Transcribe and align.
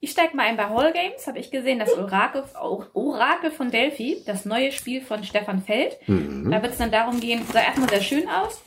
Ich 0.00 0.10
steig 0.10 0.34
mal 0.34 0.44
ein 0.44 0.56
bei 0.58 0.68
Hall 0.68 0.92
Games. 0.92 1.26
Habe 1.26 1.38
ich 1.38 1.50
gesehen, 1.50 1.78
das 1.78 1.92
Orakel, 1.96 2.44
Orakel 2.92 3.50
von 3.50 3.70
Delphi, 3.70 4.22
das 4.26 4.44
neue 4.44 4.70
Spiel 4.70 5.00
von 5.00 5.24
Stefan 5.24 5.62
Feld. 5.62 5.96
Da 6.06 6.62
wird 6.62 6.72
es 6.72 6.78
dann 6.78 6.90
darum 6.90 7.20
gehen, 7.20 7.40
sah 7.52 7.62
erstmal 7.62 7.88
sehr 7.88 8.02
schön 8.02 8.28
aus. 8.28 8.62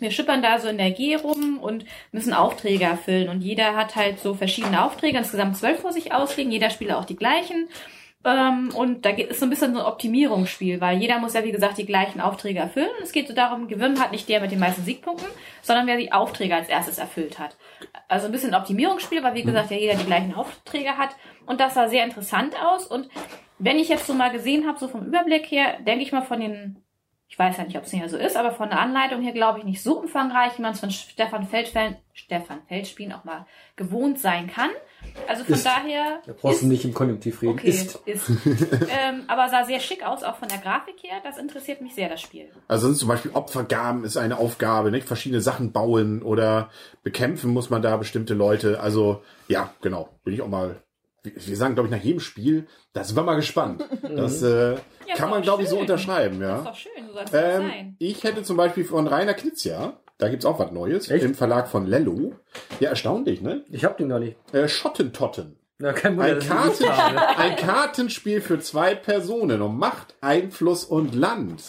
Wir 0.00 0.10
schippern 0.10 0.42
da 0.42 0.58
so 0.58 0.68
in 0.68 0.78
der 0.78 0.90
G 0.90 1.14
rum 1.16 1.58
und 1.58 1.84
müssen 2.12 2.32
Aufträge 2.32 2.84
erfüllen. 2.84 3.28
Und 3.28 3.42
jeder 3.42 3.76
hat 3.76 3.96
halt 3.96 4.18
so 4.20 4.34
verschiedene 4.34 4.84
Aufträge, 4.84 5.18
insgesamt 5.18 5.56
zwölf 5.56 5.80
vor 5.80 5.92
sich 5.92 6.12
ausliegen. 6.12 6.52
Jeder 6.52 6.70
Spieler 6.70 6.98
auch 6.98 7.04
die 7.04 7.16
gleichen. 7.16 7.68
Ähm, 8.22 8.70
und 8.74 9.06
da 9.06 9.12
es 9.12 9.40
so 9.40 9.46
ein 9.46 9.50
bisschen 9.50 9.72
so 9.72 9.80
ein 9.80 9.86
Optimierungsspiel, 9.86 10.80
weil 10.80 10.98
jeder 10.98 11.18
muss 11.18 11.32
ja, 11.32 11.42
wie 11.42 11.52
gesagt, 11.52 11.78
die 11.78 11.86
gleichen 11.86 12.20
Aufträge 12.20 12.58
erfüllen. 12.58 12.90
Es 13.02 13.12
geht 13.12 13.28
so 13.28 13.34
darum, 13.34 13.66
gewinnen 13.66 13.98
hat 13.98 14.12
nicht 14.12 14.28
der 14.28 14.40
mit 14.40 14.50
den 14.50 14.58
meisten 14.58 14.82
Siegpunkten, 14.82 15.28
sondern 15.62 15.86
wer 15.86 15.96
die 15.96 16.12
Aufträge 16.12 16.54
als 16.54 16.68
erstes 16.68 16.98
erfüllt 16.98 17.38
hat. 17.38 17.56
Also 18.08 18.26
ein 18.26 18.32
bisschen 18.32 18.54
Optimierungsspiel, 18.54 19.22
weil 19.22 19.34
wie 19.34 19.42
gesagt, 19.42 19.70
ja 19.70 19.78
jeder 19.78 19.94
die 19.94 20.04
gleichen 20.04 20.34
Aufträge 20.34 20.98
hat. 20.98 21.16
Und 21.46 21.60
das 21.60 21.74
sah 21.74 21.88
sehr 21.88 22.04
interessant 22.04 22.54
aus. 22.62 22.86
Und 22.86 23.08
wenn 23.58 23.78
ich 23.78 23.88
jetzt 23.88 24.06
so 24.06 24.12
mal 24.12 24.30
gesehen 24.30 24.66
habe, 24.66 24.78
so 24.78 24.88
vom 24.88 25.06
Überblick 25.06 25.50
her, 25.50 25.78
denke 25.80 26.02
ich 26.02 26.12
mal 26.12 26.22
von 26.22 26.40
den, 26.40 26.82
ich 27.32 27.38
weiß 27.38 27.56
ja 27.58 27.64
nicht, 27.64 27.76
ob 27.78 27.84
es 27.84 27.92
nicht 27.92 28.08
so 28.10 28.16
ist, 28.16 28.36
aber 28.36 28.50
von 28.50 28.68
der 28.70 28.80
Anleitung 28.80 29.22
her 29.22 29.32
glaube 29.32 29.60
ich 29.60 29.64
nicht 29.64 29.80
so 29.82 30.00
umfangreich, 30.00 30.58
wie 30.58 30.62
man 30.62 30.72
es 30.72 30.80
von 30.80 30.90
Stefan 30.90 31.46
Feldfeld, 31.46 31.96
Stefan 32.12 32.58
Feldspielen 32.66 33.12
auch 33.12 33.22
mal 33.22 33.46
gewohnt 33.76 34.18
sein 34.18 34.48
kann. 34.48 34.70
Also 35.28 35.44
von 35.44 35.54
Ist. 35.54 35.64
daher. 35.64 36.20
Da 36.26 36.32
brauchst 36.32 36.56
ist- 36.56 36.62
du 36.64 36.66
nicht 36.66 36.84
im 36.84 36.92
Konjunktiv 36.92 37.40
reden. 37.40 37.52
Okay, 37.52 37.68
Ist. 37.68 37.94
ist. 38.04 38.28
ähm, 38.90 39.22
aber 39.28 39.48
sah 39.48 39.64
sehr 39.64 39.78
schick 39.78 40.04
aus, 40.04 40.24
auch 40.24 40.36
von 40.36 40.48
der 40.48 40.58
Grafik 40.58 40.96
her. 41.04 41.20
Das 41.22 41.38
interessiert 41.38 41.80
mich 41.80 41.94
sehr, 41.94 42.08
das 42.08 42.20
Spiel. 42.20 42.50
Also 42.66 42.88
sonst 42.88 42.98
zum 42.98 43.08
Beispiel 43.08 43.30
Opfergaben 43.32 44.02
ist 44.02 44.16
eine 44.16 44.36
Aufgabe, 44.38 44.90
nicht? 44.90 45.06
Verschiedene 45.06 45.40
Sachen 45.40 45.70
bauen 45.70 46.22
oder 46.22 46.68
bekämpfen 47.04 47.52
muss 47.52 47.70
man 47.70 47.80
da 47.80 47.96
bestimmte 47.96 48.34
Leute. 48.34 48.80
Also, 48.80 49.22
ja, 49.46 49.72
genau. 49.82 50.08
Bin 50.24 50.34
ich 50.34 50.42
auch 50.42 50.48
mal. 50.48 50.82
Wir 51.22 51.32
wir 51.36 51.56
sagen, 51.56 51.74
glaube 51.74 51.88
ich, 51.88 51.94
nach 51.94 52.02
jedem 52.02 52.20
Spiel, 52.20 52.66
da 52.92 53.04
sind 53.04 53.14
wir 53.16 53.22
mal 53.22 53.36
gespannt. 53.36 53.84
Das 54.02 54.42
äh, 54.42 54.76
ist 55.12 55.18
kann 55.18 55.30
man, 55.30 55.42
glaube 55.42 55.62
ich, 55.62 55.68
so 55.68 55.78
unterschreiben, 55.78 56.40
Das 56.40 56.58
ist 56.60 56.64
ja. 56.64 56.70
doch 56.70 56.76
schön, 56.78 57.06
so 57.06 57.12
soll 57.14 57.24
es 57.24 57.32
ähm, 57.32 57.68
sein. 57.68 57.96
ich 57.98 58.24
hätte 58.24 58.42
zum 58.42 58.56
Beispiel 58.56 58.84
von 58.84 59.06
Rainer 59.06 59.34
Knizia, 59.34 59.94
da 60.18 60.28
gibt's 60.28 60.44
auch 60.44 60.58
was 60.58 60.70
Neues, 60.72 61.10
Echt? 61.10 61.24
im 61.24 61.34
Verlag 61.34 61.68
von 61.68 61.86
Lello. 61.86 62.34
Ja, 62.78 62.90
erstaunlich, 62.90 63.40
ne? 63.40 63.64
Ich 63.70 63.84
hab 63.84 63.96
den 63.98 64.08
noch 64.08 64.18
nicht. 64.18 64.36
Äh, 64.52 64.68
Schottentotten. 64.68 65.56
Ja, 65.80 65.92
kein 65.94 66.16
Wunder, 66.18 66.34
Ein, 66.34 66.40
Karten, 66.40 66.84
ein 66.86 67.56
Kartenspiel 67.56 68.42
für 68.42 68.60
zwei 68.60 68.94
Personen 68.94 69.62
um 69.62 69.78
Macht, 69.78 70.14
Einfluss 70.20 70.84
und 70.84 71.14
Land. 71.14 71.62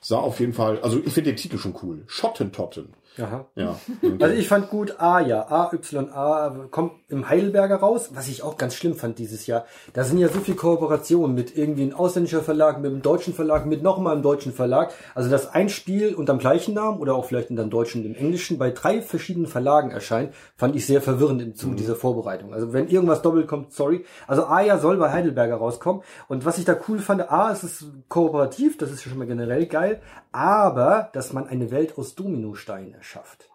Sah 0.00 0.18
auf 0.18 0.40
jeden 0.40 0.54
Fall, 0.54 0.80
also 0.80 0.98
ich 0.98 1.12
finde 1.12 1.30
den 1.30 1.36
Titel 1.36 1.58
schon 1.58 1.74
cool. 1.82 2.02
Schottentotten. 2.08 2.94
Aha. 3.20 3.46
Ja. 3.54 3.78
Also 4.20 4.34
ich 4.34 4.48
fand 4.48 4.70
gut 4.70 4.96
A, 4.98 5.20
ja. 5.20 5.46
A, 5.48 5.72
Y, 5.72 6.10
A 6.10 6.66
kommt 6.70 6.92
im 7.08 7.28
Heidelberger 7.28 7.76
raus, 7.76 8.10
was 8.14 8.28
ich 8.28 8.42
auch 8.42 8.56
ganz 8.56 8.74
schlimm 8.74 8.94
fand 8.94 9.18
dieses 9.18 9.46
Jahr. 9.46 9.64
Da 9.92 10.04
sind 10.04 10.18
ja 10.18 10.28
so 10.28 10.40
viel 10.40 10.54
Kooperationen 10.54 11.34
mit 11.34 11.56
irgendwie 11.56 11.82
einem 11.82 11.94
ausländischer 11.94 12.42
Verlag, 12.42 12.80
mit 12.80 12.90
einem 12.90 13.02
deutschen 13.02 13.34
Verlag, 13.34 13.66
mit 13.66 13.82
nochmal 13.82 14.14
einem 14.14 14.22
deutschen 14.22 14.52
Verlag. 14.52 14.92
Also 15.14 15.30
dass 15.30 15.54
ein 15.54 15.68
Spiel 15.68 16.14
unter 16.14 16.34
dem 16.34 16.38
gleichen 16.38 16.74
Namen 16.74 16.98
oder 16.98 17.14
auch 17.14 17.24
vielleicht 17.24 17.50
in 17.50 17.56
dem 17.56 17.70
deutschen 17.70 18.02
und 18.02 18.08
im 18.08 18.14
englischen 18.16 18.58
bei 18.58 18.70
drei 18.70 19.02
verschiedenen 19.02 19.46
Verlagen 19.46 19.90
erscheint, 19.90 20.34
fand 20.56 20.76
ich 20.76 20.86
sehr 20.86 21.00
verwirrend 21.00 21.40
im 21.42 21.54
Zuge 21.54 21.76
dieser 21.76 21.96
Vorbereitung. 21.96 22.52
Also 22.52 22.72
wenn 22.72 22.88
irgendwas 22.88 23.22
doppelt 23.22 23.46
kommt, 23.46 23.72
sorry. 23.72 24.04
Also 24.26 24.44
A 24.44 24.60
ja 24.60 24.78
soll 24.78 24.96
bei 24.96 25.12
Heidelberger 25.12 25.56
rauskommen. 25.56 26.02
Und 26.28 26.44
was 26.44 26.58
ich 26.58 26.64
da 26.64 26.76
cool 26.88 26.98
fand, 26.98 27.30
A, 27.30 27.52
es 27.52 27.64
ist 27.64 27.86
kooperativ, 28.08 28.78
das 28.78 28.90
ist 28.90 29.02
schon 29.02 29.18
mal 29.18 29.26
generell 29.26 29.66
geil, 29.66 30.00
aber 30.32 31.10
dass 31.12 31.32
man 31.32 31.46
eine 31.48 31.70
Welt 31.70 31.96
aus 31.98 32.14
Dominosteinen 32.14 32.94
erschafft. 32.94 33.48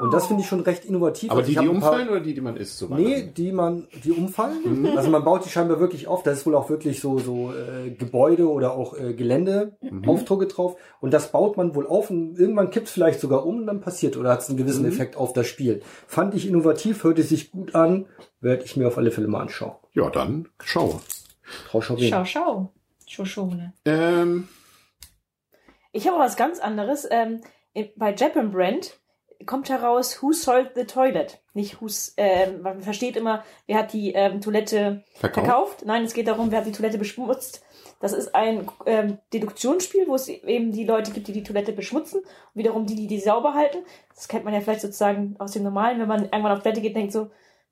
Und 0.00 0.14
das 0.14 0.26
finde 0.26 0.42
ich 0.42 0.48
schon 0.48 0.60
recht 0.60 0.86
innovativ. 0.86 1.30
Aber 1.30 1.40
Also 1.40 1.48
die, 1.50 1.58
die 1.58 1.58
ein 1.60 1.66
paar- 1.80 1.90
umfallen 1.90 2.08
oder 2.08 2.20
die, 2.20 2.32
die 2.32 2.40
man 2.40 2.56
isst? 2.56 2.78
So 2.78 2.88
Nee, 2.88 3.24
die 3.36 3.52
man, 3.52 3.88
die 4.04 4.10
umfallen. 4.10 4.86
Also 4.96 5.10
man 5.10 5.22
baut 5.22 5.44
die 5.44 5.50
scheinbar 5.50 5.78
wirklich 5.78 6.08
auf. 6.08 6.22
Da 6.22 6.30
ist 6.30 6.46
wohl 6.46 6.54
auch 6.54 6.70
wirklich 6.70 6.98
so, 7.00 7.18
so 7.18 7.52
äh, 7.52 7.90
Gebäude 7.90 8.48
oder 8.50 8.72
auch 8.72 8.98
äh, 8.98 9.12
Gelände, 9.12 9.76
Aufdrucke 10.06 10.46
drauf. 10.46 10.76
Und 11.02 11.12
das 11.12 11.30
baut 11.30 11.58
man 11.58 11.74
wohl 11.74 11.86
auf 11.86 12.08
und 12.08 12.38
irgendwann 12.38 12.70
kippt 12.70 12.86
es 12.86 12.92
vielleicht 12.94 13.20
sogar 13.20 13.44
um 13.44 13.58
und 13.58 13.66
dann 13.66 13.82
passiert 13.82 14.16
oder 14.16 14.30
hat 14.30 14.40
es 14.40 14.48
einen 14.48 14.56
gewissen 14.56 14.86
Effekt 14.86 15.14
auf 15.18 15.34
das 15.34 15.46
Spiel. 15.46 15.82
Fand 16.06 16.34
ich 16.34 16.48
innovativ, 16.48 17.04
hörte 17.04 17.22
sich 17.22 17.52
gut 17.52 17.74
an, 17.74 18.06
werde 18.40 18.64
ich 18.64 18.78
mir 18.78 18.88
auf 18.88 18.96
alle 18.96 19.10
Fälle 19.10 19.28
mal 19.28 19.42
anschauen. 19.42 19.74
Ja, 19.92 20.08
dann 20.08 20.48
schau. 20.62 21.02
Frau 21.68 21.82
Schaurin. 21.82 22.08
Schau, 22.08 22.24
schau. 22.24 22.72
Schoschone. 23.06 23.74
Ähm, 23.84 24.48
Ich 25.92 26.06
habe 26.06 26.18
was 26.18 26.36
ganz 26.36 26.60
anderes. 26.60 27.06
Ähm, 27.10 27.40
bei 27.96 28.14
Japan 28.14 28.50
Brand 28.50 29.00
kommt 29.46 29.70
heraus 29.70 30.22
Who 30.22 30.32
Sold 30.32 30.72
the 30.74 30.84
Toilet. 30.84 31.40
Nicht 31.54 31.80
who's, 31.80 32.14
ähm, 32.16 32.62
man 32.62 32.82
versteht 32.82 33.16
immer, 33.16 33.44
wer 33.66 33.78
hat 33.78 33.92
die 33.92 34.12
ähm, 34.12 34.40
Toilette 34.40 35.02
Verkauft? 35.14 35.46
verkauft. 35.46 35.82
Nein, 35.86 36.04
es 36.04 36.14
geht 36.14 36.28
darum, 36.28 36.50
wer 36.50 36.58
hat 36.58 36.66
die 36.66 36.72
Toilette 36.72 36.98
beschmutzt. 36.98 37.64
Das 38.00 38.12
ist 38.12 38.34
ein 38.34 38.68
ähm, 38.86 39.18
Deduktionsspiel, 39.32 40.08
wo 40.08 40.14
es 40.14 40.28
eben 40.28 40.72
die 40.72 40.84
Leute 40.84 41.12
gibt, 41.12 41.28
die 41.28 41.32
die 41.32 41.42
Toilette 41.42 41.72
beschmutzen 41.72 42.20
und 42.20 42.28
wiederum 42.54 42.86
die, 42.86 42.94
die 42.94 43.06
die 43.06 43.20
sauber 43.20 43.54
halten. 43.54 43.78
Das 44.14 44.28
kennt 44.28 44.44
man 44.44 44.54
ja 44.54 44.60
vielleicht 44.60 44.80
sozusagen 44.80 45.36
aus 45.38 45.52
dem 45.52 45.64
Normalen, 45.64 46.00
wenn 46.00 46.08
man 46.08 46.24
irgendwann 46.24 46.52
auf 46.52 46.62
Toilette 46.62 46.80
geht, 46.80 46.96
denkt 46.96 47.12
so, 47.12 47.30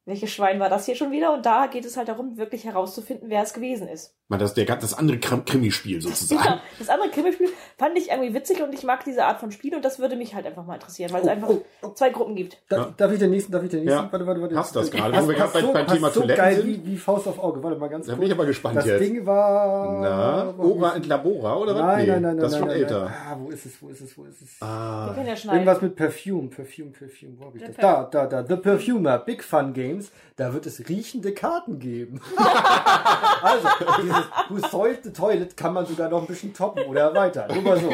welches 0.09 0.31
Schwein 0.31 0.59
war 0.59 0.69
das 0.69 0.87
hier 0.87 0.97
schon 0.97 1.13
wieder? 1.13 1.33
Und 1.33 1.47
da 1.47 1.67
geht 1.67 1.85
es 1.85 1.97
halt 1.97 2.09
darum, 2.09 2.37
wirklich 2.37 2.65
herauszufinden, 2.65 3.29
wer 3.31 3.43
es 3.43 3.53
gewesen 3.53 3.87
ist. 3.89 4.15
mal 4.29 4.39
das, 4.39 4.55
der, 4.55 4.65
das 4.65 4.95
andere 4.95 5.19
Krim- 5.19 5.45
Krimispiel 5.45 6.01
sozusagen. 6.03 6.43
Ja, 6.45 6.61
das 6.79 6.89
andere 6.89 7.11
Krimispiel 7.11 7.49
fand 7.77 7.97
ich 7.97 8.11
irgendwie 8.11 8.35
witzig 8.35 8.63
und 8.63 8.73
ich 8.75 8.83
mag 8.83 9.05
diese 9.05 9.25
Art 9.25 9.39
von 9.41 9.53
Spiel 9.53 9.75
und 9.77 9.85
das 9.85 9.99
würde 9.99 10.17
mich 10.17 10.35
halt 10.35 10.47
einfach 10.47 10.65
mal 10.67 10.75
interessieren, 10.75 11.13
weil 11.13 11.21
es 11.23 11.27
Oh, 11.29 11.31
einfach 11.31 11.49
oh, 11.51 11.63
oh. 11.83 11.89
zwei 11.91 12.11
Gruppen 12.11 12.35
gibt. 12.35 12.59
Darf, 12.69 12.97
darf 12.97 13.13
ich 13.13 13.19
den 13.19 13.31
nächsten, 13.31 13.53
darf 13.53 13.63
ich 13.63 13.71
den 13.71 13.85
nächsten? 13.85 13.97
Ja. 14.05 14.11
Warte, 14.13 14.27
warte, 14.27 14.41
warte. 14.43 14.57
Hast 14.57 14.75
das 14.75 14.91
gerade, 14.91 15.13
gerade 15.13 15.35
passt 15.35 15.53
bei- 15.55 15.63
beim 15.73 15.87
Thema 15.87 16.11
so 16.11 16.21
Toiletten 16.21 16.43
geil 16.45 16.57
sind? 16.57 16.67
wie, 16.67 16.87
wie 16.87 16.97
Faust 16.97 17.29
auf 17.29 17.39
Auge. 17.39 17.63
Warte 17.63 17.79
mal 17.79 17.89
ganz 17.89 18.07
Da 18.07 18.13
kurz. 18.13 18.21
bin 18.21 18.27
ich 18.29 18.35
aber 18.35 18.47
gespannt 18.47 18.77
das 18.79 18.87
jetzt. 18.87 19.01
Ding 19.01 19.25
war... 19.27 20.01
Na, 20.01 20.55
Ora 20.59 20.91
und 20.95 21.07
Labora 21.07 21.57
oder 21.57 21.75
was? 21.75 21.83
Nein, 21.83 21.99
Nee, 21.99 22.07
nein, 22.13 22.23
nein, 22.23 22.37
nein. 22.37 22.39
Das 22.39 22.53
ist 22.53 22.59
schon 22.59 22.69
nein, 22.69 22.77
älter. 22.79 23.05
Nein. 23.05 23.15
Ah, 23.31 23.37
wo 23.41 23.51
ist 23.51 23.67
es, 23.67 23.83
wo 23.83 23.89
ist 23.89 24.01
es, 24.01 24.17
wo 24.17 24.25
ist 24.25 24.41
es? 24.43 24.57
Ah. 24.63 25.15
ja. 25.17 25.53
Irgendwas 25.53 25.83
mit 25.83 25.97
Perfume, 25.97 26.49
Perfume, 26.49 26.91
Perfume, 26.91 27.33
wo 27.39 27.47
hab 27.47 27.55
ich 27.57 27.63
das? 27.63 27.77
Da, 27.77 28.05
da, 28.05 28.27
da, 28.27 28.45
The 28.47 28.57
Perfumer, 28.57 29.19
Big 29.19 29.43
Fun 29.45 29.73
Games, 29.99 30.11
da 30.37 30.53
wird 30.53 30.67
es 30.67 30.89
riechende 30.89 31.33
Karten 31.33 31.79
geben. 31.79 32.21
also, 33.43 33.69
dieses 34.03 34.73
Who 34.73 34.87
the 35.03 35.13
Toilet 35.13 35.57
kann 35.57 35.75
man 35.75 35.87
sogar 35.87 36.09
noch 36.09 36.23
ein 36.23 36.27
bisschen 36.27 36.55
toppen 36.55 36.85
oder 36.85 37.03
erweitern. 37.03 37.53
Nur 37.55 37.63
mal 37.63 37.79
so. 37.79 37.91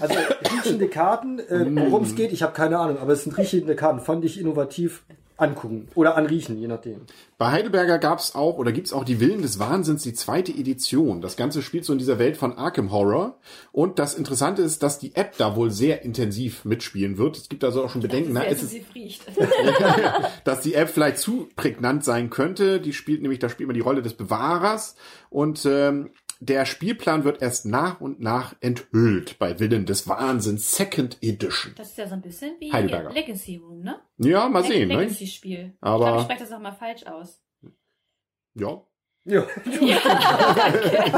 Also, 0.00 0.14
riechende 0.52 0.88
Karten, 0.88 1.38
äh, 1.38 1.66
worum 1.90 2.04
es 2.04 2.14
geht, 2.14 2.32
ich 2.32 2.42
habe 2.42 2.52
keine 2.52 2.78
Ahnung, 2.78 2.98
aber 2.98 3.12
es 3.12 3.24
sind 3.24 3.36
riechende 3.36 3.76
Karten, 3.76 4.00
fand 4.00 4.24
ich 4.24 4.40
innovativ 4.40 5.02
angucken 5.38 5.88
oder 5.94 6.16
anriechen, 6.16 6.58
je 6.58 6.66
nachdem. 6.66 7.02
Bei 7.38 7.52
Heidelberger 7.52 7.98
gab's 7.98 8.34
auch 8.34 8.58
oder 8.58 8.72
gibt's 8.72 8.92
auch 8.92 9.04
die 9.04 9.20
Willen 9.20 9.40
des 9.40 9.58
Wahnsinns, 9.58 10.02
die 10.02 10.12
zweite 10.12 10.52
Edition. 10.52 11.20
Das 11.20 11.36
Ganze 11.36 11.62
spielt 11.62 11.84
so 11.84 11.92
in 11.92 11.98
dieser 11.98 12.18
Welt 12.18 12.36
von 12.36 12.58
Arkham 12.58 12.90
Horror. 12.90 13.38
Und 13.70 14.00
das 14.00 14.14
Interessante 14.14 14.62
ist, 14.62 14.82
dass 14.82 14.98
die 14.98 15.14
App 15.14 15.36
da 15.38 15.54
wohl 15.54 15.70
sehr 15.70 16.02
intensiv 16.02 16.64
mitspielen 16.64 17.16
wird. 17.18 17.36
Es 17.36 17.48
gibt 17.48 17.62
also 17.62 17.84
auch 17.84 17.90
schon 17.90 18.02
Bedenken, 18.02 18.32
na, 18.32 18.40
Sehr 18.40 18.50
ist 18.50 18.62
es, 18.62 18.72
intensiv 18.72 18.94
riecht. 18.94 19.22
dass 20.44 20.60
die 20.60 20.74
App 20.74 20.88
vielleicht 20.88 21.18
zu 21.18 21.48
prägnant 21.54 22.04
sein 22.04 22.30
könnte. 22.30 22.80
Die 22.80 22.92
spielt 22.92 23.22
nämlich, 23.22 23.38
da 23.38 23.48
spielt 23.48 23.68
man 23.68 23.74
die 23.74 23.80
Rolle 23.80 24.02
des 24.02 24.14
Bewahrers 24.14 24.96
und 25.30 25.64
ähm, 25.66 26.10
der 26.40 26.64
Spielplan 26.66 27.24
wird 27.24 27.42
erst 27.42 27.66
nach 27.66 28.00
und 28.00 28.20
nach 28.20 28.54
enthüllt 28.60 29.38
bei 29.38 29.58
Willen 29.60 29.86
des 29.86 30.06
Wahnsinns 30.08 30.76
Second 30.76 31.18
Edition. 31.22 31.74
Das 31.76 31.88
ist 31.90 31.98
ja 31.98 32.06
so 32.06 32.14
ein 32.14 32.22
bisschen 32.22 32.56
wie 32.60 32.72
Heidelberger. 32.72 33.10
Legacy 33.12 33.56
Room, 33.56 33.80
ne? 33.80 34.00
Ja, 34.18 34.48
mal 34.48 34.62
sehen, 34.64 34.88
ne? 34.88 34.96
Legacy-Spiel. 34.96 35.76
Aber- 35.80 35.96
Ich 35.98 36.04
glaube, 36.06 36.18
ich 36.18 36.24
spreche 36.24 36.40
das 36.44 36.52
auch 36.52 36.60
mal 36.62 36.72
falsch 36.72 37.04
aus. 37.06 37.40
Ja, 38.54 38.82
Ja. 39.28 39.44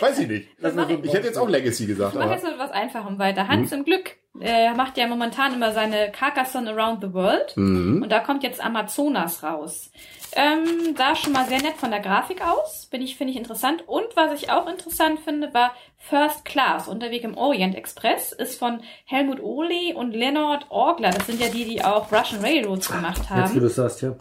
weiß 0.00 0.18
ich 0.20 0.28
nicht. 0.28 0.48
Das 0.60 0.74
mach 0.74 0.88
ich- 0.88 1.04
Ich 1.04 1.12
hätte 1.12 1.26
jetzt 1.26 1.38
auch 1.38 1.48
Legacy 1.48 1.86
gesagt, 1.86 2.14
Ich 2.14 2.20
mache 2.20 2.32
jetzt 2.32 2.44
mit 2.44 2.58
was 2.58 2.70
Einfachem 2.70 3.18
weiter. 3.18 3.48
Hans 3.48 3.72
im 3.72 3.84
Glück 3.84 4.16
äh, 4.40 4.72
macht 4.74 4.96
ja 4.96 5.06
momentan 5.06 5.54
immer 5.54 5.72
seine 5.72 6.10
Carcassonne 6.10 6.70
Around 6.70 7.02
the 7.02 7.12
World. 7.12 7.56
Mhm. 7.56 8.02
Und 8.02 8.10
da 8.10 8.20
kommt 8.20 8.42
jetzt 8.42 8.64
Amazonas 8.64 9.42
raus. 9.42 9.90
Ähm, 10.32 10.94
sah 10.96 11.16
schon 11.16 11.32
mal 11.32 11.46
sehr 11.48 11.60
nett 11.62 11.76
von 11.76 11.90
der 11.90 12.00
Grafik 12.00 12.42
aus. 12.46 12.86
Bin 12.90 13.02
ich, 13.02 13.16
finde 13.16 13.32
ich 13.32 13.38
interessant. 13.38 13.84
Und 13.86 14.04
was 14.14 14.32
ich 14.40 14.50
auch 14.50 14.68
interessant 14.68 15.20
finde, 15.20 15.52
war 15.54 15.72
First 15.96 16.44
Class, 16.44 16.86
Unterweg 16.86 17.24
im 17.24 17.36
Orient 17.36 17.74
Express, 17.74 18.32
ist 18.32 18.58
von 18.58 18.80
Helmut 19.06 19.42
Ohli 19.42 19.94
und 19.94 20.12
Leonard 20.14 20.66
Orgler. 20.70 21.10
Das 21.10 21.26
sind 21.26 21.40
ja 21.40 21.48
die, 21.48 21.64
die 21.64 21.82
auch 21.84 22.12
Russian 22.12 22.42
Railroads 22.42 22.90
gemacht 22.90 23.18
Jetzt, 23.18 23.30
wo 23.30 23.34
haben. 23.34 23.60
du 23.60 23.68
sagst, 23.68 24.02
ja. 24.02 24.14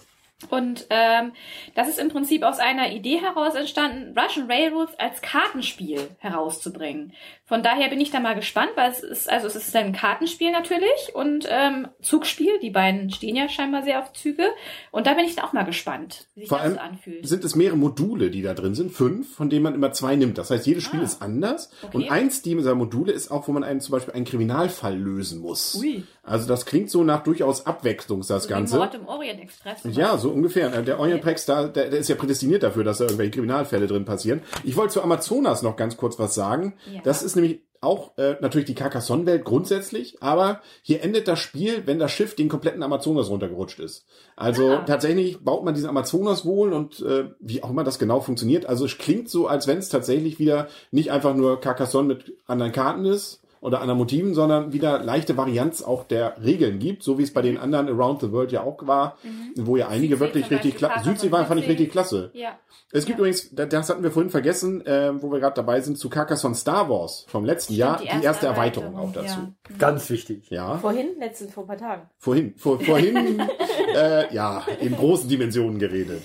Und 0.49 0.85
ähm, 0.91 1.31
das 1.73 1.87
ist 1.89 1.97
im 1.97 2.09
Prinzip 2.09 2.43
aus 2.43 2.59
einer 2.59 2.91
Idee 2.91 3.17
heraus 3.19 3.55
entstanden, 3.55 4.15
Russian 4.17 4.45
Railroads 4.49 4.93
als 4.99 5.19
Kartenspiel 5.23 6.09
herauszubringen. 6.19 7.13
Von 7.45 7.63
daher 7.63 7.89
bin 7.89 7.99
ich 7.99 8.11
da 8.11 8.19
mal 8.19 8.35
gespannt, 8.35 8.69
weil 8.75 8.91
es 8.91 8.99
ist, 8.99 9.29
also 9.29 9.47
es 9.47 9.55
ist 9.55 9.75
ein 9.75 9.93
Kartenspiel 9.93 10.51
natürlich 10.51 11.15
und 11.15 11.47
ähm, 11.49 11.87
Zugspiel. 12.01 12.59
Die 12.61 12.69
beiden 12.69 13.09
stehen 13.09 13.35
ja 13.35 13.49
scheinbar 13.49 13.81
sehr 13.83 13.99
auf 14.03 14.13
Züge. 14.13 14.43
Und 14.91 15.07
da 15.07 15.15
bin 15.15 15.25
ich 15.25 15.35
dann 15.35 15.45
auch 15.45 15.53
mal 15.53 15.63
gespannt, 15.65 16.27
wie 16.35 16.41
sich 16.41 16.49
Vor 16.49 16.59
das 16.59 16.67
allem 16.67 16.77
anfühlt. 16.77 17.27
sind 17.27 17.43
es 17.43 17.55
mehrere 17.55 17.77
Module, 17.77 18.29
die 18.29 18.41
da 18.43 18.53
drin 18.53 18.75
sind, 18.75 18.91
fünf, 18.91 19.33
von 19.33 19.49
denen 19.49 19.63
man 19.63 19.73
immer 19.73 19.91
zwei 19.93 20.15
nimmt. 20.15 20.37
Das 20.37 20.51
heißt, 20.51 20.67
jedes 20.67 20.83
Spiel 20.83 20.99
Ah. 20.99 21.03
ist 21.03 21.21
anders. 21.21 21.71
Okay. 21.81 21.97
Und 21.97 22.11
eins 22.11 22.43
dieser 22.43 22.75
Module 22.75 23.11
ist 23.11 23.31
auch, 23.31 23.47
wo 23.47 23.53
man 23.53 23.63
einen, 23.63 23.81
zum 23.81 23.93
Beispiel 23.93 24.13
einen 24.13 24.25
Kriminalfall 24.25 24.95
lösen 24.97 25.39
muss. 25.41 25.73
Ui. 25.81 26.03
Also 26.27 26.47
das 26.47 26.65
klingt 26.65 26.91
so 26.91 27.03
nach 27.03 27.23
durchaus 27.23 27.65
Abwechslung, 27.65 28.21
das 28.27 28.43
So 28.43 28.49
Ganze. 28.49 28.77
Mord 28.77 28.93
im 28.95 29.07
Orient 29.07 29.39
Express. 29.41 29.79
Ja, 29.91 30.17
so 30.17 30.29
ungefähr. 30.29 30.69
Der 30.81 30.99
Orient 30.99 31.23
da, 31.47 31.67
der, 31.67 31.89
der 31.89 31.99
ist 31.99 32.09
ja 32.09 32.15
prädestiniert 32.15 32.63
dafür, 32.63 32.83
dass 32.83 32.97
da 32.99 33.05
irgendwelche 33.05 33.31
Kriminalfälle 33.31 33.87
drin 33.87 34.05
passieren. 34.05 34.41
Ich 34.63 34.75
wollte 34.75 34.93
zu 34.93 35.01
Amazonas 35.01 35.61
noch 35.61 35.75
ganz 35.77 35.97
kurz 35.97 36.19
was 36.19 36.35
sagen. 36.35 36.73
Ja. 36.93 37.01
Das 37.03 37.23
ist 37.23 37.35
nämlich 37.35 37.61
auch 37.79 38.17
äh, 38.17 38.35
natürlich 38.41 38.65
die 38.65 38.73
Carcassonne-Welt 38.73 39.45
grundsätzlich, 39.45 40.17
aber 40.21 40.61
hier 40.81 41.03
endet 41.03 41.27
das 41.27 41.39
Spiel, 41.39 41.83
wenn 41.85 41.99
das 41.99 42.11
Schiff 42.11 42.35
den 42.35 42.49
kompletten 42.49 42.81
Amazonas 42.81 43.29
runtergerutscht 43.29 43.79
ist. 43.79 44.05
Also 44.35 44.67
Ah. 44.71 44.83
tatsächlich 44.85 45.39
baut 45.43 45.63
man 45.63 45.75
diesen 45.75 45.87
Amazonas 45.89 46.43
wohl 46.43 46.73
und 46.73 46.99
äh, 47.01 47.25
wie 47.39 47.61
auch 47.63 47.69
immer 47.69 47.83
das 47.83 47.99
genau 47.99 48.19
funktioniert. 48.19 48.65
Also 48.65 48.85
es 48.85 48.97
klingt 48.97 49.29
so, 49.29 49.47
als 49.47 49.67
wenn 49.67 49.77
es 49.77 49.89
tatsächlich 49.89 50.39
wieder 50.39 50.67
nicht 50.89 51.11
einfach 51.11 51.35
nur 51.35 51.61
Carcassonne 51.61 52.07
mit 52.07 52.33
anderen 52.47 52.71
Karten 52.71 53.05
ist 53.05 53.41
oder 53.61 53.81
anderen 53.81 53.97
Motiven, 53.97 54.33
sondern 54.33 54.71
wieder 54.73 54.99
leichte 54.99 55.37
Varianz 55.37 55.81
auch 55.81 56.03
der 56.03 56.35
Regeln 56.43 56.79
gibt, 56.79 57.03
so 57.03 57.17
wie 57.17 57.23
es 57.23 57.33
bei 57.33 57.41
den 57.41 57.57
anderen 57.57 57.87
Around 57.89 58.21
the 58.21 58.31
World 58.31 58.51
ja 58.51 58.63
auch 58.63 58.85
war, 58.87 59.17
wo 59.55 59.75
ja 59.77 59.87
einige 59.87 60.15
Südsee 60.17 60.35
wirklich 60.35 60.51
richtig 60.51 60.75
klasse. 60.77 61.03
Südsee 61.03 61.31
war, 61.31 61.45
fand 61.45 61.61
ich 61.61 61.67
richtig 61.67 61.91
klasse. 61.91 62.31
Ja. 62.33 62.49
Es 62.91 63.05
gibt 63.05 63.17
Ja. 63.17 63.23
übrigens, 63.25 63.49
da- 63.53 63.65
das 63.65 63.89
hatten 63.89 64.03
wir 64.03 64.11
vorhin 64.11 64.29
vergessen, 64.29 64.85
äh, 64.85 65.11
wo 65.21 65.31
wir 65.31 65.39
gerade 65.39 65.55
dabei 65.55 65.81
sind, 65.81 65.97
zu 65.97 66.09
Carcassonne 66.09 66.55
Star 66.55 66.89
Wars 66.89 67.25
vom 67.27 67.43
letzten 67.43 67.73
Jahr, 67.73 67.99
die 68.01 68.07
erste, 68.23 68.45
Erweiterung, 68.47 68.95
auch 68.97 69.11
dazu. 69.11 69.39
Ja. 69.39 69.75
Ganz 69.77 70.09
wichtig. 70.09 70.49
Ja, 70.49 70.77
Vorhin, 70.77 71.19
letzten, 71.19 71.49
vor 71.49 71.63
ein 71.63 71.67
paar 71.67 71.77
Tagen. 71.77 72.09
vorhin, 72.17 72.53
vor, 72.57 72.79
vorhin, 72.79 73.41
äh, 73.95 74.33
ja, 74.33 74.63
in 74.79 74.95
großen 74.95 75.27
Dimensionen 75.27 75.79
geredet. 75.79 76.21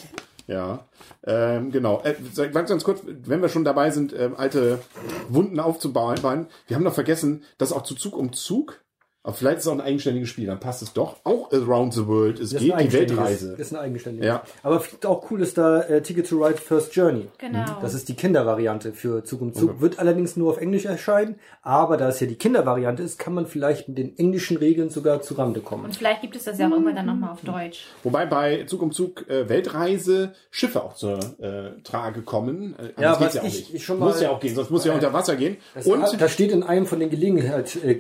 Ja, 0.46 0.86
ähm, 1.24 1.70
genau. 1.70 2.02
Äh, 2.04 2.14
ganz, 2.52 2.68
ganz 2.68 2.84
kurz, 2.84 3.02
wenn 3.06 3.42
wir 3.42 3.48
schon 3.48 3.64
dabei 3.64 3.90
sind, 3.90 4.12
ähm, 4.12 4.34
alte 4.36 4.80
Wunden 5.28 5.60
aufzubauen, 5.60 6.18
wir 6.66 6.76
haben 6.76 6.82
noch 6.82 6.94
vergessen, 6.94 7.44
dass 7.58 7.72
auch 7.72 7.82
zu 7.82 7.94
Zug 7.94 8.16
um 8.16 8.32
Zug, 8.32 8.81
aber 9.24 9.34
vielleicht 9.34 9.58
ist 9.58 9.64
es 9.64 9.68
auch 9.68 9.74
ein 9.74 9.80
eigenständiges 9.80 10.28
Spiel, 10.28 10.46
dann 10.46 10.58
passt 10.58 10.82
es 10.82 10.92
doch. 10.92 11.16
Auch 11.24 11.52
Around 11.52 11.94
the 11.94 12.06
World, 12.06 12.40
es 12.40 12.50
Das 12.50 12.60
geht 12.60 12.78
die 12.80 12.92
Weltreise. 12.92 13.54
Ist 13.54 13.72
ein 13.72 13.78
eigenständiges. 13.78 14.26
Ja. 14.26 14.42
Aber 14.62 14.82
auch 15.04 15.30
cool 15.30 15.42
ist 15.42 15.56
da 15.58 15.82
äh, 15.82 16.02
Ticket 16.02 16.28
to 16.28 16.44
Ride 16.44 16.58
First 16.58 16.94
Journey. 16.96 17.28
Genau. 17.38 17.64
Das 17.80 17.94
ist 17.94 18.08
die 18.08 18.14
Kindervariante 18.14 18.92
für 18.92 19.22
Zug 19.24 19.40
um 19.42 19.54
Zug. 19.54 19.80
Wird 19.80 19.98
allerdings 19.98 20.36
nur 20.36 20.50
auf 20.50 20.58
Englisch 20.58 20.84
erscheinen. 20.86 21.36
Aber 21.62 21.96
da 21.96 22.08
es 22.08 22.18
ja 22.20 22.26
die 22.26 22.34
Kindervariante 22.34 23.02
ist, 23.02 23.18
kann 23.18 23.32
man 23.34 23.46
vielleicht 23.46 23.88
mit 23.88 23.98
den 23.98 24.18
englischen 24.18 24.56
Regeln 24.56 24.90
sogar 24.90 25.22
zu 25.22 25.34
Rande 25.34 25.60
kommen. 25.60 25.84
Und 25.84 25.96
vielleicht 25.96 26.22
gibt 26.22 26.34
es 26.36 26.44
das 26.44 26.58
ja 26.58 26.66
auch 26.66 26.72
irgendwann 26.72 26.96
dann 26.96 27.06
nochmal 27.06 27.30
auf 27.30 27.42
Deutsch. 27.42 27.86
Wobei 28.02 28.26
bei 28.26 28.64
Zug 28.64 28.82
um 28.82 28.90
Zug 28.92 29.28
äh, 29.28 29.48
Weltreise 29.48 30.32
Schiffe 30.50 30.82
auch 30.82 30.94
zur 30.94 31.18
äh, 31.40 31.80
Trage 31.84 32.22
kommen. 32.22 32.74
Äh, 32.96 33.00
Ja, 33.00 33.20
was 33.20 33.36
ich- 33.36 33.74
ich 33.74 33.84
schon 33.84 33.98
muss 33.98 34.20
ja 34.20 34.30
auch 34.30 34.40
gehen, 34.40 34.54
sonst 34.54 34.70
muss 34.70 34.84
ja 34.84 34.92
unter 34.94 35.12
Wasser 35.12 35.36
gehen. 35.36 35.56
Das, 35.74 35.86
Und 35.86 36.20
da 36.20 36.28
steht 36.28 36.50
in 36.50 36.62
einem 36.62 36.86
von 36.86 36.98
den 37.00 37.10
Gelegenheit, 37.10 37.76
äh, 37.84 37.94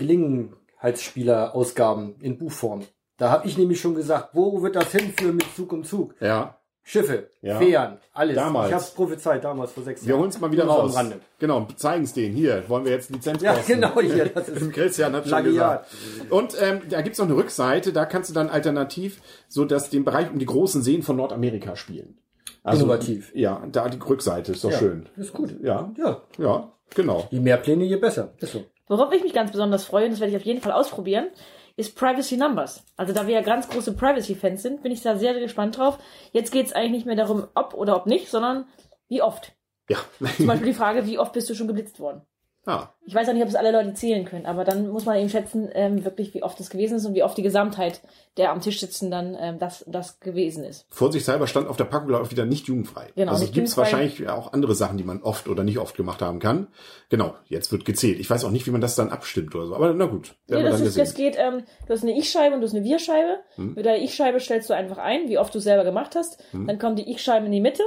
Gelegenheitsspieler-Ausgaben 0.82 2.16
in 2.20 2.38
Buchform. 2.38 2.82
Da 3.16 3.30
habe 3.30 3.46
ich 3.46 3.56
nämlich 3.58 3.80
schon 3.80 3.94
gesagt, 3.94 4.30
wo 4.32 4.62
wird 4.62 4.76
das 4.76 4.90
hinführen 4.92 5.36
mit 5.36 5.46
Zug 5.54 5.72
um 5.72 5.84
Zug? 5.84 6.14
ja, 6.20 6.58
Schiffe, 6.84 7.30
Ja. 7.42 7.58
Fähren, 7.58 7.98
alles. 8.12 8.34
Damals. 8.34 8.66
Ich 8.68 8.74
habe 8.74 8.82
es 8.82 8.90
prophezeit 8.90 9.44
damals 9.44 9.70
vor 9.70 9.84
sechs 9.84 10.02
wir 10.02 10.08
Jahren. 10.10 10.18
holen 10.22 10.30
es 10.30 10.40
mal 10.40 10.50
wieder 10.50 10.64
Nur 10.64 10.74
raus. 10.74 10.96
Rande. 10.96 11.20
Genau, 11.38 11.68
zeigen 11.76 12.02
es 12.02 12.12
denen. 12.12 12.34
Hier, 12.34 12.64
wollen 12.68 12.84
wir 12.84 12.90
jetzt 12.90 13.08
Lizenz 13.10 13.40
Ja, 13.40 13.54
genau, 13.64 14.00
hier, 14.00 14.26
das 14.26 14.48
ist 14.48 14.72
Christian 14.72 15.14
hat 15.14 15.28
schon 15.28 15.44
gesagt. 15.44 15.86
Und 16.28 16.56
ähm, 16.60 16.80
da 16.90 17.00
gibt's 17.02 17.20
noch 17.20 17.26
eine 17.26 17.36
Rückseite, 17.36 17.92
da 17.92 18.04
kannst 18.04 18.30
du 18.30 18.34
dann 18.34 18.48
alternativ 18.50 19.22
so 19.46 19.64
dass 19.64 19.90
den 19.90 20.04
Bereich 20.04 20.28
um 20.32 20.40
die 20.40 20.46
großen 20.46 20.82
Seen 20.82 21.04
von 21.04 21.14
Nordamerika 21.16 21.76
spielen. 21.76 22.18
Also, 22.64 22.82
Innovativ. 22.84 23.30
Ja, 23.32 23.62
da 23.70 23.88
die 23.88 23.98
Rückseite 24.00 24.50
ist 24.50 24.64
doch 24.64 24.72
Ja, 24.72 24.78
schön. 24.78 25.08
Ist 25.16 25.32
gut. 25.32 25.54
Ja, 25.62 25.92
Ja, 25.96 26.22
ja, 26.38 26.72
genau. 26.96 27.28
je 27.30 27.38
mehr 27.38 27.58
Pläne, 27.58 27.84
je 27.84 27.96
besser. 27.96 28.32
Ist 28.38 28.54
so. 28.54 28.64
Worauf 28.88 29.12
ich 29.12 29.22
mich 29.22 29.32
ganz 29.32 29.52
besonders 29.52 29.84
freue, 29.84 30.04
und 30.04 30.10
das 30.12 30.20
werde 30.20 30.32
ich 30.32 30.36
auf 30.36 30.44
jeden 30.46 30.60
Fall 30.60 30.72
ausprobieren, 30.72 31.28
ist 31.76 31.96
Privacy 31.96 32.36
Numbers. 32.36 32.84
Also 32.96 33.12
da 33.12 33.26
wir 33.26 33.34
ja 33.34 33.40
ganz 33.40 33.68
große 33.68 33.94
Privacy-Fans 33.94 34.62
sind, 34.62 34.82
bin 34.82 34.92
ich 34.92 35.02
da 35.02 35.16
sehr, 35.16 35.32
sehr 35.32 35.42
gespannt 35.42 35.78
drauf. 35.78 35.98
Jetzt 36.32 36.52
geht 36.52 36.66
es 36.66 36.72
eigentlich 36.72 36.92
nicht 36.92 37.06
mehr 37.06 37.16
darum, 37.16 37.48
ob 37.54 37.74
oder 37.74 37.96
ob 37.96 38.06
nicht, 38.06 38.28
sondern 38.28 38.66
wie 39.08 39.22
oft. 39.22 39.54
Ja. 39.88 39.98
Zum 40.36 40.46
Beispiel 40.46 40.68
die 40.68 40.74
Frage, 40.78 41.06
wie 41.06 41.18
oft 41.18 41.32
bist 41.32 41.48
du 41.48 41.54
schon 41.54 41.68
geblitzt 41.68 42.00
worden? 42.00 42.22
Ah, 42.66 42.88
Ich 43.04 43.14
weiß 43.14 43.28
auch 43.28 43.32
nicht, 43.32 43.42
ob 43.42 43.48
es 43.48 43.54
alle 43.54 43.72
Leute 43.72 43.94
zählen 43.94 44.24
können, 44.24 44.46
aber 44.46 44.64
dann 44.64 44.88
muss 44.88 45.04
man 45.04 45.16
eben 45.16 45.28
schätzen, 45.28 45.68
ähm, 45.72 46.04
wirklich, 46.04 46.34
wie 46.34 46.42
oft 46.42 46.58
es 46.60 46.70
gewesen 46.70 46.96
ist 46.96 47.06
und 47.06 47.14
wie 47.14 47.22
oft 47.22 47.36
die 47.36 47.42
Gesamtheit 47.42 48.00
der 48.38 48.50
am 48.50 48.60
Tisch 48.60 48.80
sitzen 48.80 49.10
dann 49.10 49.36
ähm, 49.38 49.58
das, 49.58 49.84
das 49.86 50.18
gewesen 50.20 50.64
ist. 50.64 50.86
vorsichtshalber 50.88 51.46
stand 51.46 51.68
auf 51.68 51.76
der 51.76 51.84
Packung 51.84 52.08
glaube 52.08 52.24
ich 52.24 52.30
wieder 52.30 52.46
nicht 52.46 52.66
jugendfrei. 52.66 53.08
Genau, 53.14 53.32
also 53.32 53.44
jugendfrei. 53.44 53.82
wahrscheinlich 53.82 54.28
auch 54.28 54.52
andere 54.52 54.74
Sachen, 54.74 54.96
die 54.96 55.04
man 55.04 55.22
oft 55.22 55.48
oder 55.48 55.64
nicht 55.64 55.78
oft 55.78 55.96
gemacht 55.96 56.22
haben 56.22 56.38
kann. 56.38 56.68
Genau, 57.10 57.34
jetzt 57.48 57.72
wird 57.72 57.84
gezählt. 57.84 58.18
Ich 58.20 58.30
weiß 58.30 58.44
auch 58.44 58.50
nicht, 58.50 58.66
wie 58.66 58.70
man 58.70 58.80
das 58.80 58.94
dann 58.96 59.10
abstimmt 59.10 59.54
oder 59.54 59.66
so. 59.66 59.74
Aber 59.74 59.92
na 59.92 60.06
gut, 60.06 60.34
Nee, 60.48 60.62
das, 60.62 60.80
ist, 60.80 60.98
das 60.98 61.14
geht, 61.14 61.36
ähm, 61.38 61.62
du 61.86 61.92
hast 61.92 62.02
eine 62.02 62.16
Ich-Scheibe 62.16 62.54
und 62.54 62.62
du 62.62 62.66
hast 62.66 62.74
eine 62.74 62.84
Wir-Scheibe. 62.84 63.38
Hm. 63.56 63.74
Mit 63.74 63.84
der 63.84 64.00
Ich-Scheibe 64.00 64.40
stellst 64.40 64.70
du 64.70 64.74
einfach 64.74 64.98
ein, 64.98 65.28
wie 65.28 65.38
oft 65.38 65.54
du 65.54 65.58
es 65.58 65.64
selber 65.64 65.84
gemacht 65.84 66.16
hast. 66.16 66.42
Hm. 66.52 66.66
Dann 66.66 66.78
kommt 66.78 66.98
die 66.98 67.10
Ich-Scheibe 67.10 67.46
in 67.46 67.52
die 67.52 67.60
Mitte, 67.60 67.82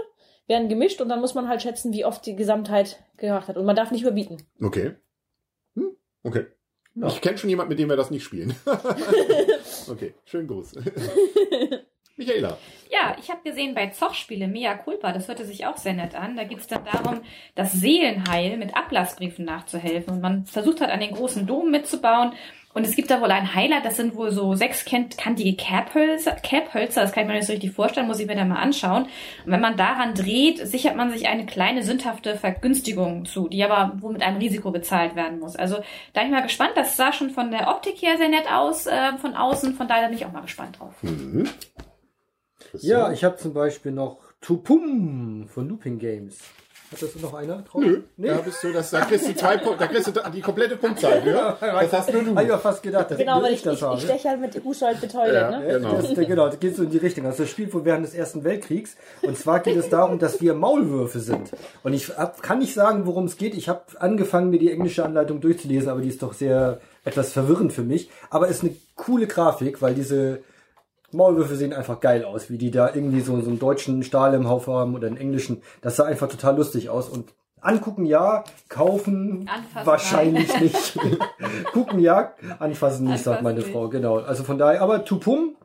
werden 0.48 0.70
gemischt 0.70 1.02
und 1.02 1.10
dann 1.10 1.22
muss 1.22 1.34
man 1.34 1.48
halt 1.48 1.62
schätzen, 1.62 1.94
wie 1.94 2.06
oft 2.06 2.26
die 2.26 2.36
Gesamtheit 2.36 3.04
gemacht 3.18 3.48
hat. 3.48 3.58
Und 3.58 3.66
man 3.66 3.76
darf 3.76 3.92
nicht 3.92 4.02
überbieten. 4.02 4.38
Okay. 4.62 4.96
Hm? 5.76 5.96
Okay. 6.24 6.46
Ja. 6.96 7.08
Ich 7.08 7.22
kenne 7.22 7.38
schon 7.38 7.50
jemanden, 7.50 7.70
mit 7.70 7.80
dem 7.80 7.90
wir 7.90 7.98
das 7.98 8.12
nicht 8.12 8.24
spielen. 8.24 8.56
okay, 9.90 10.14
schönen 10.24 10.48
Gruß. 10.48 10.76
Michaela. 12.18 12.58
Ja, 12.90 13.18
ich 13.20 13.30
habe 13.30 13.42
gesehen 13.44 13.76
bei 13.76 13.88
Zochspiele 13.88 14.48
Mea 14.48 14.76
Culpa, 14.76 15.12
das 15.12 15.28
hörte 15.28 15.44
sich 15.44 15.66
auch 15.66 15.76
sehr 15.76 15.94
nett 15.94 16.16
an. 16.16 16.38
Da 16.38 16.46
geht 16.46 16.60
es 16.60 16.68
dann 16.68 16.86
darum, 16.86 17.22
das 17.56 17.74
Seelenheil 17.74 18.56
mit 18.56 18.76
Ablassbriefen 18.76 19.44
nachzuhelfen. 19.44 20.14
Und 20.14 20.22
man 20.22 20.46
versucht 20.46 20.80
hat, 20.80 20.90
an 20.90 21.02
den 21.02 21.14
großen 21.14 21.46
Dom 21.46 21.72
mitzubauen. 21.72 22.32
Und 22.76 22.86
es 22.86 22.98
gibt 22.98 23.10
da 23.10 23.22
wohl 23.22 23.32
einen 23.32 23.56
Heiler, 23.56 23.80
das 23.82 23.96
sind 23.96 24.16
wohl 24.16 24.32
so 24.32 24.54
sechskantige 24.54 25.56
Kerbhölzer, 25.56 26.34
Kerbhölzer, 26.34 27.02
das 27.02 27.14
kann 27.14 27.24
ich 27.24 27.28
mir 27.30 27.36
nicht 27.36 27.48
so 27.48 27.54
richtig 27.54 27.72
vorstellen, 27.72 28.06
muss 28.06 28.20
ich 28.20 28.28
mir 28.28 28.36
dann 28.36 28.50
mal 28.50 28.62
anschauen. 28.62 29.04
Und 29.46 29.52
wenn 29.52 29.62
man 29.62 29.78
daran 29.78 30.14
dreht, 30.14 30.68
sichert 30.68 30.98
man 30.98 31.10
sich 31.10 31.30
eine 31.30 31.46
kleine 31.46 31.84
sündhafte 31.84 32.36
Vergünstigung 32.36 33.24
zu, 33.24 33.48
die 33.48 33.64
aber 33.64 34.02
wohl 34.02 34.12
mit 34.12 34.22
einem 34.22 34.40
Risiko 34.40 34.72
bezahlt 34.72 35.16
werden 35.16 35.40
muss. 35.40 35.56
Also 35.56 35.78
da 36.12 36.20
bin 36.20 36.26
ich 36.26 36.36
mal 36.36 36.42
gespannt, 36.42 36.74
das 36.76 36.98
sah 36.98 37.14
schon 37.14 37.30
von 37.30 37.50
der 37.50 37.70
Optik 37.70 38.02
her 38.02 38.18
sehr 38.18 38.28
nett 38.28 38.52
aus, 38.52 38.88
äh, 38.88 39.18
von 39.22 39.36
außen, 39.36 39.76
von 39.76 39.88
daher 39.88 40.10
bin 40.10 40.18
ich 40.18 40.26
auch 40.26 40.34
mal 40.34 40.42
gespannt 40.42 40.78
drauf. 40.78 41.02
Mhm. 41.02 41.48
Ja, 42.74 43.10
ich 43.14 43.24
habe 43.24 43.38
zum 43.38 43.54
Beispiel 43.54 43.94
noch 43.94 44.20
Tupum 44.42 45.48
von 45.48 45.70
Looping 45.70 45.98
Games. 45.98 46.40
Hat 46.92 47.02
das 47.02 47.16
noch 47.22 47.34
einer 47.34 47.58
drauf? 47.64 47.82
Nö, 47.82 48.02
Nee. 48.16 48.28
da 48.28 48.36
bist 48.38 48.64
du, 48.64 48.72
das, 48.72 48.92
da 48.92 49.02
kriegst 49.02 49.28
du 49.28 49.36
zwei 49.36 49.58
Punkte, 49.58 49.80
da 49.80 49.88
kriegst 49.88 50.08
du 50.08 50.12
die 50.34 50.42
komplette 50.42 50.76
Punktzahl 50.78 51.22
für. 51.22 51.58
Das 51.62 51.92
hast 51.92 52.14
nur 52.14 52.24
du. 52.24 52.36
Hab 52.36 52.44
ich 52.44 52.48
mir 52.50 52.60
fast 52.60 52.84
gedacht, 52.84 53.12
dass 53.12 53.18
Genau, 53.18 53.42
weil 53.42 53.54
ich, 53.54 53.64
das 53.64 53.76
ich, 53.78 53.82
habe. 53.84 53.98
ich 53.98 54.04
steche 54.04 54.30
halt 54.30 54.40
mit 54.40 54.64
Hushold 54.64 55.02
betreut, 55.02 55.34
Ja, 55.34 55.50
ne? 55.52 55.68
ja. 55.68 55.78
Genau. 55.78 55.96
Das, 55.96 56.14
das, 56.14 56.28
genau, 56.28 56.48
das 56.48 56.60
geht 56.60 56.76
so 56.76 56.84
in 56.84 56.92
die 56.92 56.98
Richtung. 57.00 57.26
Also 57.26 57.44
das 57.44 57.50
spielt 57.50 57.74
wohl 57.74 57.86
während 57.86 58.06
des 58.06 58.14
Ersten 58.14 58.44
Weltkriegs. 58.44 58.96
Und 59.24 59.38
zwar 59.38 59.60
geht 59.62 59.76
es 59.78 59.90
darum, 59.90 60.20
dass 60.20 60.42
wir 60.42 60.54
Maulwürfe 60.54 61.20
sind. 61.20 61.52
Und 61.84 61.94
ich 61.94 62.10
hab, 62.16 62.42
kann 62.44 62.60
nicht 62.60 62.74
sagen, 62.76 63.06
worum 63.06 63.26
es 63.26 63.38
geht. 63.38 63.56
Ich 63.56 63.68
habe 63.68 63.82
angefangen, 64.00 64.50
mir 64.52 64.60
die 64.60 64.72
englische 64.72 65.04
Anleitung 65.04 65.42
durchzulesen, 65.42 65.90
aber 65.90 66.02
die 66.02 66.10
ist 66.10 66.22
doch 66.22 66.34
sehr 66.34 66.80
etwas 67.04 67.34
verwirrend 67.34 67.74
für 67.74 67.84
mich. 67.84 68.10
Aber 68.30 68.48
ist 68.48 68.64
eine 68.64 68.76
coole 68.96 69.28
Grafik, 69.28 69.82
weil 69.82 69.96
diese 69.96 70.40
Maulwürfe 71.16 71.56
sehen 71.56 71.74
einfach 71.74 72.00
geil 72.00 72.24
aus, 72.26 72.50
wie 72.50 72.58
die 72.58 72.72
da 72.72 72.94
irgendwie 72.94 73.22
so, 73.22 73.40
so 73.42 73.50
einen 73.50 73.60
deutschen 73.60 74.04
Stahl 74.04 74.34
im 74.34 74.50
Haufen 74.50 74.74
haben 74.74 74.96
oder 74.96 75.08
einen 75.08 75.18
englischen. 75.18 75.62
Das 75.82 75.96
sah 75.96 76.06
einfach 76.06 76.28
total 76.28 76.58
lustig 76.58 76.90
aus 76.90 77.10
und 77.10 77.34
Angucken 77.62 78.06
ja, 78.06 78.44
kaufen 78.70 79.50
Anfassen 79.50 79.88
wahrscheinlich 79.88 80.62
nicht. 80.62 81.00
Gucken 81.74 82.00
ja, 82.00 82.34
anfassen 82.60 83.08
nicht, 83.08 83.24
sagt 83.24 83.42
meine. 83.42 83.62
Frau, 83.62 83.90
genau. 83.90 84.18
Also 84.18 84.44
von 84.44 84.60
daher, 84.60 84.82
aber 84.82 85.04
Tupum, 85.04 85.56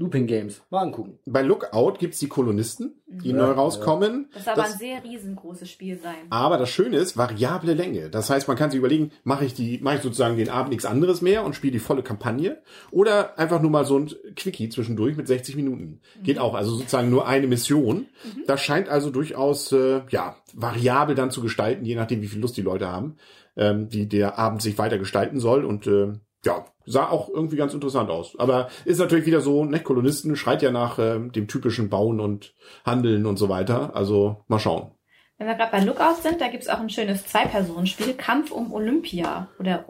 Looping 0.00 0.26
Games, 0.26 0.62
mal 0.70 0.80
angucken. 0.80 1.18
Bei 1.26 1.42
Lookout 1.42 1.98
gibt's 1.98 2.18
die 2.18 2.28
Kolonisten, 2.28 3.02
die 3.06 3.30
Ja, 3.30 3.36
neu 3.36 3.48
ja. 3.48 3.52
rauskommen. 3.52 4.30
Das 4.32 4.46
soll 4.46 4.54
aber 4.54 4.64
ein 4.64 4.72
sehr 4.72 5.04
riesengroßes 5.04 5.70
Spiel 5.70 5.98
sein. 5.98 6.16
Aber 6.30 6.56
das 6.56 6.70
Schöne 6.70 6.96
ist, 6.96 7.18
variable 7.18 7.74
Länge. 7.74 8.08
Das 8.08 8.30
heißt, 8.30 8.48
man 8.48 8.56
kann 8.56 8.70
sich 8.70 8.78
überlegen, 8.78 9.12
mache 9.24 9.44
ich 9.44 9.52
die, 9.52 9.78
mache 9.82 9.96
ich 9.96 10.02
sozusagen 10.02 10.38
den 10.38 10.48
Abend 10.48 10.70
nichts 10.70 10.86
anderes 10.86 11.20
mehr 11.20 11.44
und 11.44 11.54
spiele 11.54 11.72
die 11.72 11.78
volle 11.80 12.02
Kampagne 12.02 12.62
oder 12.90 13.38
einfach 13.38 13.60
nur 13.60 13.70
mal 13.70 13.84
so 13.84 13.98
ein 13.98 14.10
Quickie 14.36 14.70
zwischendurch 14.70 15.18
mit 15.18 15.28
60 15.28 15.54
Minuten. 15.54 16.00
Geht 16.22 16.38
auch, 16.38 16.54
also 16.54 16.70
sozusagen 16.76 17.10
nur 17.10 17.28
eine 17.28 17.46
Mission. 17.46 18.06
Das 18.46 18.62
scheint 18.62 18.88
also 18.88 19.10
durchaus 19.10 19.70
äh, 19.72 20.00
ja 20.08 20.36
variabel 20.54 21.14
dann 21.14 21.30
zu 21.30 21.42
gestalten, 21.42 21.84
je 21.84 21.94
nachdem, 21.94 22.22
wie 22.22 22.28
viel 22.28 22.40
Lust 22.40 22.56
die 22.56 22.62
Leute 22.62 22.88
haben, 22.88 23.16
ähm, 23.54 23.90
die 23.90 24.08
der 24.08 24.38
Abend 24.38 24.62
sich 24.62 24.78
weiter 24.78 24.96
gestalten 24.96 25.40
soll 25.40 25.66
und 25.66 25.86
äh, 25.86 26.14
ja, 26.44 26.64
sah 26.86 27.08
auch 27.08 27.28
irgendwie 27.28 27.56
ganz 27.56 27.74
interessant 27.74 28.10
aus. 28.10 28.38
Aber 28.38 28.68
ist 28.84 28.98
natürlich 28.98 29.26
wieder 29.26 29.40
so, 29.40 29.64
ne, 29.64 29.80
Kolonisten 29.80 30.36
schreit 30.36 30.62
ja 30.62 30.70
nach 30.70 30.98
ähm, 30.98 31.32
dem 31.32 31.48
typischen 31.48 31.90
Bauen 31.90 32.20
und 32.20 32.54
Handeln 32.84 33.26
und 33.26 33.36
so 33.36 33.48
weiter. 33.48 33.94
Also 33.94 34.44
mal 34.48 34.58
schauen. 34.58 34.92
Wenn 35.38 35.46
wir 35.46 35.54
gerade 35.54 35.72
bei 35.72 35.80
Lookout 35.80 36.20
sind, 36.22 36.40
da 36.40 36.48
gibt's 36.48 36.68
auch 36.68 36.80
ein 36.80 36.90
schönes 36.90 37.26
Zwei-Personen-Spiel, 37.26 38.14
Kampf 38.14 38.50
um 38.50 38.72
Olympia. 38.72 39.48
Oder 39.58 39.86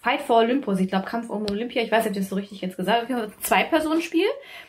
Fight 0.00 0.22
for 0.22 0.38
Olympus. 0.38 0.80
Ich 0.80 0.88
glaube, 0.88 1.06
Kampf 1.06 1.30
um 1.30 1.48
Olympia. 1.48 1.82
Ich 1.82 1.92
weiß 1.92 2.04
nicht, 2.04 2.12
ob 2.12 2.16
ich 2.16 2.22
das 2.22 2.30
so 2.30 2.36
richtig 2.36 2.60
jetzt 2.60 2.76
gesagt 2.76 3.08
habe. 3.08 3.32
Zwei-Personen-Spiel, 3.40 4.26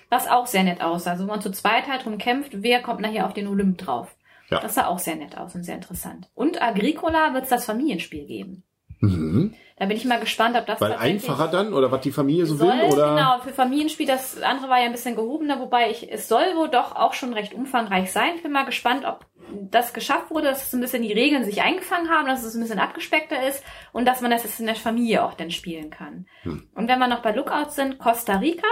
was 0.10 0.28
auch 0.28 0.48
sehr 0.48 0.64
nett 0.64 0.82
aussah. 0.82 1.12
Also 1.12 1.26
wo 1.26 1.28
man 1.28 1.42
zu 1.42 1.52
zweit 1.52 1.88
halt 1.88 2.06
drum 2.06 2.18
kämpft, 2.18 2.64
wer 2.64 2.82
kommt 2.82 3.02
nachher 3.02 3.26
auf 3.26 3.34
den 3.34 3.48
Olymp 3.48 3.78
drauf. 3.78 4.16
Ja. 4.50 4.60
Das 4.60 4.76
sah 4.76 4.88
auch 4.88 5.00
sehr 5.00 5.16
nett 5.16 5.38
aus 5.38 5.56
und 5.56 5.64
sehr 5.64 5.76
interessant. 5.76 6.30
Und 6.36 6.62
Agricola 6.62 7.34
wird's 7.34 7.50
das 7.50 7.66
Familienspiel 7.66 8.26
geben. 8.26 8.64
Mhm. 9.00 9.56
Da 9.77 9.86
bin 9.88 9.98
ich 9.98 10.05
mal 10.05 10.22
gespannt, 10.22 10.55
ob 10.55 10.65
das 10.65 10.79
Weil 10.79 10.94
einfacher 10.94 11.50
dann 11.50 11.74
oder 11.74 11.91
was 11.91 12.00
die 12.00 12.13
Familie 12.13 12.46
so 12.46 12.55
soll, 12.55 12.70
will 12.70 12.94
oder 12.94 13.15
Genau, 13.15 13.39
für 13.39 13.51
Familienspiel, 13.51 14.08
das 14.08 14.41
andere 14.41 14.70
war 14.70 14.79
ja 14.79 14.86
ein 14.86 14.94
bisschen 14.94 15.15
gehobener, 15.15 15.60
wobei 15.60 15.91
ich, 15.91 16.10
es 16.10 16.29
soll 16.29 16.55
wohl 16.55 16.70
doch 16.70 16.96
auch 16.96 17.13
schon 17.13 17.34
recht 17.34 17.53
umfangreich 17.53 18.12
sein. 18.12 18.36
Ich 18.38 18.44
bin 18.44 18.53
mal 18.53 18.63
gespannt, 18.63 19.03
ob 19.05 19.25
das 19.51 19.94
geschafft 19.94 20.32
wurde, 20.32 20.48
dass 20.48 20.72
so 20.72 20.77
ein 20.77 20.82
bisschen 20.82 21.03
die 21.03 21.12
Regeln 21.12 21.44
sich 21.44 21.62
eingefangen 21.62 22.10
haben, 22.10 22.25
dass 22.25 22.44
es 22.44 22.55
ein 22.55 22.62
bisschen 22.62 22.79
abgespeckter 22.79 23.46
ist 23.48 23.63
und 23.91 24.05
dass 24.05 24.22
man 24.22 24.32
das 24.32 24.44
jetzt 24.44 24.62
in 24.62 24.65
der 24.65 24.75
Familie 24.75 25.24
auch 25.24 25.34
dann 25.34 25.51
spielen 25.51 25.89
kann. 25.89 26.25
Hm. 26.44 26.70
Und 26.74 26.88
wenn 26.88 27.00
wir 27.00 27.08
noch 27.08 27.22
bei 27.22 27.32
Lookouts 27.32 27.75
sind, 27.75 28.00
Costa 28.00 28.38
Rica 28.38 28.67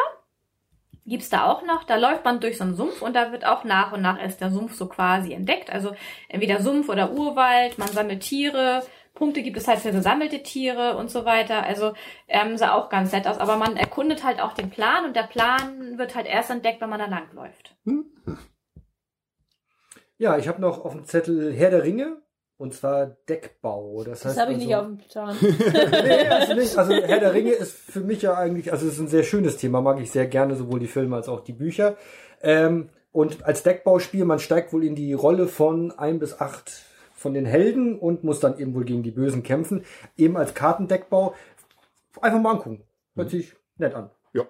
gibt's 1.05 1.29
da 1.29 1.51
auch 1.51 1.63
noch. 1.65 1.83
Da 1.83 1.97
läuft 1.97 2.23
man 2.23 2.39
durch 2.39 2.57
so 2.57 2.63
einen 2.63 2.75
Sumpf 2.75 3.01
und 3.01 3.13
da 3.13 3.31
wird 3.31 3.45
auch 3.45 3.63
nach 3.63 3.91
und 3.91 4.01
nach 4.01 4.19
erst 4.19 4.41
der 4.41 4.51
Sumpf 4.51 4.73
so 4.73 4.87
quasi 4.87 5.33
entdeckt. 5.33 5.69
Also 5.69 5.95
entweder 6.29 6.61
Sumpf 6.61 6.89
oder 6.89 7.11
Urwald, 7.11 7.77
man 7.77 7.89
sammelt 7.89 8.21
Tiere, 8.21 8.83
Punkte 9.13 9.43
gibt 9.43 9.57
es 9.57 9.67
halt 9.67 9.79
für 9.79 9.91
gesammelte 9.91 10.41
Tiere 10.41 10.97
und 10.97 11.11
so 11.11 11.23
weiter. 11.25 11.63
Also 11.63 11.93
ähm, 12.27 12.57
sah 12.57 12.73
auch 12.73 12.89
ganz 12.89 13.11
nett 13.11 13.27
aus. 13.27 13.37
Aber 13.37 13.57
man 13.57 13.77
erkundet 13.77 14.23
halt 14.23 14.41
auch 14.41 14.53
den 14.53 14.69
Plan 14.69 15.05
und 15.05 15.15
der 15.15 15.23
Plan 15.23 15.97
wird 15.97 16.15
halt 16.15 16.25
erst 16.25 16.49
entdeckt, 16.49 16.81
wenn 16.81 16.89
man 16.89 16.99
da 16.99 17.05
langläuft. 17.05 17.75
Ja, 20.17 20.37
ich 20.37 20.47
habe 20.47 20.61
noch 20.61 20.83
auf 20.83 20.93
dem 20.93 21.05
Zettel 21.05 21.53
Herr 21.53 21.69
der 21.69 21.83
Ringe 21.83 22.21
und 22.57 22.73
zwar 22.73 23.05
Deckbau. 23.29 24.03
Das, 24.03 24.21
Das 24.21 24.31
heißt 24.31 24.41
habe 24.41 24.53
ich 24.53 24.59
nicht 24.59 24.75
auf 24.75 24.85
also, 24.85 24.95
dem 24.95 25.07
Plan. 25.07 25.37
nee, 25.91 26.27
also 26.27 26.53
nicht. 26.53 26.77
Also 26.77 26.93
Herr 26.93 27.19
der 27.19 27.33
Ringe 27.33 27.51
ist 27.51 27.73
für 27.73 27.99
mich 27.99 28.21
ja 28.21 28.35
eigentlich, 28.35 28.71
also 28.71 28.87
es 28.87 28.93
ist 28.93 28.99
ein 28.99 29.07
sehr 29.07 29.23
schönes 29.23 29.57
Thema, 29.57 29.81
mag 29.81 29.99
ich 29.99 30.11
sehr 30.11 30.25
gerne, 30.25 30.55
sowohl 30.55 30.79
die 30.79 30.87
Filme 30.87 31.15
als 31.15 31.27
auch 31.29 31.41
die 31.41 31.53
Bücher. 31.53 31.97
Ähm, 32.41 32.89
und 33.11 33.45
als 33.45 33.61
Deckbauspiel, 33.61 34.25
man 34.25 34.39
steigt 34.39 34.73
wohl 34.73 34.83
in 34.83 34.95
die 34.95 35.13
Rolle 35.13 35.47
von 35.47 35.91
ein 35.91 36.17
bis 36.19 36.39
acht 36.39 36.71
von 37.23 37.33
den 37.33 37.45
Helden 37.45 37.97
und 37.97 38.23
muss 38.23 38.39
dann 38.39 38.59
eben 38.59 38.75
wohl 38.75 38.83
gegen 38.83 39.01
die 39.01 39.11
Bösen 39.11 39.41
kämpfen. 39.41 39.83
Eben 40.15 40.37
als 40.37 40.53
Kartendeckbau. 40.53 41.33
Einfach 42.21 42.39
mal 42.39 42.51
angucken. 42.51 42.83
Hört 43.15 43.31
sich 43.31 43.55
nett 43.77 43.95
an. 43.95 44.11
ja. 44.33 44.43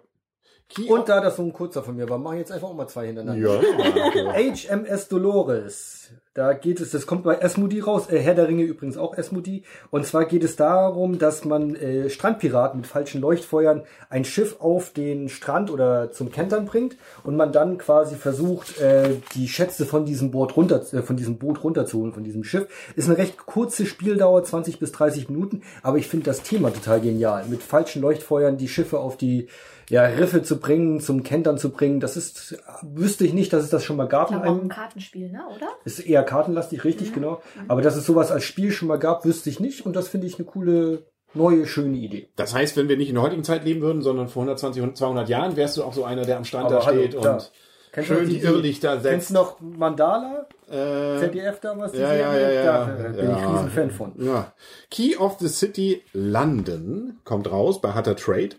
Key 0.68 0.90
Und 0.90 1.08
da 1.08 1.22
das 1.22 1.38
so 1.38 1.44
ein 1.44 1.54
kurzer 1.54 1.84
von 1.84 1.96
mir 1.96 2.10
war, 2.10 2.18
mache 2.18 2.36
ich 2.36 2.40
jetzt 2.40 2.52
einfach 2.52 2.70
auch 2.70 2.74
mal 2.74 2.88
zwei 2.88 3.06
hintereinander. 3.08 3.62
ja. 3.62 4.34
HMS 4.34 5.08
Dolores. 5.10 6.12
Da 6.36 6.54
geht 6.54 6.82
es, 6.82 6.90
das 6.90 7.06
kommt 7.06 7.24
bei 7.24 7.36
Esmodi 7.36 7.80
raus, 7.80 8.10
äh, 8.10 8.18
Herr 8.18 8.34
der 8.34 8.48
Ringe 8.48 8.64
übrigens 8.64 8.98
auch 8.98 9.16
Esmodi. 9.16 9.64
Und 9.92 10.04
zwar 10.08 10.26
geht 10.26 10.44
es 10.44 10.56
darum, 10.56 11.20
dass 11.20 11.46
man 11.46 11.76
äh, 11.76 12.10
Strandpiraten 12.10 12.80
mit 12.80 12.88
falschen 12.88 13.22
Leuchtfeuern 13.22 13.84
ein 14.10 14.26
Schiff 14.26 14.56
auf 14.60 14.92
den 14.92 15.30
Strand 15.30 15.70
oder 15.70 16.12
zum 16.12 16.32
Kentern 16.32 16.66
bringt 16.66 16.98
und 17.24 17.36
man 17.36 17.52
dann 17.52 17.78
quasi 17.78 18.16
versucht, 18.16 18.80
äh, 18.82 19.18
die 19.36 19.48
Schätze 19.48 19.86
von 19.86 20.06
diesem 20.06 20.32
Boot 20.32 20.58
runter, 20.58 20.82
äh, 20.92 21.04
von 21.04 21.18
diesem 21.18 21.38
Boot 21.38 21.64
runterzuholen, 21.64 22.14
von 22.14 22.24
diesem 22.24 22.44
Schiff. 22.44 22.66
Ist 22.96 23.08
eine 23.10 23.18
recht 23.20 23.38
kurze 23.46 23.86
Spieldauer, 23.86 24.44
20 24.44 24.80
bis 24.80 24.92
30 24.92 25.30
Minuten, 25.30 25.62
aber 25.84 25.98
ich 26.00 26.08
finde 26.08 26.26
das 26.26 26.42
Thema 26.42 26.72
total 26.74 27.00
genial. 27.00 27.46
Mit 27.48 27.62
falschen 27.62 28.02
Leuchtfeuern 28.02 28.58
die 28.58 28.68
Schiffe 28.70 28.98
auf 28.98 29.18
die 29.18 29.50
ja, 29.90 30.04
Riffe 30.06 30.42
zu 30.42 30.60
bringen, 30.60 31.02
zum 31.02 31.24
Kentern 31.24 31.58
zu 31.58 31.70
bringen, 31.70 32.00
das 32.00 32.16
ist, 32.16 32.58
wüsste 32.82 33.26
ich 33.26 33.34
nicht, 33.34 33.52
dass 33.52 33.64
es 33.66 33.70
das 33.70 33.84
schon 33.84 33.98
mal 33.98 34.08
gab. 34.08 34.30
Ich 34.30 34.36
glaube 34.38 34.48
auch 34.48 34.52
einem- 34.52 34.62
ein 34.64 34.70
Kartenspiel, 34.70 35.30
ne? 35.30 35.42
Oder? 35.54 35.68
ist 35.84 36.00
eher 36.00 36.23
kartenlastig, 36.24 36.84
richtig, 36.84 37.14
genau. 37.14 37.42
Aber 37.68 37.82
dass 37.82 37.96
es 37.96 38.06
sowas 38.06 38.32
als 38.32 38.44
Spiel 38.44 38.72
schon 38.72 38.88
mal 38.88 39.00
gab, 39.00 39.26
wüsste 39.26 39.50
ich 39.50 39.60
nicht. 39.60 39.86
Und 39.86 39.96
das 39.96 40.08
finde 40.08 40.28
ich 40.28 40.36
eine 40.36 40.46
coole, 40.46 41.06
neue, 41.34 41.66
schöne 41.66 41.98
Idee. 41.98 42.30
Das 42.36 42.54
heißt, 42.54 42.78
wenn 42.78 42.90
wir 42.90 42.98
nicht 42.98 43.10
in 43.10 43.16
der 43.16 43.24
heutigen 43.24 43.44
Zeit 43.44 43.64
leben 43.66 43.82
würden, 43.82 44.02
sondern 44.02 44.28
vor 44.28 44.44
120 44.44 44.82
und 44.84 44.98
200 44.98 45.30
Jahren, 45.30 45.56
wärst 45.56 45.78
du 45.78 45.84
auch 45.84 45.94
so 45.94 46.04
einer, 46.04 46.24
der 46.24 46.38
am 46.38 46.46
Strand 46.46 46.72
da 46.72 46.78
Aber 46.78 46.86
hallo, 46.86 47.00
steht 47.02 47.20
klar. 47.20 47.34
und 47.36 47.52
Kennst 47.94 48.08
schön 48.08 48.24
noch 48.24 48.30
die 48.30 48.40
Irrlichter 48.40 48.92
Kennst 48.94 49.04
setzt. 49.04 49.30
du 49.30 49.34
noch 49.36 49.62
Mandala? 49.62 50.48
Äh, 50.68 51.20
ZDF 51.20 51.60
damals? 51.60 51.92
die 51.92 52.00
ja, 52.00 52.14
ja, 52.16 52.36
ja, 52.36 52.52
ja. 52.52 52.64
Da 52.86 53.06
äh, 53.06 53.10
bin 53.12 53.30
ja. 53.30 53.38
ich 53.38 53.54
riesen 53.54 53.70
Fan 53.70 53.92
von. 53.92 54.14
Ja. 54.18 54.52
Key 54.90 55.16
of 55.18 55.38
the 55.40 55.48
City 55.48 56.02
London 56.12 57.20
kommt 57.24 57.52
raus 57.52 57.82
bei 57.82 57.94
Hutter 57.94 58.16
Trade. 58.16 58.56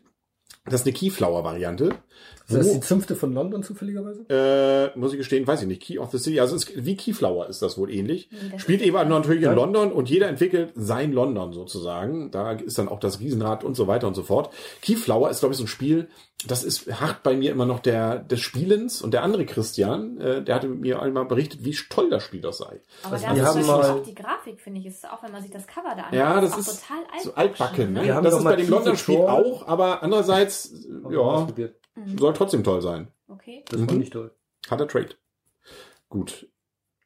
Das 0.66 0.80
ist 0.80 0.87
eine 0.87 0.94
Keyflower-Variante. 0.94 1.90
Ist 2.47 2.56
das 2.56 2.66
Wo- 2.68 2.75
die 2.75 2.80
Zünfte 2.80 3.16
von 3.16 3.33
London 3.35 3.62
zufälligerweise? 3.62 4.25
Äh, 4.30 4.99
muss 4.99 5.12
ich 5.12 5.18
gestehen, 5.18 5.47
weiß 5.47 5.62
ich 5.62 5.68
nicht. 5.68 5.83
Key 5.83 5.99
of 5.99 6.11
the 6.11 6.18
City, 6.18 6.40
also 6.40 6.56
es 6.56 6.64
ist, 6.64 6.85
wie 6.85 6.97
Keyflower 6.97 7.49
ist 7.49 7.61
das 7.62 7.76
wohl 7.76 7.90
ähnlich. 7.90 8.28
das 8.52 8.62
Spielt 8.62 8.80
eben 8.83 8.97
natürlich 9.09 9.42
in. 9.42 9.54
London 9.54 9.92
und 9.92 10.09
jeder 10.09 10.28
entwickelt 10.28 10.73
sein 10.75 11.12
London 11.12 11.52
sozusagen. 11.52 12.30
Da 12.30 12.52
ist 12.52 12.78
dann 12.78 12.88
auch 12.88 13.00
das 13.00 13.21
Riesenrad 13.21 13.62
und 13.64 13.75
so 13.76 13.87
weiter 13.88 14.06
und 14.06 14.14
so 14.14 14.23
fort. 14.23 14.50
Keyflower 14.83 15.28
ist, 15.30 15.40
glaube 15.40 15.52
ich, 15.52 15.59
so 15.59 15.64
ein 15.64 15.68
Spiel, 15.68 16.09
das 16.47 16.62
ist 16.64 16.87
hart 17.00 17.23
bei 17.23 17.35
mir 17.35 17.50
immer 17.50 17.64
noch 17.64 17.80
der 17.80 18.18
des 18.18 18.40
Spielens 18.40 19.00
und 19.00 19.14
der 19.14 19.23
andere 19.23 19.47
Christian, 19.47 20.18
äh, 20.21 20.42
der 20.42 20.54
hatte 20.56 20.68
mit 20.68 20.80
mir 20.80 21.00
einmal 21.00 21.25
berichtet, 21.25 21.64
wie 21.64 21.75
toll 21.88 22.11
das 22.11 22.23
Spiel 22.23 22.42
das 22.42 22.59
sei. 22.59 22.80
Aber 23.02 23.14
Also 23.14 23.26
da 23.26 23.35
wir 23.35 23.42
ist 23.42 23.49
haben 23.49 23.66
mal- 23.66 23.90
auch 23.90 24.02
die 24.02 24.14
Grafik, 24.14 24.61
finde 24.61 24.80
ich, 24.80 24.87
ist 24.87 25.09
auch, 25.11 25.23
wenn 25.23 25.33
man 25.33 25.40
sich 25.42 25.50
das 25.50 25.66
Cover 25.66 25.94
da 25.97 26.02
anschaut, 26.02 26.12
Ja, 26.18 26.40
das 26.42 26.52
auch 26.52 26.59
ist 26.59 26.83
total 26.83 26.99
altbacken. 27.04 27.23
so 27.25 27.35
altbacken. 27.35 27.92
Ne? 27.94 28.02
Wir 28.04 28.14
haben 28.14 28.25
Das 28.25 28.35
ist 28.35 28.44
bei 28.44 28.56
dem 28.56 28.66
Key 28.66 28.71
London-Spiel 28.71 29.16
Patrol. 29.21 29.30
auch, 29.52 29.66
aber 29.66 30.02
andererseits, 30.02 30.53
Hab 31.02 31.11
ich 31.11 31.16
ja, 31.16 31.23
ausprobiert. 31.23 31.76
soll 32.18 32.32
trotzdem 32.34 32.64
toll 32.64 32.80
sein. 32.82 33.08
Okay. 33.28 33.64
Das 33.70 33.80
Mhm. 33.80 34.00
ich 34.00 34.11
toll. 34.11 34.34
Hat 34.70 34.80
er 34.80 34.88
Trade. 34.88 35.11
Gut. 36.08 36.49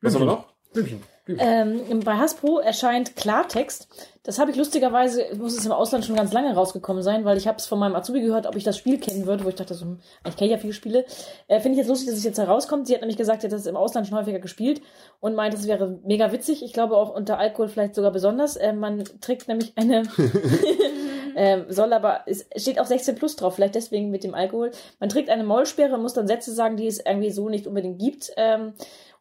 Was 0.03 0.15
haben 0.15 0.23
wir 0.23 0.27
noch? 0.27 0.45
Blümchen. 0.73 1.01
Ähm, 1.27 2.01
bei 2.05 2.15
Hasbro 2.17 2.59
erscheint 2.59 3.15
Klartext. 3.15 3.89
Das 4.23 4.39
habe 4.39 4.51
ich 4.51 4.57
lustigerweise, 4.57 5.27
muss 5.37 5.57
es 5.57 5.67
im 5.67 5.73
Ausland 5.73 6.05
schon 6.07 6.17
ganz 6.17 6.33
lange 6.33 6.55
rausgekommen 6.55 7.03
sein, 7.03 7.25
weil 7.27 7.37
ich 7.37 7.47
habe 7.47 7.59
es 7.59 7.67
von 7.67 7.79
meinem 7.79 7.97
Azubi 7.97 8.23
gehört, 8.23 8.47
ob 8.47 8.57
ich 8.57 8.65
das 8.65 8.79
Spiel 8.79 8.99
kennen 8.99 9.27
würde, 9.27 9.45
wo 9.45 9.49
ich 9.51 9.55
dachte, 9.55 9.75
so, 9.75 9.85
hm, 9.85 10.01
ich 10.27 10.37
kenne 10.37 10.51
ja 10.53 10.57
viele 10.59 10.73
Spiele. 10.73 11.05
Äh, 11.47 11.61
Finde 11.61 11.73
ich 11.73 11.79
jetzt 11.79 11.89
lustig, 11.89 12.09
dass 12.09 12.17
es 12.17 12.25
jetzt 12.25 12.39
herauskommt. 12.39 12.87
Sie 12.87 12.95
hat 12.95 13.03
nämlich 13.03 13.19
gesagt, 13.19 13.43
sie 13.43 13.47
hat 13.47 13.53
das 13.53 13.67
im 13.67 13.77
Ausland 13.77 14.07
schon 14.07 14.17
häufiger 14.17 14.39
gespielt 14.39 14.81
und 15.21 15.35
meint, 15.35 15.53
es 15.53 15.67
wäre 15.67 15.99
mega 16.05 16.33
witzig. 16.33 16.63
Ich 16.63 16.73
glaube 16.73 16.97
auch 16.97 17.15
unter 17.15 17.39
Alkohol 17.39 17.69
vielleicht 17.69 17.95
sogar 17.95 18.11
besonders. 18.11 18.57
Äh, 18.57 18.73
man 18.73 19.05
trägt 19.21 19.49
nämlich 19.49 19.73
eine, 19.77 20.05
ähm, 21.39 21.67
soll 21.69 21.93
aber, 21.93 22.23
es 22.27 22.49
steht 22.57 22.81
auch 22.81 22.87
16 22.87 23.15
plus 23.15 23.37
drauf, 23.37 23.55
vielleicht 23.55 23.77
deswegen 23.77 24.11
mit 24.11 24.25
dem 24.25 24.35
Alkohol. 24.35 24.73
Man 24.99 25.09
trägt 25.09 25.31
eine 25.31 25.45
Maulsperre 25.45 25.95
und 25.95 26.03
muss 26.03 26.13
dann 26.13 26.27
Sätze 26.27 26.53
sagen, 26.53 26.77
die 26.77 26.89
es 26.89 26.99
irgendwie 26.99 27.31
so 27.31 27.49
nicht 27.49 27.69
unbedingt 27.69 28.01
gibt. 28.01 28.33
Ähm, 28.37 28.73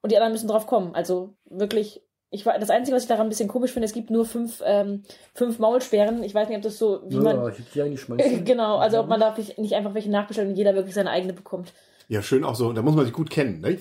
und 0.02 0.12
die 0.12 0.16
anderen 0.16 0.34
müssen 0.34 0.48
drauf 0.48 0.66
kommen. 0.66 0.96
Also 0.96 1.36
wirklich, 1.46 2.02
ich 2.32 2.44
war 2.48 2.58
das 2.58 2.72
Einzige, 2.72 2.96
was 2.96 3.04
ich 3.04 3.10
daran 3.10 3.28
ein 3.28 3.30
bisschen 3.30 3.48
komisch 3.48 3.72
finde, 3.72 3.86
es 3.86 3.94
gibt 3.94 4.10
nur 4.10 4.26
fünf, 4.26 4.64
ähm, 4.66 5.04
fünf 5.36 5.60
Maulsperren. 5.60 6.24
Ich 6.24 6.34
weiß 6.34 6.48
nicht, 6.48 6.58
ob 6.58 6.64
das 6.64 6.80
so, 6.80 7.02
wie 7.06 7.18
ja, 7.18 7.22
man. 7.22 7.52
ich 7.52 7.72
die 7.72 7.82
eigentlich 7.84 8.02
schmeißen. 8.02 8.44
Genau, 8.46 8.78
also 8.78 9.00
ob 9.00 9.08
man 9.08 9.20
darf 9.20 9.38
nicht 9.38 9.60
nicht 9.60 9.76
einfach 9.76 9.94
welche 9.94 10.10
nachbestellen 10.10 10.50
und 10.50 10.56
jeder 10.56 10.74
wirklich 10.74 10.96
seine 10.96 11.12
eigene 11.12 11.34
bekommt. 11.34 11.72
Ja, 12.10 12.22
schön 12.22 12.44
auch 12.46 12.56
so, 12.56 12.72
da 12.72 12.82
muss 12.82 12.96
man 12.96 13.04
sich 13.06 13.14
gut 13.14 13.30
kennen. 13.30 13.60
Ne? 13.62 13.72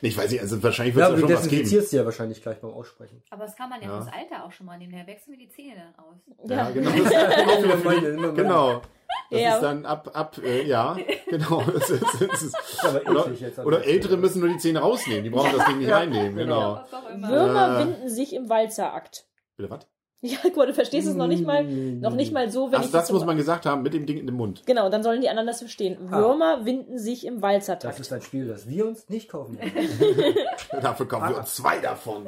Ich, 0.00 0.16
weiß 0.16 0.30
nicht, 0.30 0.40
also 0.40 0.62
wahrscheinlich 0.62 0.94
wird 0.94 1.02
Ja, 1.08 1.14
es 1.14 1.20
ja 1.20 1.26
du 1.26 1.26
schon 1.26 1.36
was 1.36 1.42
geben. 1.48 1.50
desinfizierst 1.62 1.90
sie 1.90 1.96
ja 1.96 2.04
wahrscheinlich 2.04 2.40
gleich 2.42 2.60
beim 2.60 2.70
Aussprechen. 2.72 3.22
Aber 3.30 3.44
das 3.44 3.56
kann 3.56 3.68
man 3.70 3.82
ja, 3.82 3.88
Ja. 3.88 3.96
fürs 4.02 4.12
Alter 4.14 4.44
auch 4.44 4.52
schon 4.52 4.66
mal 4.66 4.78
nehmen. 4.78 4.92
Da 4.92 5.06
wechseln 5.06 5.32
wir 5.32 5.38
die 5.38 5.48
Zähne 5.48 5.74
dann 5.76 6.04
aus. 6.04 6.16
Ja, 6.48 6.70
genau. 6.70 6.90
Das 7.66 7.74
ist 7.74 7.84
meine. 7.84 8.32
genau. 8.34 8.82
Das 9.30 9.40
Ja. 9.40 9.54
ist 9.56 9.62
dann 9.62 9.84
ab, 9.86 10.10
ab, 10.14 10.38
äh, 10.44 10.62
ja, 10.66 10.96
genau. 11.28 11.62
Das 11.62 11.90
ist, 11.90 12.04
das 12.20 12.42
ist, 12.42 12.56
aber 12.84 13.00
oder, 13.10 13.24
an 13.26 13.64
oder 13.64 13.78
der 13.78 13.88
Ältere 13.88 14.16
müssen 14.16 14.40
nur 14.40 14.48
die 14.50 14.58
Zähne 14.58 14.78
rausnehmen. 14.78 15.24
Die 15.24 15.30
brauchen 15.30 15.56
das 15.56 15.66
Ding 15.66 15.78
nicht 15.78 15.90
reinnehmen, 15.90 16.36
genau. 16.36 16.84
Immer. 17.12 17.28
Würmer 17.28 17.80
Äh. 17.80 17.84
winden 17.84 18.08
sich 18.08 18.32
im 18.34 18.48
Walzerakt. 18.48 19.26
Bitte 19.56 19.70
was? 19.70 19.86
Ja, 20.22 20.38
guck 20.42 20.56
mal, 20.56 20.66
du 20.66 20.72
verstehst 20.72 21.06
es 21.06 21.14
noch 21.14 21.26
nicht 21.28 21.44
mal, 21.46 21.62
noch 21.62 22.14
nicht 22.14 22.32
mal 22.32 22.50
so, 22.50 22.68
wenn 22.68 22.76
Also 22.76 22.86
ich 22.86 22.92
das 22.92 23.12
muss 23.12 23.24
man 23.26 23.36
gesagt 23.36 23.64
haben, 23.66 23.82
mit 23.82 23.92
dem 23.94 24.06
Ding 24.06 24.16
in 24.18 24.26
dem 24.26 24.34
Mund. 24.36 24.62
Genau, 24.66 24.88
dann 24.88 25.02
sollen 25.02 25.20
die 25.20 25.28
anderen 25.28 25.46
das 25.46 25.58
verstehen. 25.60 25.98
Würmer 26.10 26.64
winden 26.64 26.98
sich 26.98 27.26
im 27.26 27.34
Das 27.34 27.42
Walzertakt. 27.42 28.00
ist 28.00 28.12
ein 28.12 28.22
Spiel, 28.22 28.48
das 28.48 28.66
wir 28.68 28.86
uns 28.88 29.08
nicht 29.10 29.28
kaufen. 29.28 29.58
Dafür 30.82 31.06
kaufen 31.06 31.28
wir 31.28 31.38
uns 31.38 31.54
zwei 31.54 31.78
davon. 31.78 32.26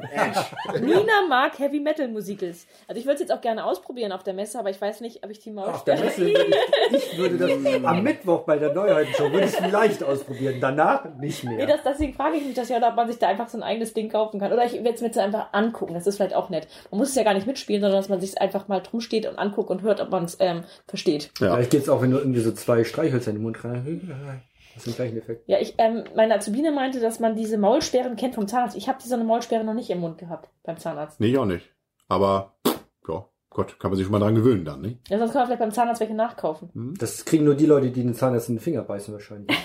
Nina 0.81 1.25
mag 1.27 1.57
Heavy 1.59 1.79
Metal 1.79 2.07
Musicals. 2.07 2.67
Also 2.87 2.99
ich 2.99 3.05
würde 3.05 3.15
es 3.15 3.19
jetzt 3.21 3.31
auch 3.31 3.41
gerne 3.41 3.65
ausprobieren 3.65 4.11
auf 4.11 4.23
der 4.23 4.33
Messe, 4.33 4.59
aber 4.59 4.69
ich 4.69 4.79
weiß 4.79 5.01
nicht, 5.01 5.23
ob 5.23 5.31
ich 5.31 5.39
die 5.39 5.51
mal 5.51 5.65
Auf 5.67 5.83
der 5.83 5.99
Messe 5.99 6.21
würde 6.21 6.45
ich, 6.91 7.11
ich 7.11 7.17
würde 7.17 7.37
das 7.37 7.83
am 7.83 8.03
Mittwoch 8.03 8.41
bei 8.43 8.57
der 8.57 8.73
Neuheitenshow 8.73 9.23
würde 9.31 9.45
ich 9.45 9.53
es 9.53 9.55
vielleicht 9.57 10.03
ausprobieren. 10.03 10.57
Danach 10.61 11.05
nicht 11.17 11.43
Nee, 11.43 11.55
mehr. 11.55 11.67
das, 11.67 11.79
deswegen 11.85 12.13
frage 12.13 12.37
ich 12.37 12.45
mich 12.45 12.55
das 12.55 12.69
ja, 12.69 12.77
ob 12.87 12.95
man 12.95 13.07
sich 13.07 13.17
da 13.17 13.27
einfach 13.27 13.49
so 13.49 13.57
ein 13.57 13.63
eigenes 13.63 13.93
Ding 13.93 14.09
kaufen 14.09 14.39
kann. 14.39 14.53
Oder 14.53 14.65
ich 14.65 14.73
werde 14.73 14.91
es 14.93 15.01
mir 15.01 15.07
jetzt 15.07 15.17
einfach 15.17 15.47
angucken. 15.53 15.93
Das 15.95 16.07
ist 16.07 16.17
vielleicht 16.17 16.35
auch 16.35 16.49
nett. 16.49 16.67
Man 16.91 16.99
muss 16.99 17.09
es 17.09 17.15
ja 17.15 17.23
gar 17.23 17.33
nicht 17.33 17.47
mitspielen, 17.47 17.81
sondern 17.89 18.01
dass 18.01 18.09
man 18.09 18.21
sich 18.21 18.39
einfach 18.39 18.67
mal 18.67 18.79
drum 18.79 19.01
steht 19.01 19.25
und 19.25 19.37
anguckt 19.37 19.69
und 19.69 19.81
hört, 19.81 20.01
ob 20.01 20.09
man 20.09 20.25
es 20.25 20.37
ähm, 20.39 20.63
versteht. 20.87 21.31
Ja. 21.39 21.53
Vielleicht 21.53 21.71
geht's 21.71 21.89
auch, 21.89 22.01
wenn 22.01 22.11
du 22.11 22.17
irgendwie 22.17 22.41
so 22.41 22.51
zwei 22.51 22.83
Streichhölzer 22.83 23.31
in 23.31 23.37
den 23.37 23.43
Mund 23.43 23.63
rein. 23.63 24.43
Das 24.75 24.85
ist 24.85 24.87
den 24.87 24.95
gleichen 24.95 25.17
Effekt. 25.17 25.43
Ja, 25.47 25.59
ich, 25.59 25.75
ähm, 25.77 26.03
meine 26.15 26.35
Azubine 26.35 26.71
meinte, 26.71 26.99
dass 26.99 27.19
man 27.19 27.35
diese 27.35 27.57
Maulsperren 27.57 28.15
kennt 28.15 28.35
vom 28.35 28.47
Zahnarzt. 28.47 28.77
Ich 28.77 28.87
habe 28.87 28.99
diese 29.03 29.15
eine 29.15 29.23
Maulsperre 29.23 29.63
noch 29.63 29.73
nicht 29.73 29.89
im 29.89 29.99
Mund 29.99 30.17
gehabt 30.17 30.49
beim 30.63 30.77
Zahnarzt. 30.77 31.19
Nee, 31.19 31.27
ich 31.31 31.37
auch 31.37 31.45
nicht. 31.45 31.65
Aber, 32.07 32.53
ja, 33.07 33.25
Gott, 33.49 33.79
kann 33.79 33.91
man 33.91 33.97
sich 33.97 34.05
schon 34.05 34.11
mal 34.11 34.19
dran 34.19 34.35
gewöhnen 34.35 34.63
dann, 34.63 34.81
ne? 34.81 34.99
Ja, 35.09 35.17
sonst 35.17 35.33
kann 35.33 35.41
man 35.41 35.47
vielleicht 35.47 35.61
beim 35.61 35.71
Zahnarzt 35.71 35.99
welche 35.99 36.13
nachkaufen. 36.13 36.95
Das 36.97 37.25
kriegen 37.25 37.43
nur 37.43 37.55
die 37.55 37.65
Leute, 37.65 37.91
die 37.91 38.03
den 38.03 38.13
Zahnarzt 38.13 38.49
in 38.49 38.55
den 38.55 38.61
Finger 38.61 38.83
beißen 38.83 39.13
wahrscheinlich. 39.13 39.55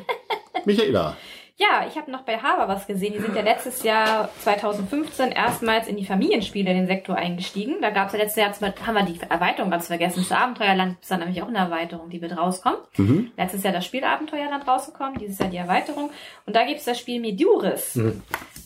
Michaela. 0.64 1.16
Ja, 1.56 1.86
ich 1.86 1.96
habe 1.96 2.10
noch 2.10 2.22
bei 2.22 2.38
Haber 2.38 2.66
was 2.66 2.86
gesehen. 2.86 3.12
Die 3.12 3.20
sind 3.20 3.36
ja 3.36 3.42
letztes 3.42 3.82
Jahr 3.82 4.30
2015 4.40 5.32
erstmals 5.32 5.86
in 5.86 5.96
die 5.96 6.04
Familienspiele 6.04 6.70
in 6.70 6.76
den 6.76 6.86
Sektor 6.86 7.16
eingestiegen. 7.16 7.76
Da 7.80 7.90
gab 7.90 8.06
es 8.06 8.14
ja 8.14 8.20
letztes 8.20 8.36
Jahr, 8.60 8.74
haben 8.86 8.94
wir 8.94 9.02
die 9.04 9.20
Erweiterung 9.28 9.70
ganz 9.70 9.86
vergessen. 9.86 10.24
Das 10.28 10.36
Abenteuerland 10.36 10.98
ist 11.00 11.10
dann 11.10 11.20
nämlich 11.20 11.42
auch 11.42 11.48
eine 11.48 11.58
Erweiterung, 11.58 12.10
die 12.10 12.22
wird 12.22 12.36
rauskommen. 12.36 12.78
Mhm. 12.96 13.32
Letztes 13.36 13.62
Jahr 13.62 13.72
das 13.72 13.84
Spiel 13.84 14.04
Abenteuerland 14.04 14.66
rausgekommen, 14.66 15.18
dieses 15.18 15.38
Jahr 15.38 15.50
die 15.50 15.58
Erweiterung. 15.58 16.10
Und 16.46 16.56
da 16.56 16.64
gibt's 16.64 16.84
das 16.84 16.98
Spiel 16.98 17.20
Meduris. 17.20 17.98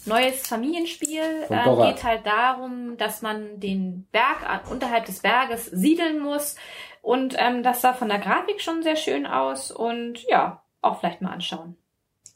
Neues 0.07 0.47
Familienspiel. 0.47 1.47
Dora. 1.49 1.89
geht 1.89 2.05
halt 2.05 2.25
darum, 2.25 2.97
dass 2.97 3.21
man 3.23 3.59
den 3.59 4.07
Berg 4.13 4.71
unterhalb 4.71 5.07
des 5.07 5.21
Berges 5.21 5.67
siedeln 5.67 6.21
muss. 6.21 6.55
Und 7.03 7.35
ähm, 7.39 7.63
das 7.63 7.83
sah 7.83 7.93
von 7.93 8.09
der 8.09 8.19
Grafik 8.19 8.61
schon 8.61 8.83
sehr 8.83 8.97
schön 8.97 9.27
aus. 9.27 9.71
Und 9.73 10.23
ja, 10.29 10.63
auch 10.83 11.01
vielleicht 11.01 11.23
mal 11.23 11.33
anschauen. 11.33 11.77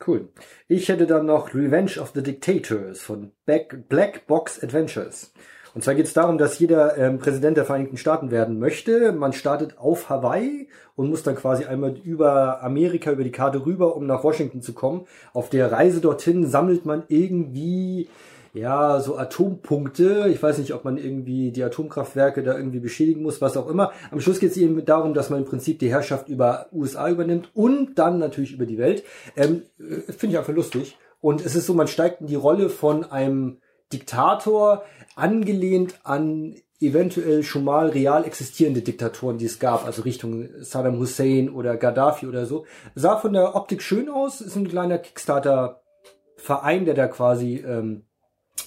Cool. 0.07 0.28
Ich 0.66 0.88
hätte 0.88 1.07
dann 1.07 1.26
noch 1.26 1.54
Revenge 1.54 2.00
of 2.00 2.12
the 2.14 2.23
Dictators 2.23 3.00
von 3.00 3.33
Black 3.45 4.26
Box 4.26 4.62
Adventures. 4.62 5.33
Und 5.75 5.85
zwar 5.85 5.95
geht 5.95 6.07
es 6.07 6.14
darum, 6.14 6.38
dass 6.38 6.59
jeder 6.59 6.97
ähm, 6.97 7.19
Präsident 7.19 7.57
der 7.57 7.64
Vereinigten 7.64 7.97
Staaten 7.97 8.30
werden 8.30 8.59
möchte. 8.59 9.12
Man 9.12 9.33
startet 9.33 9.78
auf 9.78 10.09
Hawaii 10.09 10.69
und 10.97 11.11
muss 11.11 11.23
dann 11.23 11.37
quasi 11.37 11.64
einmal 11.64 11.97
über 12.02 12.62
Amerika, 12.62 13.12
über 13.12 13.25
die 13.25 13.30
Karte 13.30 13.64
rüber, 13.64 13.95
um 13.95 14.07
nach 14.07 14.25
Washington 14.25 14.62
zu 14.62 14.73
kommen. 14.73 15.07
Auf 15.33 15.50
der 15.50 15.71
Reise 15.71 16.00
dorthin 16.00 16.47
sammelt 16.47 16.87
man 16.87 17.04
irgendwie 17.09 18.09
ja, 18.52 19.00
so 19.00 19.16
Atompunkte. 19.16 20.28
Ich 20.28 20.42
weiß 20.42 20.59
nicht, 20.59 20.75
ob 20.75 20.85
man 20.85 20.97
irgendwie 20.97 21.52
die 21.52 21.62
Atomkraftwerke 21.62 22.42
da 22.42 22.57
irgendwie 22.57 22.80
beschädigen 22.80 23.23
muss, 23.23 23.40
was 23.40 23.57
auch 23.57 23.69
immer. 23.69 23.92
Am 24.11 24.21
Schluss 24.21 24.40
geht 24.40 24.50
es 24.50 24.57
eben 24.57 24.85
darum, 24.85 25.14
dass 25.14 25.30
man 25.30 25.40
im 25.40 25.45
Prinzip 25.45 25.78
die 25.78 25.90
Herrschaft 25.90 26.28
über 26.28 26.66
USA 26.73 27.09
übernimmt 27.09 27.50
und 27.54 27.99
dann 27.99 28.19
natürlich 28.19 28.52
über 28.52 28.66
die 28.66 28.78
Welt. 28.78 29.04
Ähm, 29.37 29.62
äh, 29.78 30.12
Finde 30.12 30.35
ich 30.35 30.38
einfach 30.38 30.54
lustig. 30.54 30.99
Und 31.21 31.45
es 31.45 31.54
ist 31.54 31.66
so, 31.66 31.75
man 31.75 31.87
steigt 31.87 32.23
in 32.23 32.26
die 32.26 32.35
Rolle 32.35 32.71
von 32.71 33.04
einem 33.04 33.59
Diktator, 33.92 34.85
angelehnt 35.16 36.00
an 36.02 36.57
eventuell 36.80 37.42
schon 37.42 37.64
mal 37.64 37.90
real 37.90 38.25
existierende 38.25 38.80
Diktatoren, 38.80 39.37
die 39.37 39.45
es 39.45 39.59
gab, 39.59 39.85
also 39.85 40.02
Richtung 40.02 40.49
Saddam 40.61 40.99
Hussein 40.99 41.50
oder 41.50 41.76
Gaddafi 41.76 42.26
oder 42.26 42.47
so. 42.47 42.64
Sah 42.95 43.19
von 43.19 43.35
der 43.35 43.54
Optik 43.54 43.83
schön 43.83 44.09
aus, 44.09 44.40
ist 44.40 44.57
ein 44.57 44.69
kleiner 44.69 44.99
Kickstarter-Verein, 44.99 46.87
der 46.87 46.95
da 46.95 47.07
quasi 47.07 47.57
ähm, 47.57 48.07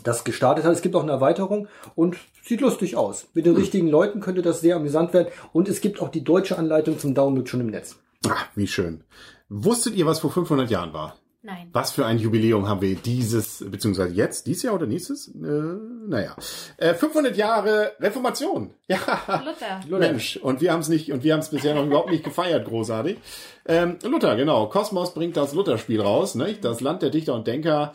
das 0.04 0.24
gestartet 0.24 0.66
hat. 0.66 0.74
Es 0.74 0.82
gibt 0.82 0.96
auch 0.96 1.04
eine 1.04 1.12
Erweiterung 1.12 1.68
und 1.96 2.18
sieht 2.44 2.62
lustig 2.62 2.96
aus. 2.98 3.28
Mit 3.34 3.46
den 3.46 3.56
richtigen 3.56 3.88
Leuten 3.88 4.20
könnte 4.20 4.42
das 4.42 4.62
sehr 4.62 4.76
amüsant 4.78 5.14
werden. 5.14 5.30
Und 5.52 5.70
es 5.70 5.82
gibt 5.82 6.02
auch 6.02 6.10
die 6.10 6.24
deutsche 6.24 6.58
Anleitung 6.58 6.98
zum 7.00 7.14
Download 7.14 7.50
schon 7.50 7.62
im 7.62 7.68
Netz. 7.68 7.98
Ah, 8.28 8.38
wie 8.56 8.68
schön. 8.68 9.04
Wusstet 9.50 9.96
ihr, 9.96 10.06
was 10.06 10.20
vor 10.20 10.32
500 10.32 10.70
Jahren 10.70 10.94
war? 10.94 11.16
Nein. 11.46 11.68
Was 11.74 11.92
für 11.92 12.06
ein 12.06 12.20
Jubiläum 12.20 12.70
haben 12.70 12.80
wir 12.80 12.96
dieses, 12.96 13.66
beziehungsweise 13.70 14.14
jetzt, 14.14 14.48
dieses 14.48 14.64
Jahr 14.64 14.76
oder 14.76 14.86
nächstes? 14.86 15.28
Äh, 15.28 15.42
naja. 16.08 16.38
Äh, 16.78 16.94
500 16.94 17.36
Jahre 17.36 17.92
Reformation. 18.00 18.72
Ja. 18.88 18.98
Luther. 19.46 20.00
Mensch, 20.00 20.38
und 20.38 20.62
wir 20.62 20.72
haben 20.72 20.80
es 20.80 20.88
nicht, 20.88 21.12
und 21.12 21.24
wir 21.24 21.34
haben 21.34 21.42
es 21.42 21.50
bisher 21.50 21.76
noch 21.76 21.86
überhaupt 21.86 22.12
nicht 22.12 22.24
gefeiert, 22.24 22.66
großartig. 22.68 23.18
Ähm, 23.66 23.98
Luther, 24.04 24.36
genau. 24.36 24.68
Kosmos 24.68 25.14
bringt 25.14 25.36
das 25.36 25.54
Luther-Spiel 25.54 26.00
raus, 26.00 26.36
nicht? 26.36 26.64
Das 26.64 26.80
Land 26.80 27.02
der 27.02 27.10
Dichter 27.10 27.34
und 27.34 27.46
Denker 27.48 27.94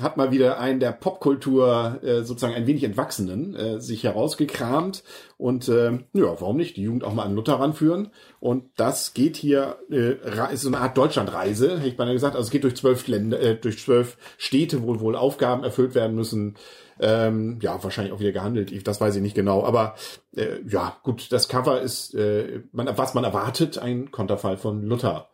hat 0.00 0.16
mal 0.16 0.32
wieder 0.32 0.58
einen 0.58 0.80
der 0.80 0.92
Popkultur 0.92 1.98
äh, 2.02 2.22
sozusagen 2.22 2.54
ein 2.54 2.66
wenig 2.66 2.84
entwachsenen 2.84 3.54
äh, 3.54 3.80
sich 3.80 4.02
herausgekramt 4.02 5.04
und 5.36 5.68
ähm, 5.68 6.04
ja, 6.14 6.24
warum 6.40 6.56
nicht 6.56 6.78
die 6.78 6.82
Jugend 6.82 7.04
auch 7.04 7.12
mal 7.12 7.24
an 7.24 7.34
Luther 7.34 7.60
ranführen 7.60 8.10
und 8.40 8.64
das 8.76 9.12
geht 9.12 9.36
hier 9.36 9.76
äh, 9.90 10.16
ist 10.52 10.62
so 10.62 10.68
eine 10.68 10.78
Art 10.78 10.96
Deutschlandreise, 10.96 11.76
hätte 11.76 11.88
ich 11.88 11.98
beinahe 11.98 12.14
gesagt, 12.14 12.34
also 12.34 12.46
es 12.46 12.50
geht 12.50 12.64
durch 12.64 12.76
zwölf 12.76 13.06
Länder, 13.08 13.38
äh, 13.40 13.56
durch 13.56 13.78
zwölf 13.78 14.16
Städte, 14.38 14.82
wo 14.82 14.98
wohl 15.00 15.16
Aufgaben 15.16 15.64
erfüllt 15.64 15.94
werden 15.94 16.16
müssen, 16.16 16.56
ähm, 17.00 17.58
ja, 17.60 17.82
wahrscheinlich 17.82 18.12
auch 18.12 18.20
wieder 18.20 18.32
gehandelt. 18.32 18.86
Das 18.86 19.00
weiß 19.00 19.16
ich 19.16 19.22
nicht 19.22 19.34
genau. 19.34 19.64
Aber 19.64 19.94
äh, 20.36 20.60
ja, 20.66 20.96
gut, 21.02 21.30
das 21.30 21.48
Cover 21.48 21.80
ist, 21.80 22.14
äh, 22.14 22.62
man, 22.72 22.88
was 22.96 23.14
man 23.14 23.24
erwartet, 23.24 23.78
ein 23.78 24.10
Konterfall 24.10 24.56
von 24.56 24.82
Luther. 24.82 25.28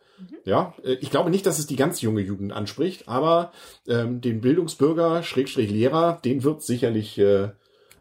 Ja, 0.45 0.73
äh, 0.83 0.93
ich 0.93 1.09
glaube 1.11 1.29
nicht, 1.29 1.45
dass 1.45 1.59
es 1.59 1.67
die 1.67 1.75
ganz 1.75 2.01
junge 2.01 2.21
Jugend 2.21 2.53
anspricht, 2.53 3.07
aber 3.07 3.51
ähm, 3.87 4.21
den 4.21 4.41
Bildungsbürger, 4.41 5.23
Schrägstrich 5.23 5.69
Lehrer, 5.69 6.19
den 6.23 6.43
wird 6.43 6.63
sicherlich 6.63 7.17
äh, 7.17 7.49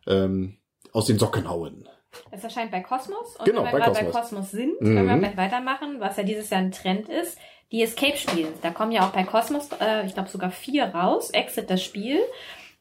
ähm, 0.06 0.58
aus 0.92 1.06
den 1.06 1.18
Socken 1.18 1.48
hauen. 1.48 1.88
Es 2.30 2.44
erscheint 2.44 2.70
bei 2.70 2.80
Kosmos. 2.80 3.36
Und 3.38 3.44
Genau, 3.44 3.64
wenn 3.64 3.66
wir 3.66 3.72
bei 3.72 3.78
gerade 3.78 4.04
bei 4.04 4.10
Kosmos. 4.10 4.50
Sind, 4.50 4.80
Mhm. 4.80 4.94
können 4.94 5.08
wir 5.08 5.18
gleich 5.18 5.36
weitermachen, 5.36 5.96
was 5.98 6.16
ja 6.16 6.22
dieses 6.22 6.50
Jahr 6.50 6.60
ein 6.60 6.70
Trend 6.72 7.08
ist. 7.08 7.38
Die 7.72 7.82
Escape-Spiele. 7.82 8.48
Da 8.62 8.70
kommen 8.70 8.92
ja 8.92 9.06
auch 9.06 9.12
bei 9.12 9.24
Kosmos, 9.24 9.68
äh, 9.80 10.06
ich 10.06 10.14
glaube 10.14 10.28
sogar 10.28 10.50
vier 10.52 10.84
raus. 10.84 11.30
Exit 11.30 11.70
das 11.70 11.82
Spiel. 11.82 12.20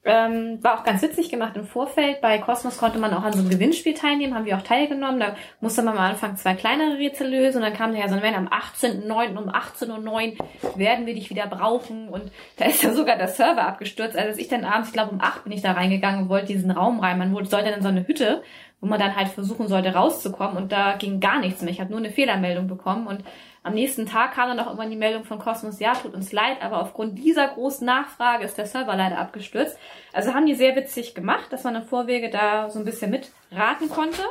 Ähm, 0.05 0.61
war 0.61 0.77
auch 0.77 0.83
ganz 0.83 1.01
witzig 1.01 1.29
gemacht 1.29 1.55
im 1.55 1.65
Vorfeld. 1.65 2.19
Bei 2.19 2.37
Kosmos 2.37 2.77
konnte 2.77 2.99
man 2.99 3.13
auch 3.13 3.23
an 3.23 3.31
so 3.31 3.39
einem 3.39 3.49
Gewinnspiel 3.49 3.93
teilnehmen, 3.93 4.35
haben 4.35 4.43
wir 4.43 4.57
auch 4.57 4.61
teilgenommen. 4.63 5.21
Da 5.21 5.35
musste 5.61 5.81
man 5.81 5.97
am 5.97 6.03
Anfang 6.03 6.35
zwei 6.35 6.55
kleinere 6.55 6.97
Rätsel 6.97 7.29
lösen 7.29 7.59
und 7.59 7.63
dann 7.63 7.73
kam 7.73 7.95
ja 7.95 8.09
so, 8.09 8.21
wenn 8.21 8.35
am 8.35 8.49
18.09. 8.49 9.37
um 9.37 9.49
18.09 9.49 10.37
Uhr 10.39 10.77
werden 10.77 11.05
wir 11.05 11.13
dich 11.13 11.29
wieder 11.29 11.47
brauchen 11.47 12.09
und 12.09 12.31
da 12.57 12.65
ist 12.65 12.83
ja 12.83 12.91
sogar 12.91 13.15
der 13.17 13.29
Server 13.29 13.65
abgestürzt. 13.65 14.17
Also 14.17 14.27
als 14.31 14.37
ich 14.39 14.49
dann 14.49 14.65
abends, 14.65 14.89
ich 14.89 14.93
glaube 14.93 15.11
um 15.11 15.21
8 15.21 15.45
bin 15.45 15.53
ich 15.53 15.61
da 15.61 15.71
reingegangen 15.71 16.23
und 16.23 16.29
wollte 16.29 16.47
diesen 16.47 16.71
Raum 16.71 16.99
rein. 16.99 17.17
Man 17.17 17.33
wollte- 17.33 17.49
sollte 17.49 17.71
dann 17.71 17.81
so 17.81 17.87
eine 17.87 18.05
Hütte, 18.05 18.43
wo 18.81 18.87
man 18.87 18.99
dann 18.99 19.15
halt 19.15 19.29
versuchen 19.29 19.69
sollte 19.69 19.93
rauszukommen 19.93 20.57
und 20.57 20.73
da 20.73 20.97
ging 20.97 21.21
gar 21.21 21.39
nichts 21.39 21.61
mehr. 21.61 21.71
Ich 21.71 21.79
habe 21.79 21.91
nur 21.91 21.99
eine 21.99 22.09
Fehlermeldung 22.11 22.67
bekommen 22.67 23.07
und 23.07 23.23
am 23.63 23.73
nächsten 23.73 24.05
Tag 24.05 24.33
kam 24.33 24.49
dann 24.49 24.59
auch 24.59 24.65
irgendwann 24.67 24.89
die 24.89 24.97
Meldung 24.97 25.23
von 25.23 25.39
Cosmos, 25.39 25.79
ja, 25.79 25.93
tut 25.93 26.13
uns 26.13 26.33
leid, 26.33 26.61
aber 26.61 26.81
aufgrund 26.81 27.17
dieser 27.17 27.47
großen 27.47 27.85
Nachfrage 27.85 28.43
ist 28.43 28.57
der 28.57 28.65
Server 28.65 28.95
leider 28.95 29.17
abgestürzt. 29.17 29.77
Also 30.11 30.33
haben 30.33 30.45
die 30.45 30.53
sehr 30.53 30.75
witzig 30.75 31.15
gemacht, 31.15 31.51
dass 31.51 31.63
man 31.63 31.75
im 31.75 31.83
Vorwege 31.83 32.29
da 32.29 32.69
so 32.69 32.79
ein 32.79 32.85
bisschen 32.85 33.11
mitraten 33.11 33.89
konnte. 33.89 34.21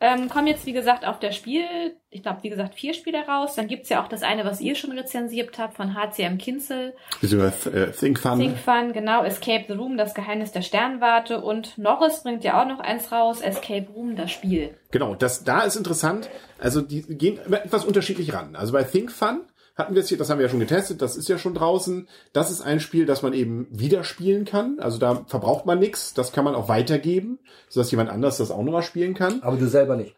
Ähm, 0.00 0.28
kommen 0.28 0.46
jetzt, 0.46 0.64
wie 0.64 0.72
gesagt, 0.72 1.04
auf 1.04 1.18
der 1.18 1.32
Spiel, 1.32 1.64
ich 2.10 2.22
glaube, 2.22 2.42
wie 2.42 2.50
gesagt, 2.50 2.76
vier 2.76 2.94
Spiele 2.94 3.26
raus. 3.26 3.56
Dann 3.56 3.66
gibt's 3.66 3.88
ja 3.88 4.02
auch 4.02 4.08
das 4.08 4.22
eine, 4.22 4.44
was 4.44 4.60
ihr 4.60 4.76
schon 4.76 4.92
rezensiert 4.92 5.58
habt, 5.58 5.74
von 5.74 5.94
HCM 5.94 6.38
Kinzel. 6.38 6.94
Äh, 7.20 7.90
Think 7.90 8.20
Fun. 8.20 8.38
Think 8.38 8.58
Fun, 8.58 8.92
genau, 8.92 9.24
Escape 9.24 9.64
the 9.66 9.74
Room, 9.74 9.96
das 9.96 10.14
Geheimnis 10.14 10.52
der 10.52 10.62
Sternwarte 10.62 11.40
und 11.40 11.78
Norris 11.78 12.22
bringt 12.22 12.44
ja 12.44 12.62
auch 12.62 12.68
noch 12.68 12.78
eins 12.78 13.10
raus, 13.10 13.40
Escape 13.40 13.88
Room, 13.92 14.14
das 14.14 14.30
Spiel. 14.30 14.76
Genau, 14.92 15.16
das 15.16 15.42
da 15.42 15.62
ist 15.62 15.74
interessant. 15.74 16.30
Also 16.60 16.80
die 16.80 17.02
gehen 17.02 17.38
etwas 17.52 17.84
unterschiedlich 17.84 18.32
ran. 18.32 18.54
Also 18.54 18.72
bei 18.72 18.84
Think 18.84 19.10
Fun 19.10 19.40
hatten 19.78 19.94
wir 19.94 20.02
es 20.02 20.08
hier, 20.08 20.18
das 20.18 20.28
haben 20.28 20.38
wir 20.38 20.46
ja 20.46 20.50
schon 20.50 20.60
getestet, 20.60 21.00
das 21.00 21.16
ist 21.16 21.28
ja 21.28 21.38
schon 21.38 21.54
draußen. 21.54 22.08
Das 22.32 22.50
ist 22.50 22.60
ein 22.60 22.80
Spiel, 22.80 23.06
das 23.06 23.22
man 23.22 23.32
eben 23.32 23.68
wieder 23.70 24.02
spielen 24.02 24.44
kann. 24.44 24.80
Also 24.80 24.98
da 24.98 25.24
verbraucht 25.26 25.66
man 25.66 25.78
nichts, 25.78 26.12
das 26.14 26.32
kann 26.32 26.44
man 26.44 26.56
auch 26.56 26.68
weitergeben, 26.68 27.38
sodass 27.68 27.90
jemand 27.90 28.10
anders 28.10 28.38
das 28.38 28.50
auch 28.50 28.62
nochmal 28.62 28.82
spielen 28.82 29.14
kann. 29.14 29.40
Aber 29.42 29.56
du 29.56 29.68
selber 29.68 29.96
nicht. 29.96 30.16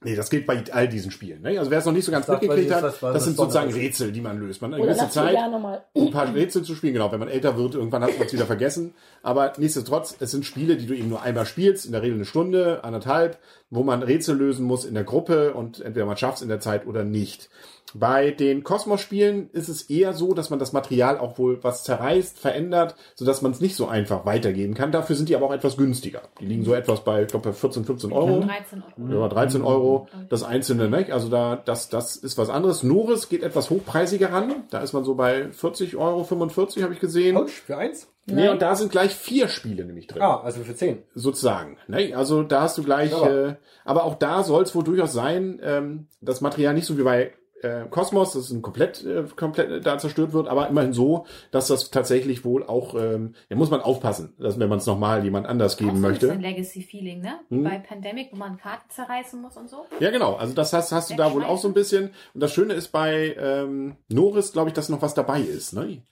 Nee, 0.00 0.14
das 0.14 0.30
gilt 0.30 0.46
bei 0.46 0.62
all 0.70 0.86
diesen 0.86 1.10
Spielen. 1.10 1.42
Ne? 1.42 1.58
Also 1.58 1.72
wer 1.72 1.78
es 1.78 1.84
noch 1.84 1.92
nicht 1.92 2.04
so 2.04 2.12
ganz 2.12 2.28
mitgekriegt 2.28 2.72
hat, 2.72 2.84
das 2.84 3.00
das 3.00 3.24
sind 3.24 3.36
sozusagen. 3.36 3.72
Rätsel, 3.72 4.12
die 4.12 4.20
man 4.20 4.38
löst. 4.38 4.62
Man 4.62 4.70
hat 4.70 4.78
eine 4.78 4.86
gewisse 4.86 5.10
Zeit, 5.10 5.36
ein 5.36 6.10
paar 6.12 6.32
Rätsel 6.32 6.62
zu 6.62 6.76
spielen. 6.76 6.92
Genau, 6.92 7.10
wenn 7.10 7.18
man 7.18 7.28
älter 7.28 7.56
wird, 7.56 7.74
irgendwann 7.74 8.04
hat 8.04 8.16
man 8.16 8.28
es 8.28 8.32
wieder 8.32 8.46
vergessen. 8.46 8.94
Aber 9.24 9.54
nichtsdestotrotz, 9.56 10.14
es 10.20 10.30
sind 10.30 10.44
Spiele, 10.44 10.76
die 10.76 10.86
du 10.86 10.94
eben 10.94 11.08
nur 11.08 11.22
einmal 11.22 11.46
spielst, 11.46 11.84
in 11.84 11.90
der 11.90 12.02
Regel 12.02 12.14
eine 12.14 12.26
Stunde, 12.26 12.84
anderthalb. 12.84 13.38
wo 13.70 13.82
man 13.82 14.04
Rätsel 14.04 14.36
lösen 14.36 14.64
muss 14.64 14.84
in 14.84 14.94
der 14.94 15.02
Gruppe 15.02 15.52
und 15.54 15.80
entweder 15.80 16.06
man 16.06 16.16
schafft 16.16 16.36
es 16.36 16.42
in 16.42 16.48
der 16.48 16.60
Zeit 16.60 16.86
oder 16.86 17.02
nicht. 17.02 17.50
Bei 17.94 18.30
den 18.30 18.64
Kosmos-Spielen 18.64 19.50
ist 19.52 19.68
es 19.68 19.82
eher 19.82 20.12
so, 20.12 20.34
dass 20.34 20.50
man 20.50 20.58
das 20.58 20.72
Material 20.72 21.18
auch 21.18 21.38
wohl 21.38 21.62
was 21.62 21.84
zerreißt, 21.84 22.38
verändert, 22.38 22.94
sodass 23.14 23.42
man 23.42 23.52
es 23.52 23.60
nicht 23.60 23.76
so 23.76 23.86
einfach 23.86 24.26
weitergeben 24.26 24.74
kann. 24.74 24.92
Dafür 24.92 25.16
sind 25.16 25.28
die 25.28 25.36
aber 25.36 25.46
auch 25.46 25.52
etwas 25.52 25.76
günstiger. 25.76 26.22
Die 26.40 26.46
liegen 26.46 26.64
so 26.64 26.74
etwas 26.74 27.02
bei, 27.04 27.22
ich 27.22 27.28
glaube, 27.28 27.48
bei 27.50 27.54
14, 27.54 27.84
15 27.84 28.12
Euro. 28.12 28.40
13 28.40 28.82
Euro. 28.98 29.22
Ja, 29.22 29.28
13 29.28 29.62
Euro 29.62 30.08
das 30.28 30.42
einzelne, 30.42 30.88
ne? 30.88 31.06
Also 31.12 31.28
da, 31.28 31.56
das, 31.56 31.88
das 31.88 32.16
ist 32.16 32.36
was 32.38 32.50
anderes. 32.50 32.82
Noris 32.82 33.28
geht 33.28 33.42
etwas 33.42 33.70
hochpreisiger 33.70 34.32
ran. 34.32 34.64
Da 34.70 34.80
ist 34.80 34.92
man 34.92 35.04
so 35.04 35.14
bei 35.14 35.50
40 35.50 35.96
Euro, 35.96 36.24
45 36.24 36.82
habe 36.82 36.92
ich 36.94 37.00
gesehen. 37.00 37.36
Autsch, 37.36 37.52
für 37.62 37.76
eins? 37.76 38.08
Nee, 38.26 38.50
und 38.50 38.60
da 38.60 38.74
sind 38.76 38.90
gleich 38.92 39.14
vier 39.14 39.48
Spiele 39.48 39.86
nämlich 39.86 40.06
drin. 40.06 40.20
Ah, 40.20 40.40
also 40.42 40.60
für 40.60 40.74
zehn. 40.74 41.02
Sozusagen. 41.14 41.78
Ne? 41.86 42.12
Also 42.14 42.42
da 42.42 42.60
hast 42.60 42.76
du 42.76 42.82
gleich, 42.82 43.14
Aber- 43.14 43.30
äh, 43.48 43.54
aber 43.86 44.04
auch 44.04 44.16
da 44.16 44.42
soll 44.44 44.64
es 44.64 44.74
wohl 44.74 44.84
durchaus 44.84 45.14
sein, 45.14 45.58
ähm, 45.62 46.08
das 46.20 46.42
Material 46.42 46.74
nicht 46.74 46.84
so 46.84 46.98
wie 46.98 47.02
bei 47.04 47.32
äh, 47.62 47.84
Kosmos, 47.88 48.32
das 48.32 48.50
ein 48.50 48.62
komplett, 48.62 49.04
äh, 49.04 49.24
komplett 49.34 49.84
da 49.84 49.98
zerstört 49.98 50.32
wird, 50.32 50.48
aber 50.48 50.68
immerhin 50.68 50.92
so, 50.92 51.26
dass 51.50 51.68
das 51.68 51.90
tatsächlich 51.90 52.44
wohl 52.44 52.64
auch, 52.64 52.94
ähm, 52.94 53.34
da 53.48 53.56
muss 53.56 53.70
man 53.70 53.80
aufpassen, 53.80 54.34
dass 54.38 54.58
wenn 54.58 54.68
man 54.68 54.78
es 54.78 54.86
nochmal 54.86 55.24
jemand 55.24 55.46
anders 55.46 55.76
geben 55.76 55.90
so 55.90 55.96
ein 55.96 56.00
möchte. 56.00 56.26
bisschen 56.26 56.42
Legacy-Feeling, 56.42 57.20
ne? 57.20 57.40
Hm. 57.48 57.64
Bei 57.64 57.78
Pandemic, 57.78 58.28
wo 58.32 58.36
man 58.36 58.58
Karten 58.58 58.88
zerreißen 58.90 59.40
muss 59.40 59.56
und 59.56 59.68
so. 59.68 59.86
Ja, 60.00 60.10
genau. 60.10 60.34
Also 60.34 60.54
das 60.54 60.72
hast, 60.72 60.92
hast 60.92 61.10
du 61.10 61.16
da 61.16 61.32
wohl 61.32 61.44
auch 61.44 61.58
so 61.58 61.68
ein 61.68 61.74
bisschen. 61.74 62.10
Und 62.34 62.40
das 62.40 62.52
Schöne 62.52 62.74
ist 62.74 62.88
bei 62.88 63.36
ähm, 63.38 63.96
Noris, 64.08 64.52
glaube 64.52 64.70
ich, 64.70 64.74
dass 64.74 64.88
noch 64.88 65.02
was 65.02 65.14
dabei 65.14 65.40
ist. 65.40 65.72
Ne? 65.72 66.02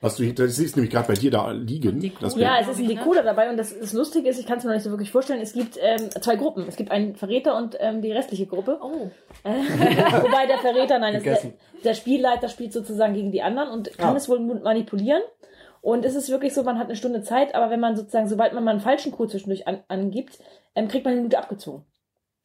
Was 0.00 0.16
du, 0.16 0.32
das 0.32 0.54
siehst 0.56 0.76
nämlich 0.76 0.92
gerade 0.92 1.08
bei 1.08 1.14
dir 1.14 1.30
da 1.32 1.50
liegen. 1.50 2.00
Ja, 2.36 2.58
es 2.60 2.68
ist 2.68 2.78
ein? 2.78 2.86
Decoder 2.86 3.22
dabei 3.24 3.50
und 3.50 3.56
das, 3.56 3.76
das 3.78 3.92
Lustige 3.92 4.28
ist, 4.28 4.38
ich 4.38 4.46
kann 4.46 4.58
es 4.58 4.64
mir 4.64 4.70
noch 4.70 4.76
nicht 4.76 4.84
so 4.84 4.90
wirklich 4.90 5.10
vorstellen, 5.10 5.40
es 5.40 5.52
gibt 5.54 5.76
ähm, 5.80 6.08
zwei 6.20 6.36
Gruppen. 6.36 6.66
Es 6.68 6.76
gibt 6.76 6.92
einen 6.92 7.16
Verräter 7.16 7.56
und 7.56 7.76
ähm, 7.80 8.00
die 8.00 8.12
restliche 8.12 8.46
Gruppe. 8.46 8.78
Oh, 8.80 9.10
Wobei 9.42 10.46
der 10.46 10.58
Verräter, 10.58 10.98
nein, 11.00 11.20
der, 11.22 11.38
der 11.82 11.94
Spielleiter 11.94 12.48
spielt 12.48 12.72
sozusagen 12.72 13.14
gegen 13.14 13.32
die 13.32 13.42
anderen 13.42 13.70
und 13.70 13.96
kann 13.98 14.14
Ah. 14.14 14.16
es 14.16 14.28
wohl 14.28 14.38
manipulieren. 14.40 15.22
Und 15.80 16.04
es 16.04 16.14
ist 16.14 16.28
wirklich 16.28 16.54
so, 16.54 16.62
man 16.62 16.78
hat 16.78 16.86
eine 16.86 16.96
Stunde 16.96 17.22
Zeit, 17.22 17.54
aber 17.54 17.70
wenn 17.70 17.80
man 17.80 17.96
sozusagen, 17.96 18.28
sobald 18.28 18.52
man 18.52 18.64
mal 18.64 18.72
einen 18.72 18.80
falschen 18.80 19.12
Code 19.12 19.30
zwischendurch 19.30 19.66
an, 19.66 19.82
angibt, 19.88 20.38
ähm, 20.74 20.88
kriegt 20.88 21.04
man 21.04 21.12
eine 21.12 21.20
Minute 21.22 21.38
abgezogen. 21.38 21.84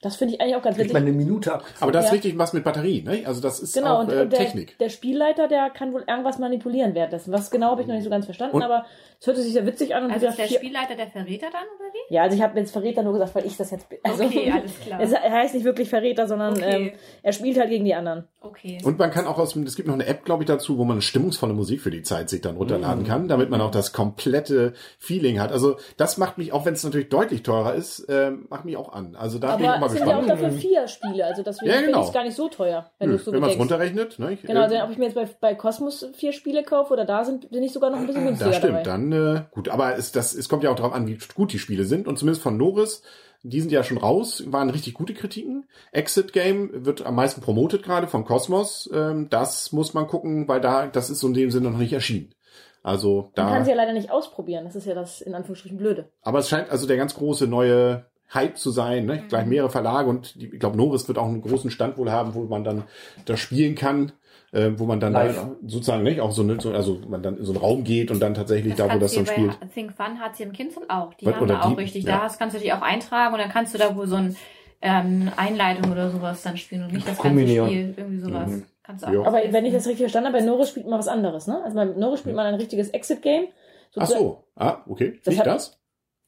Das 0.04 0.16
finde 0.18 0.36
ich 0.36 0.42
eigentlich 0.42 0.56
auch 0.56 0.62
ganz 0.62 0.78
witzig. 0.78 0.94
man 0.94 1.02
eine 1.04 1.12
Minute 1.13 1.54
ab. 1.54 1.63
Aber 1.80 1.92
das 1.92 2.06
ist 2.06 2.12
Ja. 2.12 2.13
richtig 2.16 2.38
was 2.38 2.54
mit 2.54 2.63
Batterie. 2.63 3.02
Ne? 3.02 3.24
Also 3.26 3.42
das 3.42 3.60
ist 3.60 3.74
Genau, 3.74 3.96
auch 3.96 4.00
und, 4.02 4.12
äh, 4.12 4.22
und 4.22 4.32
der, 4.32 4.39
Technik. 4.39 4.78
der 4.78 4.89
Spielleiter, 4.89 5.48
der 5.48 5.70
kann 5.70 5.94
wohl 5.94 6.04
irgendwas 6.08 6.38
manipulieren 6.39 6.94
währenddessen. 6.94 7.34
Was 7.34 7.50
genau 7.50 7.72
habe 7.72 7.82
ich 7.82 7.88
noch 7.88 7.96
nicht 7.96 8.04
so 8.04 8.10
ganz 8.10 8.26
verstanden, 8.26 8.58
Und- 8.58 8.63
aber 8.63 8.86
es 9.20 9.26
hörte 9.28 9.42
sich 9.42 9.54
sehr 9.54 9.66
witzig 9.66 9.96
an. 9.96 10.06
Und 10.06 10.12
also 10.12 10.28
ist 10.28 10.38
der 10.38 10.46
vier- 10.48 10.58
Spielleiter 10.58 10.96
der 10.96 11.08
Verräter 11.08 11.48
dann, 11.52 11.63
oder 11.80 11.88
wie? 11.94 12.13
Ja, 12.13 12.24
also 12.24 12.36
ich 12.36 12.44
habe 12.44 12.60
jetzt 12.60 12.72
Verräter 12.72 13.02
nur 13.02 13.13
gesagt, 13.13 13.34
weil 13.36 13.46
ich 13.46 13.56
das 13.58 13.72
jetzt 13.72 13.88
bin. 13.89 14.00
Also, 14.04 14.26
Okay, 14.26 14.52
alles 14.52 14.80
klar. 14.80 15.00
Es 15.02 15.13
heißt 15.13 15.54
nicht 15.56 15.63
wirklich 15.63 15.89
Verräter, 15.89 16.28
sondern 16.28 16.54
Okay. 16.54 16.88
ähm, 16.89 16.92
er 17.24 17.32
spielt 17.34 17.58
halt 17.58 17.70
gegen 17.70 17.86
die 17.86 17.96
anderen. 17.96 18.28
Okay. 18.45 18.77
Und 18.84 18.99
man 18.99 19.10
kann 19.10 19.25
auch 19.25 19.38
aus 19.39 19.53
dem, 19.53 19.63
es 19.63 19.75
gibt 19.77 19.88
noch 19.88 19.93
eine 19.93 20.06
App, 20.06 20.25
glaube 20.25 20.43
ich, 20.43 20.47
dazu, 20.47 20.77
wo 20.77 20.84
man 20.84 21.01
stimmungsvolle 21.01 21.53
Musik 21.53 21.79
für 21.79 21.91
die 21.91 22.03
Zeit 22.03 22.29
sich 22.29 22.41
dann 22.41 22.58
runterladen 22.58 23.06
kann, 23.06 23.29
damit 23.29 23.49
man 23.49 23.62
auch 23.62 23.71
das 23.71 23.93
komplette 23.93 24.73
Feeling 24.99 25.39
hat. 25.39 25.53
Also 25.53 25.77
das 25.95 26.17
macht 26.17 26.38
mich, 26.38 26.51
auch 26.51 26.65
wenn 26.65 26.73
es 26.73 26.84
natürlich 26.84 27.08
deutlich 27.08 27.43
teurer 27.43 27.73
ist, 27.73 28.06
ähm, 28.10 28.45
macht 28.49 28.65
mich 28.65 28.75
auch 28.75 28.91
an. 28.91 29.15
Also 29.15 29.39
da 29.39 29.56
bin 29.56 29.63
ich 29.65 29.69
auch 29.69 29.75
Aber 29.75 29.79
mal 29.79 29.86
es 29.88 29.93
sind 29.93 30.08
ja 30.08 30.15
auch 30.17 30.19
gespannt. 30.19 30.41
dafür 30.43 30.58
vier 30.60 30.88
Spiele, 30.89 31.25
also 31.25 31.41
deswegen 31.41 31.67
Ja, 31.69 31.73
finde 31.77 31.88
genau. 31.91 32.01
ich 32.01 32.08
es 32.08 32.13
gar 32.13 32.23
nicht 32.25 32.36
so 32.36 32.49
teuer, 32.49 32.91
wenn 32.99 33.10
du 33.10 33.15
es 33.15 33.23
so 33.25 33.32
wenn 33.32 33.39
man 33.39 33.49
es 33.49 33.58
runterrechnet. 33.58 34.19
Ne? 34.19 34.38
Genau, 34.43 34.65
äh, 34.65 34.67
denn 34.69 34.82
ob 34.82 34.91
ich 34.91 34.97
mir 34.97 35.06
jetzt 35.06 35.15
bei, 35.15 35.25
bei 35.39 35.56
Cosmos 35.56 36.06
vier 36.13 36.34
Spiele 36.34 36.63
kaufe 36.63 36.91
oder 36.91 37.06
da 37.06 37.23
sind, 37.23 37.49
bin 37.49 37.63
ich 37.63 37.71
sogar 37.71 37.91
noch 37.91 37.97
ein 37.99 38.08
bisschen 38.08 38.25
günstiger 38.25 38.49
Das 38.49 38.58
stimmt, 38.58 38.73
dabei. 38.73 38.84
dann 38.84 39.12
äh, 39.13 39.41
gut. 39.51 39.69
Aber 39.69 39.95
es, 39.97 40.12
das, 40.12 40.34
es 40.36 40.49
kommt 40.49 40.63
ja 40.63 40.69
auch 40.69 40.75
darauf 40.75 40.93
an, 40.93 41.08
wie 41.08 41.17
gut 41.34 41.53
die 41.53 41.60
Spiele 41.60 41.86
sind. 41.86 42.08
Und 42.08 42.19
zumindest 42.19 42.43
von 42.43 42.58
Norris, 42.58 43.03
die 43.43 43.60
sind 43.60 43.71
ja 43.71 43.84
schon 43.84 43.97
raus, 43.97 44.43
waren 44.47 44.69
richtig 44.69 44.93
gute 44.93 45.13
Kritiken. 45.13 45.65
Exit 45.91 46.32
Game 46.34 46.86
wird 46.86 47.06
am 47.06 47.15
meisten 47.15 47.41
promotet 47.41 47.84
gerade 47.84 48.08
von 48.08 48.23
Cosmos. 48.25 48.89
Ähm, 48.93 49.27
das 49.29 49.71
muss 49.73 49.93
man 49.93 50.08
gucken, 50.08 50.47
weil 50.47 50.62
da, 50.62 50.88
das 50.88 51.10
ist 51.10 51.19
so 51.19 51.27
in 51.27 51.34
dem 51.34 51.51
Sinne 51.51 51.69
noch 51.69 51.77
nicht 51.77 51.93
erschienen. 51.93 52.34
Also 52.84 53.32
Man 53.36 53.47
da. 53.47 53.49
kann 53.49 53.65
sie 53.65 53.71
ja 53.71 53.77
leider 53.77 53.93
nicht 53.93 54.12
ausprobieren, 54.12 54.65
das 54.65 54.75
ist 54.75 54.86
ja 54.86 54.93
das 54.93 55.21
in 55.21 55.36
Anführungsstrichen 55.36 55.77
Blöde. 55.77 56.10
Aber 56.21 56.39
es 56.39 56.49
scheint 56.49 56.69
also 56.69 56.86
der 56.88 56.97
ganz 56.97 57.15
große 57.15 57.47
neue 57.47 58.06
Hype 58.34 58.58
zu 58.58 58.71
sein, 58.71 59.06
ne? 59.06 59.23
Gleich 59.29 59.45
mehrere 59.45 59.69
Verlage 59.69 60.10
und 60.10 60.36
die, 60.36 60.47
ich 60.53 60.60
glaube, 60.60 60.75
Norris 60.75 61.08
wird 61.08 61.17
auch 61.17 61.27
einen 61.27 61.41
großen 61.41 61.69
Stand 61.69 61.97
wohl 61.97 62.12
haben, 62.12 62.34
wo 62.34 62.43
man 62.43 62.63
dann 62.63 62.84
das 63.25 63.39
spielen 63.39 63.75
kann, 63.75 64.12
äh, 64.54 64.72
wo 64.78 64.86
man 64.86 65.00
dann 65.00 65.13
Live. 65.13 65.46
sozusagen 65.66 66.04
nicht 66.04 66.22
auch 66.22 66.32
so, 66.32 66.44
eine, 66.44 66.62
so 66.62 66.72
also 66.72 67.00
man 67.08 67.24
dann 67.24 67.38
in 67.38 67.44
so 67.46 67.52
einen 67.52 67.60
Raum 67.62 67.84
geht 67.84 68.12
und 68.12 68.20
dann 68.20 68.34
tatsächlich 68.36 68.76
da, 68.76 68.94
wo 68.94 69.00
das 69.00 69.13
dann 69.13 69.26
spielt. 69.26 69.60
bei 69.60 69.66
Think 69.66 69.94
Fun 69.94 70.20
hat 70.20 70.36
sie 70.38 70.44
im 70.44 70.54
Kindle 70.54 70.84
auch. 70.88 71.13
Die 71.16 71.26
Was, 71.26 71.36
haben 71.36 71.48
da 71.48 71.62
auch 71.62 71.70
die? 71.70 71.82
richtig. 71.82 72.04
Ja. 72.06 72.18
Da 72.18 72.24
hast, 72.24 72.39
kannst 72.39 72.56
du 72.56 72.60
dich 72.60 72.72
auch 72.72 72.82
eintragen 72.82 73.34
und 73.34 73.39
dann 73.39 73.50
kannst 73.50 73.74
du 73.74 73.80
da 73.80 73.96
wohl 73.96 74.08
so 74.08 74.16
ein 74.16 74.36
ähm, 74.82 75.32
Einleitung 75.38 75.92
oder 75.92 76.12
sowas 76.12 76.44
dann 76.44 76.58
spielen 76.58 76.84
und 76.84 76.94
nicht 76.94 77.08
das 77.08 77.18
ganze. 77.18 77.42
Spiel. 77.42 77.94
Irgendwie 77.98 78.20
sowas. 78.20 78.50
Mhm. 78.50 78.66
Kannst 78.84 79.04
du 79.04 79.08
auch. 79.08 79.13
Ja. 79.13 79.22
Aber 79.24 79.39
wenn 79.50 79.66
ich 79.66 79.74
das 79.74 79.88
richtig 79.88 80.02
verstanden 80.02 80.28
habe, 80.28 80.39
bei 80.39 80.46
Norris 80.46 80.70
spielt 80.70 80.88
man 80.88 81.00
was 81.00 81.08
anderes, 81.08 81.48
ne? 81.48 81.62
Also 81.63 81.76
bei 81.76 81.86
Norris 81.86 82.20
spielt 82.20 82.36
man 82.36 82.46
ein 82.46 82.56
richtiges 82.56 82.89
Exit-Game. 82.89 83.48
Ach 83.96 84.08
so, 84.08 84.44
ah, 84.56 84.78
okay. 84.88 85.20
Das 85.24 85.32
Nicht 85.32 85.39
hat- 85.39 85.48
das? 85.48 85.80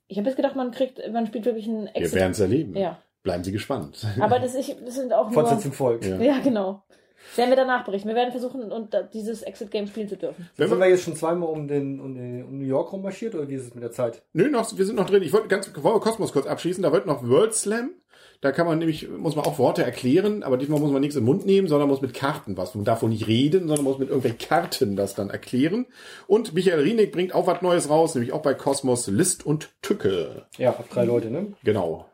Ich 0.07 0.17
habe 0.17 0.27
jetzt 0.27 0.35
gedacht, 0.35 0.55
man 0.55 0.71
kriegt, 0.71 1.01
man 1.11 1.25
spielt 1.25 1.45
wirklich 1.45 1.67
ein 1.67 1.85
Wir 1.85 1.95
Exit. 1.95 2.15
werden 2.15 2.31
es 2.31 2.39
erleben. 2.39 2.75
Ja. 2.77 2.97
Bleiben 3.23 3.43
Sie 3.43 3.51
gespannt. 3.51 4.05
Aber 4.19 4.39
das, 4.39 4.53
ich, 4.53 4.75
das 4.85 4.95
sind 4.95 5.11
auch 5.13 5.25
nur... 5.31 5.33
Fortsetzung 5.33 5.73
folgt. 5.73 6.05
Ja. 6.05 6.17
Ja, 6.17 6.39
genau. 6.43 6.83
Werden 7.35 7.49
wir 7.49 7.55
danach 7.55 7.85
berichten. 7.85 8.07
Wir 8.07 8.15
werden 8.15 8.31
versuchen, 8.31 8.71
und 8.71 8.95
dieses 9.13 9.41
Exit-Game 9.41 9.87
spielen 9.87 10.07
zu 10.07 10.17
dürfen. 10.17 10.49
Wenn 10.55 10.69
Sind 10.69 10.77
wir, 10.77 10.85
wir 10.85 10.89
jetzt 10.89 11.03
schon 11.03 11.15
zweimal 11.15 11.49
um, 11.49 11.67
den, 11.67 11.99
um, 11.99 12.15
den, 12.15 12.43
um 12.43 12.59
New 12.59 12.65
York 12.65 12.93
rummarschiert 12.93 13.35
oder 13.35 13.47
wie 13.49 13.55
ist 13.55 13.67
es 13.67 13.73
mit 13.73 13.83
der 13.83 13.91
Zeit? 13.91 14.21
nö, 14.33 14.49
noch, 14.49 14.77
wir 14.77 14.85
sind 14.85 14.95
noch 14.95 15.09
drin. 15.09 15.23
Ich 15.23 15.33
wollte 15.33 15.47
ganz, 15.47 15.71
wollen 15.75 15.95
wir 15.95 15.99
Kosmos 15.99 16.31
kurz 16.31 16.47
abschließen. 16.47 16.83
Da 16.83 16.91
wird 16.91 17.05
noch 17.05 17.27
World 17.27 17.53
Slam. 17.53 17.91
Da 18.41 18.51
kann 18.51 18.67
man 18.67 18.77
nämlich, 18.77 19.09
muss 19.09 19.35
man 19.35 19.45
auch 19.45 19.57
Worte 19.57 19.83
erklären, 19.83 20.43
aber 20.43 20.57
diesmal 20.57 20.79
muss 20.79 20.91
man 20.91 21.01
nichts 21.01 21.15
im 21.15 21.23
Mund 21.23 21.45
nehmen, 21.45 21.67
sondern 21.67 21.87
muss 21.89 22.01
mit 22.01 22.13
Karten 22.13 22.57
was. 22.57 22.75
Man 22.75 22.85
darf 22.85 23.01
wohl 23.01 23.09
nicht 23.09 23.27
reden, 23.27 23.67
sondern 23.67 23.83
muss 23.83 23.97
mit 23.97 24.09
irgendwelchen 24.09 24.39
Karten 24.39 24.95
das 24.95 25.15
dann 25.15 25.29
erklären. 25.29 25.87
Und 26.27 26.53
Michael 26.53 26.81
Rienig 26.81 27.11
bringt 27.11 27.33
auch 27.33 27.47
was 27.47 27.61
Neues 27.61 27.89
raus, 27.89 28.13
nämlich 28.13 28.33
auch 28.33 28.41
bei 28.41 28.53
Kosmos 28.53 29.07
List 29.07 29.45
und 29.45 29.69
Tücke. 29.81 30.45
Ja, 30.57 30.71
ab 30.71 30.85
drei 30.91 31.05
Leute, 31.05 31.31
ne? 31.31 31.53
Genau. 31.63 32.05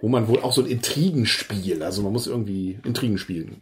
Wo 0.00 0.08
man 0.08 0.26
wohl 0.28 0.40
auch 0.40 0.52
so 0.52 0.62
ein 0.62 0.66
Intrigenspiel, 0.68 1.82
also 1.82 2.02
man 2.02 2.12
muss 2.12 2.26
irgendwie 2.26 2.78
Intrigen 2.84 3.18
spielen. 3.18 3.60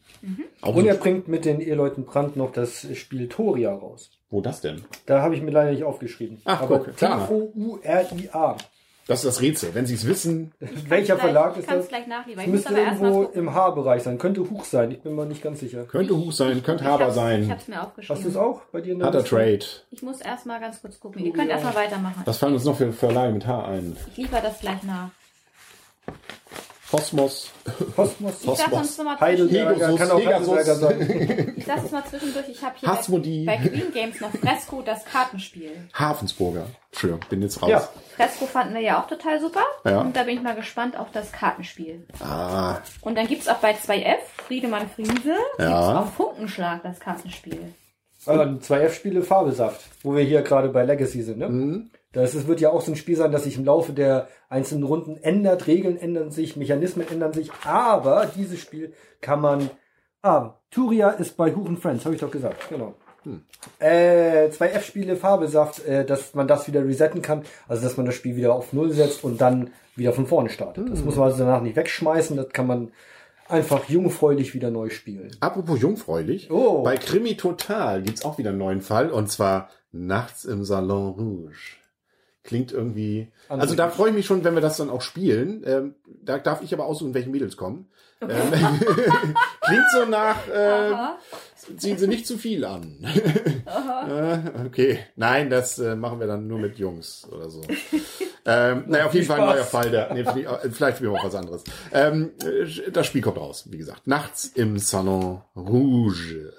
Auch 0.60 0.74
Und 0.76 0.86
er 0.86 0.94
bringt 0.94 1.26
mit 1.28 1.44
den 1.44 1.60
Eheleuten 1.60 2.04
Brandt 2.04 2.36
noch 2.36 2.52
das 2.52 2.86
Spiel 2.94 3.28
Toria 3.28 3.72
raus. 3.74 4.10
wo 4.30 4.40
das 4.40 4.60
denn? 4.60 4.82
Da 5.06 5.22
habe 5.22 5.34
ich 5.34 5.42
mir 5.42 5.50
leider 5.50 5.72
nicht 5.72 5.82
aufgeschrieben. 5.84 6.40
Ach, 6.44 6.62
Aber 6.62 6.78
guck, 6.80 6.96
klar. 6.96 7.28
T-O-U-R-I-A. 7.28 8.56
Das 9.06 9.18
ist 9.18 9.26
das 9.26 9.42
Rätsel. 9.42 9.74
Wenn 9.74 9.84
Sie 9.84 9.94
es 9.94 10.06
wissen, 10.06 10.52
Welcher 10.88 11.18
Verlag 11.18 11.52
ich 11.52 11.58
ist 11.60 11.66
kann 11.66 11.76
das? 11.76 11.84
es 11.84 11.88
gleich 11.90 12.06
nachliefern. 12.06 12.40
Es 12.40 12.46
Ich 12.46 12.52
muss 12.52 12.54
müsste 12.64 12.68
aber 12.70 12.78
erstmal 12.78 13.10
irgendwo 13.12 13.38
im 13.38 13.54
H-Bereich 13.54 14.02
sein. 14.02 14.16
Könnte 14.18 14.48
Huch 14.48 14.64
sein. 14.64 14.92
Ich 14.92 15.00
bin 15.02 15.14
mir 15.14 15.26
nicht 15.26 15.42
ganz 15.42 15.60
sicher. 15.60 15.84
könnte 15.84 16.16
Huch 16.16 16.32
sein, 16.32 16.62
könnte 16.62 16.84
Ich 16.84 16.88
Haber 16.90 17.04
hab's- 17.06 17.16
Ich 17.16 17.20
sein, 17.22 17.50
hab's 17.50 17.68
mir 17.68 17.82
aufgeschrieben. 17.82 18.16
Hast 18.16 18.24
du 18.24 18.28
es 18.30 18.36
auch 18.36 18.62
bei 18.72 18.80
dir 18.80 18.92
in 18.94 19.00
der 19.00 19.08
hat 19.08 19.14
er? 19.14 19.24
Trade. 19.24 19.58
Ich 19.90 20.02
muss 20.02 20.20
erstmal 20.22 20.58
ganz 20.60 20.80
kurz 20.80 20.98
gucken. 20.98 21.22
Ihr 21.22 21.32
könnt 21.34 21.50
erstmal 21.50 21.74
weitermachen. 21.74 22.22
Was 22.24 22.38
fallen 22.38 22.54
uns 22.54 22.64
noch 22.64 22.78
für 22.78 22.92
Verleihe 22.92 23.30
mit 23.32 23.46
H 23.46 23.66
ein? 23.66 23.94
Ich 24.12 24.16
liefere 24.16 24.40
das 24.40 24.60
gleich 24.60 24.82
nach. 24.84 25.10
Kosmos. 26.90 27.50
Kosmos. 27.96 28.34
Ich 28.42 28.46
sag 28.46 28.70
Kosmos. 28.70 28.80
uns 28.80 28.98
nochmal. 28.98 29.16
Pegasus, 29.16 29.98
Kann 29.98 30.10
auch 30.12 30.18
Pegasus. 30.18 30.48
Heidelberger 30.56 30.74
sein. 30.76 31.54
Ich 31.56 31.64
sag 31.66 31.84
es 31.84 31.90
mal 31.90 32.04
zwischendurch. 32.04 32.48
Ich 32.48 32.62
habe 32.62 32.74
hier 32.78 32.88
Hasmodi. 32.88 33.44
bei, 33.46 33.56
Queen 33.56 33.90
Games 33.92 34.20
noch 34.20 34.30
Fresco, 34.30 34.80
das 34.82 35.04
Kartenspiel. 35.04 35.72
Havensburger. 35.92 36.66
Schön, 36.92 37.18
bin 37.30 37.42
jetzt 37.42 37.60
raus. 37.60 37.70
Ja. 37.70 37.88
Fresco 38.14 38.46
fanden 38.46 38.74
wir 38.74 38.80
ja 38.82 39.02
auch 39.02 39.08
total 39.08 39.40
super. 39.40 39.62
Ja. 39.84 40.02
Und 40.02 40.14
da 40.14 40.22
bin 40.22 40.36
ich 40.36 40.42
mal 40.42 40.54
gespannt 40.54 40.96
auf 40.96 41.08
das 41.12 41.32
Kartenspiel. 41.32 42.06
Ah, 42.20 42.76
Und 43.00 43.16
dann 43.16 43.26
gibt's 43.26 43.48
auch 43.48 43.56
bei 43.58 43.72
2F, 43.72 44.18
Friedemann 44.46 44.88
Friese, 44.90 45.34
Ja. 45.58 45.64
gibt's 45.66 46.10
auch 46.10 46.12
Funkenschlag, 46.12 46.82
das 46.84 47.00
Kartenspiel. 47.00 47.74
Also 48.26 48.56
zwei 48.58 48.82
F-Spiele 48.82 49.22
Fabelsaft, 49.22 49.80
wo 50.02 50.14
wir 50.14 50.22
hier 50.22 50.42
gerade 50.42 50.68
bei 50.68 50.84
Legacy 50.84 51.22
sind. 51.22 51.38
Ne? 51.38 51.86
Das 52.14 52.46
wird 52.46 52.60
ja 52.60 52.70
auch 52.70 52.80
so 52.80 52.92
ein 52.92 52.96
Spiel 52.96 53.16
sein, 53.16 53.32
das 53.32 53.44
sich 53.44 53.58
im 53.58 53.64
Laufe 53.64 53.92
der 53.92 54.28
einzelnen 54.48 54.84
Runden 54.84 55.16
ändert. 55.16 55.66
Regeln 55.66 55.96
ändern 55.96 56.30
sich, 56.30 56.56
Mechanismen 56.56 57.06
ändern 57.08 57.32
sich. 57.32 57.50
Aber 57.64 58.30
dieses 58.34 58.60
Spiel 58.60 58.92
kann 59.20 59.40
man. 59.40 59.70
Ah, 60.22 60.54
Turia 60.70 61.10
ist 61.10 61.36
bei 61.36 61.54
Huchen 61.54 61.76
Friends, 61.76 62.04
habe 62.04 62.14
ich 62.14 62.20
doch 62.20 62.30
gesagt. 62.30 62.68
Genau. 62.70 62.94
Äh, 63.78 64.50
zwei 64.50 64.68
F-Spiele 64.68 65.16
Fabelsaft, 65.16 65.84
äh, 65.86 66.04
dass 66.04 66.34
man 66.34 66.46
das 66.46 66.66
wieder 66.66 66.84
resetten 66.84 67.20
kann. 67.20 67.42
Also 67.68 67.82
dass 67.82 67.96
man 67.96 68.06
das 68.06 68.14
Spiel 68.14 68.36
wieder 68.36 68.54
auf 68.54 68.72
Null 68.72 68.92
setzt 68.92 69.24
und 69.24 69.40
dann 69.40 69.70
wieder 69.96 70.12
von 70.12 70.26
vorne 70.26 70.50
startet. 70.50 70.90
Das 70.90 71.04
muss 71.04 71.16
man 71.16 71.26
also 71.26 71.44
danach 71.44 71.62
nicht 71.62 71.76
wegschmeißen. 71.76 72.36
Das 72.36 72.50
kann 72.50 72.66
man 72.66 72.92
einfach 73.48 73.88
jungfräulich 73.88 74.54
wieder 74.54 74.70
neu 74.70 74.90
spielen. 74.90 75.30
apropos 75.40 75.80
jungfräulich. 75.80 76.50
Oh. 76.50 76.82
Bei 76.82 76.96
Krimi 76.96 77.36
Total 77.36 78.02
gibt's 78.02 78.24
auch 78.24 78.38
wieder 78.38 78.50
einen 78.50 78.58
neuen 78.58 78.80
Fall 78.82 79.10
und 79.10 79.30
zwar 79.30 79.68
Nachts 79.92 80.44
im 80.44 80.64
Salon 80.64 81.12
Rouge. 81.12 81.76
Klingt 82.44 82.70
irgendwie. 82.72 83.32
Also 83.48 83.74
da 83.74 83.88
freue 83.88 84.10
ich 84.10 84.14
mich 84.14 84.26
schon, 84.26 84.44
wenn 84.44 84.54
wir 84.54 84.60
das 84.60 84.76
dann 84.76 84.90
auch 84.90 85.00
spielen. 85.00 85.64
Ähm, 85.66 85.94
da 86.22 86.38
darf 86.38 86.62
ich 86.62 86.72
aber 86.72 86.86
aussuchen, 86.86 87.14
welche 87.14 87.30
Mädels 87.30 87.56
kommen. 87.56 87.88
Ähm, 88.20 88.28
klingt 89.60 89.90
so 89.92 90.04
nach, 90.06 90.48
äh, 90.48 90.92
Aha. 90.92 91.18
ziehen 91.76 91.98
sie 91.98 92.06
nicht 92.06 92.26
zu 92.26 92.38
viel 92.38 92.64
an. 92.64 93.04
äh, 94.08 94.66
okay, 94.66 95.00
nein, 95.16 95.50
das 95.50 95.78
äh, 95.78 95.96
machen 95.96 96.20
wir 96.20 96.26
dann 96.26 96.46
nur 96.46 96.58
mit 96.58 96.78
Jungs 96.78 97.26
oder 97.30 97.50
so. 97.50 97.62
ähm, 98.46 98.84
naja, 98.88 99.06
auf 99.06 99.14
jeden 99.14 99.26
Fall 99.26 99.40
ein 99.40 99.46
neuer. 99.46 99.64
Fall. 99.64 99.90
Der, 99.90 100.14
nee, 100.14 100.24
vielleicht 100.70 100.98
spielen 100.98 101.12
wir 101.12 101.20
auch 101.20 101.24
was 101.24 101.34
anderes. 101.34 101.64
Ähm, 101.92 102.32
äh, 102.44 102.90
das 102.90 103.06
Spiel 103.06 103.22
kommt 103.22 103.38
raus, 103.38 103.66
wie 103.70 103.78
gesagt. 103.78 104.06
Nachts 104.06 104.46
im 104.54 104.78
Salon 104.78 105.42
Rouge. 105.56 106.52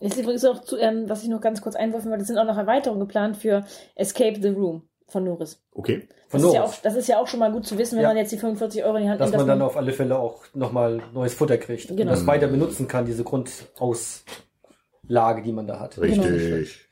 Ist 0.00 0.16
übrigens 0.16 0.44
auch 0.44 0.62
zu, 0.62 0.76
ähm, 0.76 1.08
was 1.08 1.24
ich 1.24 1.28
noch 1.28 1.40
ganz 1.40 1.60
kurz 1.60 1.74
einwerfen 1.74 2.10
wollte, 2.10 2.22
es 2.22 2.28
sind 2.28 2.38
auch 2.38 2.46
noch 2.46 2.56
Erweiterungen 2.56 3.00
geplant 3.00 3.36
für 3.36 3.64
Escape 3.96 4.40
the 4.40 4.48
Room 4.48 4.87
von 5.08 5.24
Norris. 5.24 5.60
Okay. 5.74 6.06
Von 6.28 6.40
Das 6.42 6.48
ist, 6.50 6.54
ja 6.54 6.62
auch, 6.64 6.74
das 6.82 6.94
ist 6.96 7.08
ja 7.08 7.20
auch 7.20 7.26
schon 7.26 7.40
mal 7.40 7.50
gut 7.50 7.66
zu 7.66 7.78
wissen, 7.78 7.96
wenn 7.96 8.02
Ja. 8.02 8.08
man 8.10 8.16
jetzt 8.18 8.32
die 8.32 8.38
45 8.38 8.84
Euro 8.84 8.96
in 8.96 9.04
die 9.04 9.08
Hand 9.08 9.20
dass 9.20 9.30
nimmt. 9.30 9.40
man 9.40 9.48
dann 9.48 9.62
auf 9.62 9.76
alle 9.76 9.92
Fälle 9.92 10.18
auch 10.18 10.44
nochmal 10.54 11.00
neues 11.14 11.34
Futter 11.34 11.56
kriegt 11.58 11.90
und 11.90 11.96
Genau. 11.96 12.10
das 12.10 12.26
weiter 12.26 12.48
benutzen 12.48 12.86
kann, 12.88 13.06
diese 13.06 13.24
Grundauslage, 13.24 15.42
die 15.42 15.52
man 15.52 15.66
da 15.66 15.80
hat. 15.80 15.98
Richtig. 15.98 16.87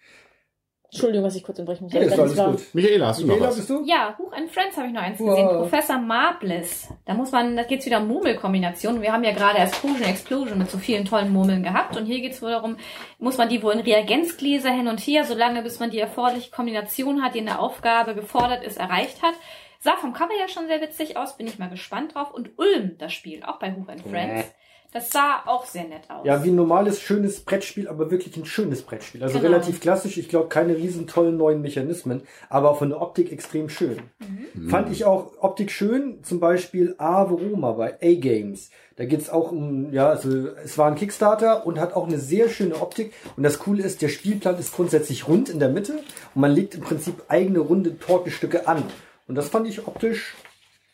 Entschuldigung, 0.90 1.24
dass 1.24 1.34
ich 1.36 1.42
kurz 1.42 1.58
unterbrechen 1.58 1.84
muss. 1.84 1.92
Ja, 1.92 2.00
ist 2.00 2.12
Das 2.16 2.38
alles 2.38 2.62
gut. 2.62 2.74
Michaela, 2.74 3.08
hast 3.08 3.20
du 3.20 3.26
noch 3.26 3.34
Michaela, 3.34 3.48
was? 3.50 3.56
bist 3.56 3.70
du? 3.70 3.82
Ja, 3.84 4.14
Huch 4.18 4.32
and 4.32 4.50
Friends 4.50 4.76
habe 4.76 4.86
ich 4.86 4.92
noch 4.94 5.02
eins 5.02 5.18
Wow. 5.20 5.28
gesehen. 5.30 5.48
Professor 5.48 5.98
Marbles. 5.98 6.88
Da 7.04 7.14
muss 7.14 7.32
man, 7.32 7.56
da 7.56 7.64
geht's 7.64 7.84
wieder 7.86 7.98
um 8.00 8.08
Murmelkombinationen. 8.08 9.02
Wir 9.02 9.12
haben 9.12 9.24
ja 9.24 9.32
gerade 9.32 9.58
Explosion 9.58 10.02
Explosion 10.02 10.58
mit 10.58 10.70
so 10.70 10.78
vielen 10.78 11.04
tollen 11.04 11.32
Murmeln 11.32 11.62
gehabt. 11.62 11.96
Und 11.96 12.06
hier 12.06 12.20
geht's 12.20 12.40
wohl 12.40 12.50
darum, 12.50 12.76
muss 13.18 13.36
man 13.36 13.48
die 13.48 13.62
wohl 13.62 13.72
in 13.72 13.80
Reagenzgläser 13.80 14.70
hin 14.70 14.88
und 14.88 15.00
her, 15.00 15.24
solange 15.24 15.62
bis 15.62 15.80
man 15.80 15.90
die 15.90 15.98
erforderliche 15.98 16.50
Kombination 16.50 17.22
hat, 17.22 17.34
die 17.34 17.38
in 17.40 17.46
der 17.46 17.60
Aufgabe 17.60 18.14
gefordert 18.14 18.62
ist, 18.64 18.78
erreicht 18.78 19.22
hat. 19.22 19.34
Sah 19.80 19.96
vom 19.96 20.12
Cover 20.12 20.30
ja 20.40 20.48
schon 20.48 20.66
sehr 20.68 20.80
witzig 20.80 21.16
aus, 21.16 21.36
bin 21.36 21.46
ich 21.46 21.58
mal 21.58 21.68
gespannt 21.68 22.14
drauf. 22.14 22.32
Und 22.32 22.58
Ulm, 22.58 22.96
das 22.98 23.12
Spiel, 23.12 23.42
auch 23.44 23.58
bei 23.58 23.72
Huch 23.74 23.88
and 23.88 24.00
Friends. 24.02 24.52
Das 24.92 25.10
sah 25.10 25.42
auch 25.46 25.66
sehr 25.66 25.84
nett 25.84 26.08
aus. 26.08 26.24
Ja, 26.24 26.42
wie 26.44 26.48
ein 26.50 26.54
normales, 26.56 27.00
schönes 27.00 27.40
Brettspiel, 27.40 27.88
aber 27.88 28.10
wirklich 28.10 28.36
ein 28.36 28.44
schönes 28.46 28.82
Brettspiel. 28.82 29.22
Also 29.22 29.38
Genau. 29.38 29.50
relativ 29.50 29.80
klassisch. 29.80 30.16
Ich 30.16 30.28
glaube, 30.28 30.48
keine 30.48 30.76
riesen 30.76 31.06
tollen 31.06 31.36
neuen 31.36 31.60
Mechanismen, 31.60 32.22
aber 32.48 32.74
von 32.74 32.90
der 32.90 33.00
Optik 33.02 33.30
extrem 33.32 33.68
schön. 33.68 33.98
Fand 34.68 34.90
ich 34.90 35.04
auch 35.04 35.32
Optik 35.40 35.70
schön, 35.70 36.22
zum 36.22 36.40
Beispiel 36.40 36.94
Ave 36.98 37.34
Roma 37.34 37.72
bei 37.72 37.94
A-Games. 38.02 38.70
Da 38.96 39.04
geht's 39.04 39.28
auch 39.28 39.52
um, 39.52 39.92
ja, 39.92 40.08
also 40.08 40.48
es 40.64 40.78
war 40.78 40.86
ein 40.86 40.94
Kickstarter 40.94 41.66
und 41.66 41.78
hat 41.78 41.94
auch 41.94 42.06
eine 42.06 42.18
sehr 42.18 42.48
schöne 42.48 42.80
Optik. 42.80 43.12
Und 43.36 43.42
das 43.42 43.58
Coole 43.58 43.82
ist, 43.82 44.00
der 44.00 44.08
Spielplan 44.08 44.58
ist 44.58 44.74
grundsätzlich 44.74 45.28
rund 45.28 45.50
in 45.50 45.58
der 45.58 45.68
Mitte 45.68 45.92
und 46.34 46.40
man 46.40 46.52
legt 46.52 46.74
im 46.74 46.80
Prinzip 46.80 47.22
eigene 47.28 47.58
runde 47.58 47.98
Tortenstücke 47.98 48.66
an. 48.66 48.82
Und 49.28 49.34
das 49.34 49.48
fand 49.50 49.68
ich 49.68 49.86
optisch 49.86 50.34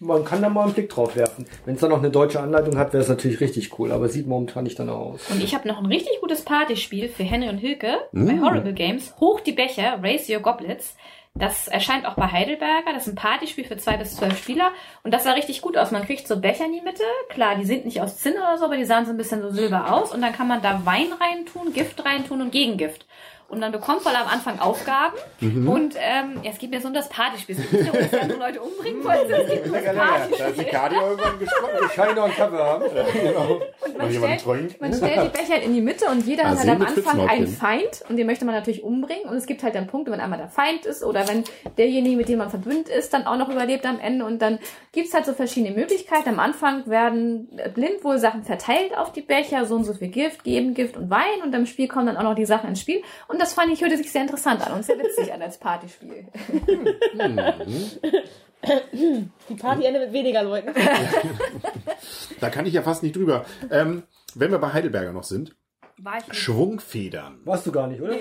man 0.02 0.24
kann 0.24 0.42
da 0.42 0.48
mal 0.48 0.64
einen 0.64 0.74
Blick 0.74 0.90
drauf 0.90 1.16
werfen. 1.16 1.46
Wenn 1.64 1.76
es 1.76 1.80
dann 1.80 1.90
noch 1.90 1.98
eine 1.98 2.10
deutsche 2.10 2.40
Anleitung 2.40 2.76
hat, 2.76 2.92
wäre 2.92 3.02
es 3.02 3.08
natürlich 3.08 3.40
richtig 3.40 3.78
cool, 3.78 3.92
aber 3.92 4.08
sieht 4.08 4.26
momentan 4.26 4.64
nicht 4.64 4.78
danach 4.78 4.96
aus. 4.96 5.30
Und 5.30 5.42
ich 5.42 5.54
habe 5.54 5.68
noch 5.68 5.78
ein 5.78 5.86
richtig 5.86 6.20
gutes 6.20 6.42
Partyspiel 6.42 7.08
für 7.08 7.22
Henry 7.22 7.48
und 7.48 7.58
Hilke 7.58 7.98
bei 8.12 8.40
Horrible 8.40 8.74
Games. 8.74 9.14
Hoch 9.20 9.40
die 9.40 9.52
Becher, 9.52 10.02
Raise 10.02 10.32
Your 10.34 10.40
Goblets. 10.40 10.96
Das 11.34 11.66
erscheint 11.66 12.04
auch 12.04 12.14
bei 12.14 12.26
Heidelberger. 12.26 12.92
Das 12.92 13.06
ist 13.06 13.14
ein 13.14 13.16
Partyspiel 13.16 13.64
für 13.64 13.78
zwei 13.78 13.96
bis 13.96 14.16
zwölf 14.16 14.36
Spieler. 14.36 14.70
Und 15.02 15.14
das 15.14 15.24
sah 15.24 15.32
richtig 15.32 15.62
gut 15.62 15.78
aus. 15.78 15.90
Man 15.90 16.04
kriegt 16.04 16.28
so 16.28 16.38
Becher 16.38 16.66
in 16.66 16.72
die 16.72 16.82
Mitte. 16.82 17.04
Klar, 17.30 17.56
die 17.56 17.64
sind 17.64 17.86
nicht 17.86 18.02
aus 18.02 18.18
Zinn 18.18 18.34
oder 18.34 18.58
so, 18.58 18.66
aber 18.66 18.76
die 18.76 18.84
sahen 18.84 19.06
so 19.06 19.12
ein 19.12 19.16
bisschen 19.16 19.40
so 19.40 19.48
silber 19.48 19.94
aus. 19.94 20.12
Und 20.12 20.20
dann 20.20 20.34
kann 20.34 20.46
man 20.46 20.60
da 20.60 20.84
Wein 20.84 21.08
reintun, 21.18 21.72
Gift 21.72 22.04
reintun 22.04 22.42
und 22.42 22.52
Gegengift. 22.52 23.06
Und 23.52 23.60
dann 23.60 23.70
bekommt 23.70 24.02
man 24.04 24.16
am 24.16 24.26
Anfang 24.28 24.58
Aufgaben. 24.60 25.14
Und 25.68 25.94
ähm, 25.98 26.40
ja, 26.42 26.50
es 26.52 26.58
geht 26.58 26.70
mir 26.70 26.80
so 26.80 26.88
um 26.88 26.94
das 26.94 27.08
Partyspiel. 27.10 27.54
Es 27.56 27.70
geht 27.70 27.72
nicht 27.82 27.88
darum, 27.94 28.10
dass 28.10 28.20
andere 28.22 28.38
Leute 28.38 28.60
umbringen 28.62 29.04
wollt. 29.04 29.20
sondern 29.20 29.40
Es 29.42 29.50
geht 29.52 29.66
um 29.66 29.72
das 29.72 29.84
Partyspiel. 29.94 30.64
Kadi 30.64 30.94
irgendwann 30.96 31.38
gesprochen. 31.38 31.90
Scheine 31.94 32.22
und 32.24 32.34
Cover 32.34 32.64
haben. 32.64 32.84
Und 32.84 33.98
man 33.98 34.10
jemand 34.10 34.40
stellt, 34.40 34.80
man 34.80 34.94
stellt 34.94 35.22
die 35.24 35.28
Becher 35.38 35.52
halt 35.52 35.64
in 35.64 35.74
die 35.74 35.82
Mitte 35.82 36.06
und 36.06 36.26
jeder 36.26 36.44
Ah, 36.46 36.50
hat 36.50 36.58
halt 36.60 36.68
am 36.70 36.82
Anfang 36.82 37.28
einen. 37.28 37.46
Feind 37.46 38.02
und 38.08 38.16
den 38.16 38.26
möchte 38.26 38.46
man 38.46 38.54
natürlich 38.54 38.82
umbringen. 38.82 39.28
Und 39.28 39.36
es 39.36 39.44
gibt 39.44 39.62
halt 39.62 39.74
dann 39.74 39.86
Punkte, 39.86 40.10
wenn 40.12 40.20
einmal 40.20 40.38
der 40.38 40.48
Feind 40.48 40.86
ist 40.86 41.04
oder 41.04 41.28
wenn 41.28 41.44
derjenige, 41.76 42.16
mit 42.16 42.28
dem 42.30 42.38
man 42.38 42.48
verbündet 42.48 42.88
ist, 42.88 43.12
dann 43.12 43.26
auch 43.26 43.36
noch 43.36 43.50
überlebt 43.50 43.84
am 43.84 44.00
Ende. 44.00 44.24
Und 44.24 44.40
dann 44.40 44.60
gibt's 44.92 45.12
halt 45.12 45.26
so 45.26 45.34
verschiedene 45.34 45.74
Möglichkeiten. 45.76 46.30
Am 46.30 46.38
Anfang 46.40 46.86
werden 46.86 47.48
blind 47.74 48.02
wohl 48.02 48.16
Sachen 48.18 48.44
verteilt 48.44 48.96
auf 48.96 49.12
die 49.12 49.20
Becher, 49.20 49.66
so 49.66 49.74
und 49.74 49.84
so 49.84 49.92
viel 49.92 50.08
Gift, 50.08 50.42
geben 50.42 50.72
Gift 50.72 50.96
und 50.96 51.10
Wein. 51.10 51.42
Und 51.44 51.54
im 51.54 51.66
Spiel 51.66 51.86
kommen 51.88 52.06
dann 52.06 52.16
auch 52.16 52.22
noch 52.22 52.34
die 52.34 52.46
Sachen 52.46 52.70
ins 52.70 52.80
Spiel. 52.80 53.02
Und 53.28 53.41
das 53.42 53.54
fand 53.54 53.72
ich, 53.72 53.80
hörte 53.82 53.96
sich 53.96 54.10
sehr 54.12 54.22
interessant 54.22 54.64
an 54.66 54.72
und 54.74 54.84
sehr 54.84 54.98
witzig 54.98 55.32
an 55.32 55.42
als 55.42 55.58
Partyspiel. 55.58 56.26
Die 59.48 59.54
Party 59.56 59.84
endet 59.84 60.04
mit 60.04 60.12
weniger 60.12 60.42
Leuten. 60.42 60.72
Da 62.40 62.50
kann 62.50 62.66
ich 62.66 62.74
ja 62.74 62.82
fast 62.82 63.04
nicht 63.04 63.14
drüber. 63.14 63.44
Ähm, 63.70 64.02
wenn 64.34 64.50
wir 64.50 64.58
bei 64.58 64.72
Heidelberger 64.72 65.12
noch 65.12 65.22
sind, 65.22 65.54
War 65.98 66.18
ich 66.18 66.26
nicht. 66.26 66.36
Schwungfedern. 66.36 67.40
Warst 67.44 67.66
du 67.66 67.72
gar 67.72 67.86
nicht, 67.86 68.00
oder? 68.00 68.14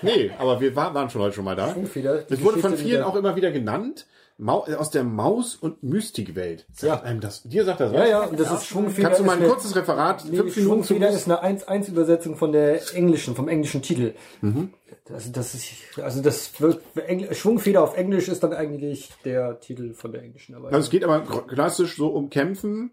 Nee, 0.00 0.30
aber 0.38 0.60
wir 0.60 0.74
war, 0.76 0.94
waren 0.94 1.10
schon 1.10 1.20
heute 1.20 1.34
schon 1.34 1.44
mal 1.44 1.56
da. 1.56 1.72
Schwungfeder. 1.72 2.22
die 2.22 2.34
Es 2.34 2.42
wurde 2.42 2.58
von 2.60 2.76
vielen 2.76 3.02
auch 3.02 3.16
immer 3.16 3.36
wieder 3.36 3.50
genannt. 3.50 4.06
Mau 4.42 4.60
aus 4.64 4.90
der 4.90 5.04
Maus- 5.04 5.54
und 5.54 5.82
Mystikwelt. 5.82 6.66
Ja. 6.80 7.02
einem 7.02 7.20
das, 7.20 7.42
dir 7.42 7.64
sagt 7.64 7.80
das 7.80 7.92
was? 7.92 7.98
Ja, 8.00 8.06
ja, 8.06 8.20
und 8.24 8.40
das 8.40 8.50
ist 8.50 8.66
Schwungfeder. 8.66 9.08
Kannst 9.08 9.20
du 9.20 9.24
mal 9.24 9.36
ein 9.40 9.46
kurzes 9.46 9.76
Referat, 9.76 10.24
Nee, 10.24 10.38
fünf 10.38 10.56
Minuten 10.56 10.84
Schwungfeder 10.84 11.10
ist 11.10 11.30
eine 11.30 11.42
1-1-Übersetzung 11.44 12.36
von 12.36 12.52
der 12.52 12.80
englischen, 12.94 13.34
vom 13.36 13.48
englischen 13.48 13.82
Titel. 13.82 14.14
Mhm. 14.40 14.70
Also 15.12 15.30
das 15.32 15.54
ist, 15.54 15.72
also 16.02 16.22
das 16.22 16.58
wird, 16.60 16.80
Engl- 16.96 17.34
Schwungfeder 17.34 17.82
auf 17.82 17.96
Englisch 17.96 18.28
ist 18.28 18.42
dann 18.42 18.52
eigentlich 18.54 19.10
der 19.24 19.58
Titel 19.60 19.92
von 19.92 20.12
der 20.12 20.22
englischen. 20.22 20.54
Aber 20.54 20.68
Also 20.68 20.78
es 20.78 20.90
geht 20.90 21.04
aber 21.04 21.20
klassisch 21.46 21.96
so 21.96 22.08
um 22.08 22.30
Kämpfen 22.30 22.92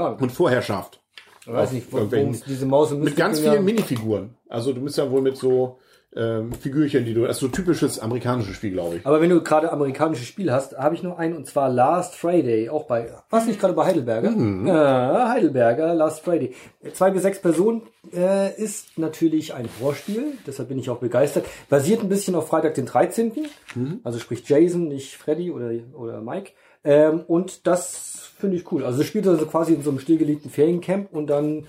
Ahnung. 0.00 0.18
und 0.20 0.32
Vorherrschaft. 0.32 1.00
Ich 1.42 1.52
weiß 1.52 1.72
nicht, 1.72 1.92
wo- 1.92 1.98
diese 2.46 2.66
Maus 2.66 2.90
und 2.92 3.00
Mit 3.04 3.16
ganz 3.16 3.38
Mystik- 3.38 3.50
vielen 3.52 3.64
Minifiguren. 3.64 4.34
Also 4.48 4.72
du 4.72 4.80
bist 4.80 4.96
ja 4.96 5.10
wohl 5.10 5.22
mit 5.22 5.36
so 5.36 5.78
ähm, 6.14 6.52
Figürchen, 6.52 7.04
die 7.04 7.14
du, 7.14 7.22
das 7.22 7.36
ist 7.36 7.40
so 7.40 7.48
typisches 7.48 7.98
amerikanisches 7.98 8.56
Spiel, 8.56 8.72
glaube 8.72 8.96
ich. 8.96 9.06
Aber 9.06 9.20
wenn 9.20 9.30
du 9.30 9.42
gerade 9.42 9.72
amerikanische 9.72 10.24
Spiele 10.24 10.52
hast, 10.52 10.76
habe 10.76 10.94
ich 10.94 11.02
noch 11.02 11.18
einen 11.18 11.34
und 11.34 11.46
zwar 11.46 11.70
Last 11.70 12.14
Friday, 12.14 12.68
auch 12.68 12.84
bei, 12.84 13.10
was 13.30 13.46
nicht 13.46 13.58
gerade 13.58 13.74
bei 13.74 13.86
Heidelberger? 13.86 14.30
Mhm. 14.30 14.66
Äh, 14.66 14.72
Heidelberger, 14.72 15.94
Last 15.94 16.20
Friday. 16.20 16.54
Zwei 16.92 17.10
bis 17.10 17.22
sechs 17.22 17.40
Personen 17.40 17.82
äh, 18.14 18.54
ist 18.60 18.98
natürlich 18.98 19.54
ein 19.54 19.68
Horrorspiel, 19.80 20.34
deshalb 20.46 20.68
bin 20.68 20.78
ich 20.78 20.90
auch 20.90 20.98
begeistert. 20.98 21.46
Basiert 21.68 22.02
ein 22.02 22.08
bisschen 22.08 22.34
auf 22.34 22.48
Freitag 22.48 22.74
den 22.74 22.86
13. 22.86 23.32
Mhm. 23.74 24.00
Also 24.04 24.18
sprich 24.18 24.46
Jason, 24.46 24.88
nicht 24.88 25.16
Freddy 25.16 25.50
oder, 25.50 25.70
oder 25.94 26.20
Mike. 26.20 26.52
Ähm, 26.84 27.20
und 27.26 27.66
das 27.66 28.32
finde 28.38 28.56
ich 28.56 28.70
cool. 28.72 28.84
Also 28.84 29.02
spielt 29.04 29.26
also 29.26 29.46
quasi 29.46 29.72
in 29.72 29.82
so 29.82 29.90
einem 29.90 30.00
stillgelegten 30.00 30.50
Feriencamp 30.50 31.12
und 31.12 31.28
dann 31.28 31.66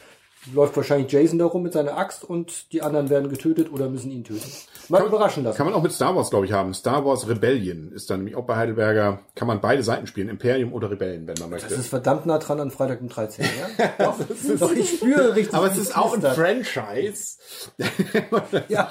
läuft 0.53 0.75
wahrscheinlich 0.75 1.11
Jason 1.11 1.39
da 1.39 1.45
rum 1.45 1.63
mit 1.63 1.73
seiner 1.73 1.97
Axt 1.97 2.23
und 2.23 2.71
die 2.73 2.81
anderen 2.81 3.09
werden 3.09 3.29
getötet 3.29 3.71
oder 3.71 3.89
müssen 3.89 4.11
ihn 4.11 4.23
töten. 4.23 4.51
Mal 4.89 5.05
überraschen 5.05 5.43
lassen. 5.43 5.57
Kann 5.57 5.65
man 5.65 5.75
auch 5.75 5.81
mit 5.81 5.93
Star 5.93 6.15
Wars, 6.15 6.29
glaube 6.29 6.45
ich, 6.45 6.51
haben. 6.51 6.73
Star 6.73 7.05
Wars 7.05 7.27
Rebellion 7.27 7.91
ist 7.93 8.09
dann 8.09 8.19
nämlich 8.19 8.35
auch 8.35 8.45
bei 8.45 8.57
Heidelberger, 8.57 9.19
kann 9.35 9.47
man 9.47 9.61
beide 9.61 9.83
Seiten 9.83 10.07
spielen, 10.07 10.27
Imperium 10.27 10.73
oder 10.73 10.91
Rebellen, 10.91 11.27
wenn 11.27 11.35
man 11.39 11.49
möchte. 11.49 11.69
Das 11.69 11.77
ist 11.77 11.87
verdammt 11.87 12.25
nah 12.25 12.37
dran 12.39 12.59
an 12.59 12.71
Freitag 12.71 12.99
den 12.99 13.09
13. 13.09 13.45
Ja? 13.77 13.89
doch, 14.05 14.15
doch, 14.59 14.71
ich 14.73 14.89
spüre 14.89 15.35
richtig. 15.35 15.53
Aber 15.53 15.67
es 15.67 15.77
ist 15.77 15.97
auch 15.97 16.13
ein. 16.13 16.21
Franchise. 16.21 17.37
Ja, 18.69 18.89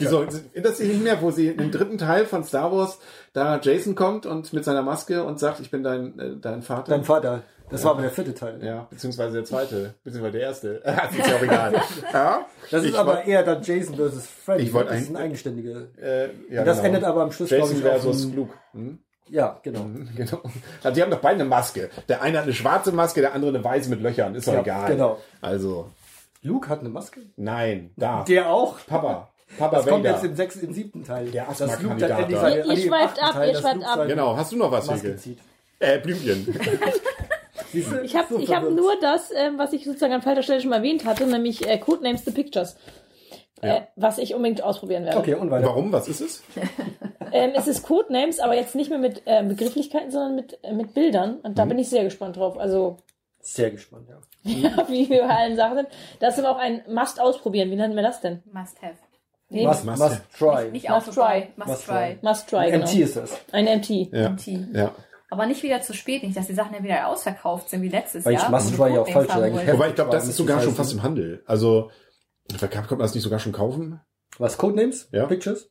so, 0.00 0.24
das 0.62 0.80
nicht 0.80 1.02
mehr, 1.02 1.20
wo 1.22 1.30
sie 1.30 1.48
im 1.48 1.70
dritten 1.70 1.98
Teil 1.98 2.26
von 2.26 2.44
Star 2.44 2.72
Wars 2.72 2.98
da 3.32 3.60
Jason 3.60 3.94
kommt 3.94 4.26
und 4.26 4.52
mit 4.52 4.64
seiner 4.64 4.82
Maske 4.82 5.24
und 5.24 5.38
sagt, 5.38 5.60
ich 5.60 5.70
bin 5.70 5.82
dein, 5.82 6.18
äh, 6.18 6.36
dein 6.40 6.62
Vater. 6.62 6.90
Dein 6.90 7.04
Vater. 7.04 7.42
Das 7.70 7.82
war 7.84 7.92
aber 7.92 8.02
der 8.02 8.10
vierte 8.10 8.32
Teil. 8.34 8.64
ja, 8.64 8.86
beziehungsweise 8.90 9.32
der 9.34 9.44
zweite, 9.44 9.94
beziehungsweise 10.04 10.38
der 10.38 10.46
erste. 10.46 10.82
das 10.84 11.12
ist 11.18 11.26
ja 11.28 11.36
auch 11.36 11.42
egal. 11.42 11.72
ja, 12.12 12.46
Das 12.70 12.82
ist 12.84 12.90
ich 12.90 12.98
aber 12.98 13.24
eher 13.24 13.42
dann 13.42 13.62
Jason 13.62 13.96
versus 13.96 14.26
Freddy. 14.26 14.64
Ich 14.64 14.72
wollte 14.72 14.90
das 14.90 15.00
ist 15.02 15.06
eigentlich- 15.08 15.16
ein 15.18 15.22
eigenständiger. 15.24 15.80
äh, 16.00 16.28
ja, 16.50 16.62
das 16.64 16.76
genau. 16.78 16.86
endet 16.88 17.04
aber 17.04 17.22
am 17.22 17.32
Schluss, 17.32 17.48
glaube 17.48 17.62
Jason 17.64 17.78
ich, 17.78 17.84
auf 17.86 17.90
versus 18.02 18.24
einem- 18.26 18.36
Luke. 18.36 18.54
Hm? 18.72 18.98
Ja, 19.28 19.58
genau. 19.64 19.86
Genau. 20.16 20.40
Also 20.84 20.94
die 20.94 21.02
haben 21.02 21.10
doch 21.10 21.18
beide 21.20 21.40
eine 21.40 21.44
Maske. 21.48 21.90
Der 22.08 22.22
eine 22.22 22.38
hat 22.38 22.44
eine 22.44 22.52
schwarze 22.54 22.92
Maske, 22.92 23.20
der 23.20 23.34
andere 23.34 23.50
eine 23.50 23.64
weiße 23.64 23.90
mit 23.90 24.00
Löchern. 24.00 24.34
Ist 24.36 24.46
doch 24.46 24.52
Ja, 24.54 24.60
egal. 24.60 24.86
genau. 24.92 25.18
Also, 25.40 25.90
Luke 26.42 26.68
hat 26.68 26.78
eine 26.80 26.88
Maske. 26.90 27.20
nein, 27.36 27.90
da. 27.96 28.22
Der 28.22 28.48
auch. 28.48 28.76
Papa. 28.86 29.28
Papa 29.58 29.76
Das 29.76 29.86
kommt 29.86 30.04
Vader. 30.04 30.14
jetzt 30.14 30.24
im 30.24 30.36
sechsten, 30.36 30.66
im 30.66 30.72
siebten 30.74 31.02
Teil. 31.04 31.26
Der 31.32 31.46
Dass 31.46 31.58
Luke 31.60 31.72
Asthma-Kandidat 31.72 32.10
dann 32.10 32.18
endlich 32.20 32.38
seine- 32.40 32.56
Ihr- 32.56 32.64
ihr 32.66 32.88
schweift 32.88 33.22
ab, 33.22 33.32
Teil, 33.32 33.48
ihr 33.52 33.58
schweift 33.60 33.74
Luke 33.76 33.86
ab. 33.88 34.06
Genau, 34.06 34.36
hast 34.36 34.52
du 34.52 34.56
noch 34.56 34.70
was, 34.70 34.86
Maske 34.86 35.08
Hege? 35.08 35.16
zieht. 35.18 35.38
Äh, 35.80 35.98
Blümchen. 35.98 36.46
Ich 37.72 38.16
habe 38.16 38.26
So 38.34 38.38
ich 38.38 38.54
hab 38.54 38.68
nur 38.70 38.98
das, 39.00 39.30
ähm, 39.34 39.58
was 39.58 39.72
ich 39.72 39.84
sozusagen 39.84 40.12
an 40.12 40.22
falscher 40.22 40.42
Stelle 40.42 40.60
schon 40.60 40.70
mal 40.70 40.76
erwähnt 40.76 41.04
hatte, 41.04 41.26
nämlich 41.26 41.66
äh, 41.68 41.78
Codenames 41.78 42.24
the 42.24 42.30
Pictures. 42.30 42.76
Äh, 43.62 43.82
was 43.96 44.18
ich 44.18 44.34
unbedingt 44.34 44.62
ausprobieren 44.62 45.04
werde. 45.06 45.18
Okay, 45.18 45.34
und 45.34 45.50
weiter. 45.50 45.66
Warum? 45.68 45.90
Was 45.92 46.08
ist 46.08 46.20
es? 46.20 46.42
Ähm, 47.32 47.50
es 47.56 47.66
ist 47.66 47.82
Codenames, 47.82 48.38
aber 48.38 48.54
jetzt 48.54 48.76
nicht 48.76 48.88
mehr 48.88 49.00
mit 49.00 49.22
äh, 49.24 49.42
Begrifflichkeiten, 49.42 50.12
sondern 50.12 50.36
mit, 50.36 50.58
äh, 50.62 50.72
mit 50.72 50.94
Bildern. 50.94 51.38
Und 51.42 51.58
da 51.58 51.64
bin 51.64 51.76
ich 51.76 51.88
sehr 51.88 52.04
gespannt 52.04 52.36
drauf. 52.36 52.56
Also, 52.56 52.98
Sehr 53.40 53.72
gespannt, 53.72 54.08
ja. 54.08 54.18
ja, 54.52 54.88
wie 54.88 55.08
wir 55.10 55.22
bei 55.22 55.36
allen 55.36 55.56
Sachen 55.56 55.76
sind. 55.78 55.88
Das 56.20 56.38
ist 56.38 56.44
aber 56.44 56.56
auch 56.56 56.60
ein 56.60 56.82
Must 56.88 57.20
ausprobieren. 57.20 57.68
Wie 57.72 57.76
nennen 57.76 57.96
wir 57.96 58.04
das 58.04 58.20
denn? 58.20 58.44
Must 58.52 58.80
have. 58.80 58.94
Nee, 59.48 59.66
Must, 59.66 59.84
Must- 59.84 59.98
must 59.98 60.20
try. 60.38 60.70
Nicht 60.70 60.88
Must 60.88 61.08
auch 61.08 61.12
vorbei. 61.14 61.40
try. 61.40 61.52
Must, 61.56 61.68
Must 61.68 61.86
try. 61.86 62.18
Must 62.22 62.48
try, 62.48 62.56
Ein 62.58 62.70
genau. 62.72 62.84
MT 62.86 62.94
ist 63.00 63.16
das. 63.16 63.40
Ein 63.50 63.64
MT. 63.64 63.90
Ja. 64.12 64.28
MT. 64.30 64.46
ja. 64.72 64.92
Aber 65.28 65.46
nicht 65.46 65.62
wieder 65.62 65.82
zu 65.82 65.92
spät, 65.92 66.22
nicht, 66.22 66.36
dass 66.36 66.46
die 66.46 66.54
Sachen 66.54 66.74
ja 66.74 66.82
wieder 66.82 67.08
ausverkauft 67.08 67.68
sind 67.68 67.82
wie 67.82 67.88
letztes 67.88 68.24
Weil 68.24 68.34
ich 68.34 68.40
Jahr. 68.40 68.50
Must 68.50 68.70
Und 68.70 68.76
Try 68.76 68.94
ja 68.94 69.00
auch 69.00 69.08
falsch. 69.08 69.28
Wobei 69.34 69.88
ich 69.88 69.94
glaube, 69.94 70.10
das 70.10 70.28
ist 70.28 70.36
sogar 70.36 70.60
schon 70.60 70.74
fast 70.74 70.92
im 70.92 71.02
Handel. 71.02 71.42
Also, 71.46 71.90
kann 72.58 72.86
man 72.88 72.98
das 73.00 73.14
nicht 73.14 73.24
sogar 73.24 73.38
schon 73.38 73.52
kaufen? 73.52 74.00
Was, 74.38 74.56
Codenames? 74.56 75.08
Ja. 75.12 75.26
Pictures? 75.26 75.70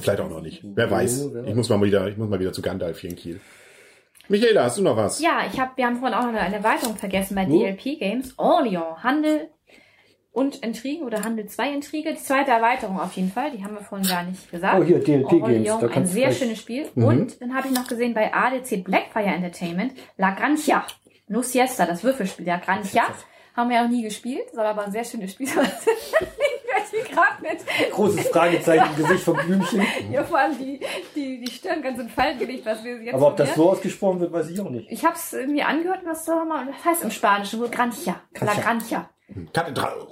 Vielleicht 0.00 0.20
auch 0.20 0.28
noch 0.28 0.40
nicht. 0.40 0.62
Wer 0.64 0.90
weiß. 0.90 1.30
Wer 1.32 1.44
Ich 1.44 1.54
muss 1.54 1.68
mal 1.68 1.80
wieder, 1.82 2.08
ich 2.08 2.16
muss 2.16 2.28
mal 2.28 2.40
wieder 2.40 2.52
zu 2.52 2.62
Gandalf 2.62 3.00
hier 3.00 3.10
in 3.10 3.16
Kiel. 3.16 3.40
Michaela, 4.28 4.64
hast 4.64 4.78
du 4.78 4.82
noch 4.82 4.96
was? 4.96 5.20
Ja, 5.20 5.40
ich 5.50 5.58
hab, 5.58 5.76
wir 5.76 5.86
haben 5.86 5.96
vorhin 5.96 6.16
auch 6.16 6.24
noch 6.24 6.38
eine 6.38 6.54
Erweiterung 6.54 6.96
vergessen 6.96 7.34
bei 7.34 7.48
Wo? 7.48 7.58
DLP 7.58 7.98
Games. 7.98 8.34
Orleans, 8.36 9.02
Handel 9.02 9.48
und 10.38 10.56
Intrigen 10.56 11.04
oder 11.04 11.24
Handel 11.24 11.46
2 11.46 11.72
Intrige. 11.72 12.12
Die 12.12 12.22
zweite 12.22 12.52
Erweiterung 12.52 13.00
auf 13.00 13.12
jeden 13.14 13.32
Fall, 13.32 13.50
die 13.50 13.64
haben 13.64 13.74
wir 13.74 13.82
vorhin 13.82 14.06
gar 14.06 14.22
nicht 14.22 14.48
gesagt. 14.50 14.80
Oh, 14.80 14.84
hier, 14.84 15.00
DLP 15.00 15.30
Games. 15.30 15.68
Da 15.80 15.88
ein 15.88 16.06
sehr 16.06 16.28
gleich- 16.28 16.38
schönes 16.38 16.58
Spiel. 16.60 16.88
Mhm. 16.94 17.04
Und 17.04 17.42
dann 17.42 17.56
habe 17.56 17.66
ich 17.66 17.74
noch 17.74 17.88
gesehen 17.88 18.14
bei 18.14 18.32
ADC 18.32 18.84
Blackfire 18.84 19.26
Entertainment 19.26 19.94
La 20.16 20.30
Grancha. 20.30 20.86
No 21.26 21.42
Siesta, 21.42 21.86
das 21.86 22.04
Würfelspiel. 22.04 22.46
La 22.46 22.58
Grancha 22.58 23.02
haben 23.56 23.70
wir 23.70 23.82
auch 23.82 23.88
nie 23.88 24.02
gespielt, 24.02 24.44
soll 24.52 24.64
aber 24.64 24.84
ein 24.84 24.92
sehr 24.92 25.04
schönes 25.04 25.32
Spiel 25.32 25.48
sein. 25.48 25.66
Großes 27.92 28.28
Fragezeichen 28.28 28.90
im 28.90 28.96
Gesicht 29.04 29.24
vom 29.24 29.36
Blümchen. 29.36 29.80
hier 30.08 30.24
vor 30.24 30.38
allem 30.38 30.56
die, 30.56 30.80
die, 31.14 31.40
die 31.40 31.50
Stirn 31.50 31.82
ganz 31.82 31.98
in 31.98 32.08
Falten 32.08 32.38
gelegt, 32.38 32.64
was 32.64 32.84
wir 32.84 33.02
jetzt 33.02 33.14
Aber 33.14 33.28
ob 33.28 33.36
das 33.36 33.54
so 33.54 33.70
ausgesprochen 33.70 34.20
wird, 34.20 34.32
weiß 34.32 34.50
ich 34.50 34.60
auch 34.60 34.70
nicht. 34.70 34.90
Ich 34.90 35.04
habe 35.04 35.16
es 35.16 35.34
mir 35.48 35.66
angehört, 35.66 36.02
was 36.04 36.24
soll 36.24 36.44
man, 36.44 36.68
das 36.68 36.84
heißt 36.84 37.02
im 37.02 37.10
Spanischen 37.10 37.60
wohl 37.60 37.68
Grancha. 37.68 38.20
La 38.40 38.54
Grancha. 38.54 39.10
Kathedral. 39.52 40.06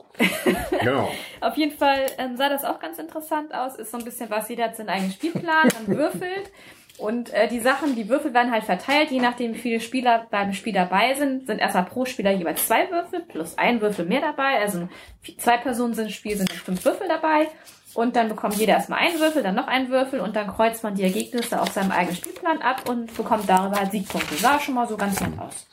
genau. 0.81 1.11
Auf 1.41 1.57
jeden 1.57 1.77
Fall 1.77 2.07
ähm, 2.19 2.37
sah 2.37 2.49
das 2.49 2.65
auch 2.65 2.79
ganz 2.79 2.99
interessant 2.99 3.55
aus. 3.55 3.77
Ist 3.77 3.91
so 3.91 3.99
ein 3.99 4.05
bisschen 4.05 4.31
was, 4.31 4.49
jeder 4.49 4.65
hat 4.65 4.77
seinen 4.77 4.91
eigenen 4.91 5.13
Spielplan, 5.13 5.69
man 5.87 5.97
würfelt. 5.97 6.51
Und 6.99 7.33
äh, 7.35 7.47
die 7.49 7.61
Sachen, 7.61 7.95
die 7.95 8.09
Würfel 8.09 8.33
werden 8.33 8.51
halt 8.51 8.65
verteilt, 8.65 9.11
je 9.11 9.21
nachdem 9.21 9.55
wie 9.55 9.59
viele 9.59 9.81
Spieler 9.81 10.27
beim 10.31 10.55
Spiel 10.55 10.73
dabei 10.73 11.15
sind, 11.15 11.47
sind 11.47 11.59
erstmal 11.59 11.85
pro 11.85 12.07
Spieler 12.07 12.31
jeweils 12.31 12.67
zwei 12.67 12.91
Würfel 12.91 13.21
plus 13.21 13.59
ein 13.59 13.81
Würfel 13.83 14.07
mehr 14.07 14.23
dabei. 14.23 14.61
Also 14.61 14.89
zwei 15.37 15.59
Personen 15.59 15.93
sind 15.93 16.07
im 16.07 16.13
Spiel, 16.13 16.37
sind 16.37 16.51
fünf 16.53 16.85
Würfel 16.85 17.07
dabei. 17.09 17.49
Und 17.93 18.15
dann 18.15 18.29
bekommt 18.29 18.57
jeder 18.57 18.75
erstmal 18.75 18.99
einen 18.99 19.19
Würfel, 19.19 19.43
dann 19.43 19.55
noch 19.55 19.69
einen 19.69 19.89
Würfel 19.89 20.21
und 20.21 20.37
dann 20.37 20.49
kreuzt 20.49 20.83
man 20.83 20.95
die 20.95 21.03
Ergebnisse 21.03 21.61
auf 21.61 21.71
seinem 21.71 21.93
eigenen 21.93 22.17
Spielplan 22.17 22.61
ab 22.61 22.89
und 22.89 23.15
bekommt 23.17 23.49
darüber 23.49 23.79
halt 23.79 23.93
Siegpunkte. 23.93 24.35
Sah 24.35 24.61
schon 24.61 24.75
mal 24.75 24.87
so 24.87 24.99
ganz 24.99 25.19
nett 25.21 25.39
aus. 25.39 25.67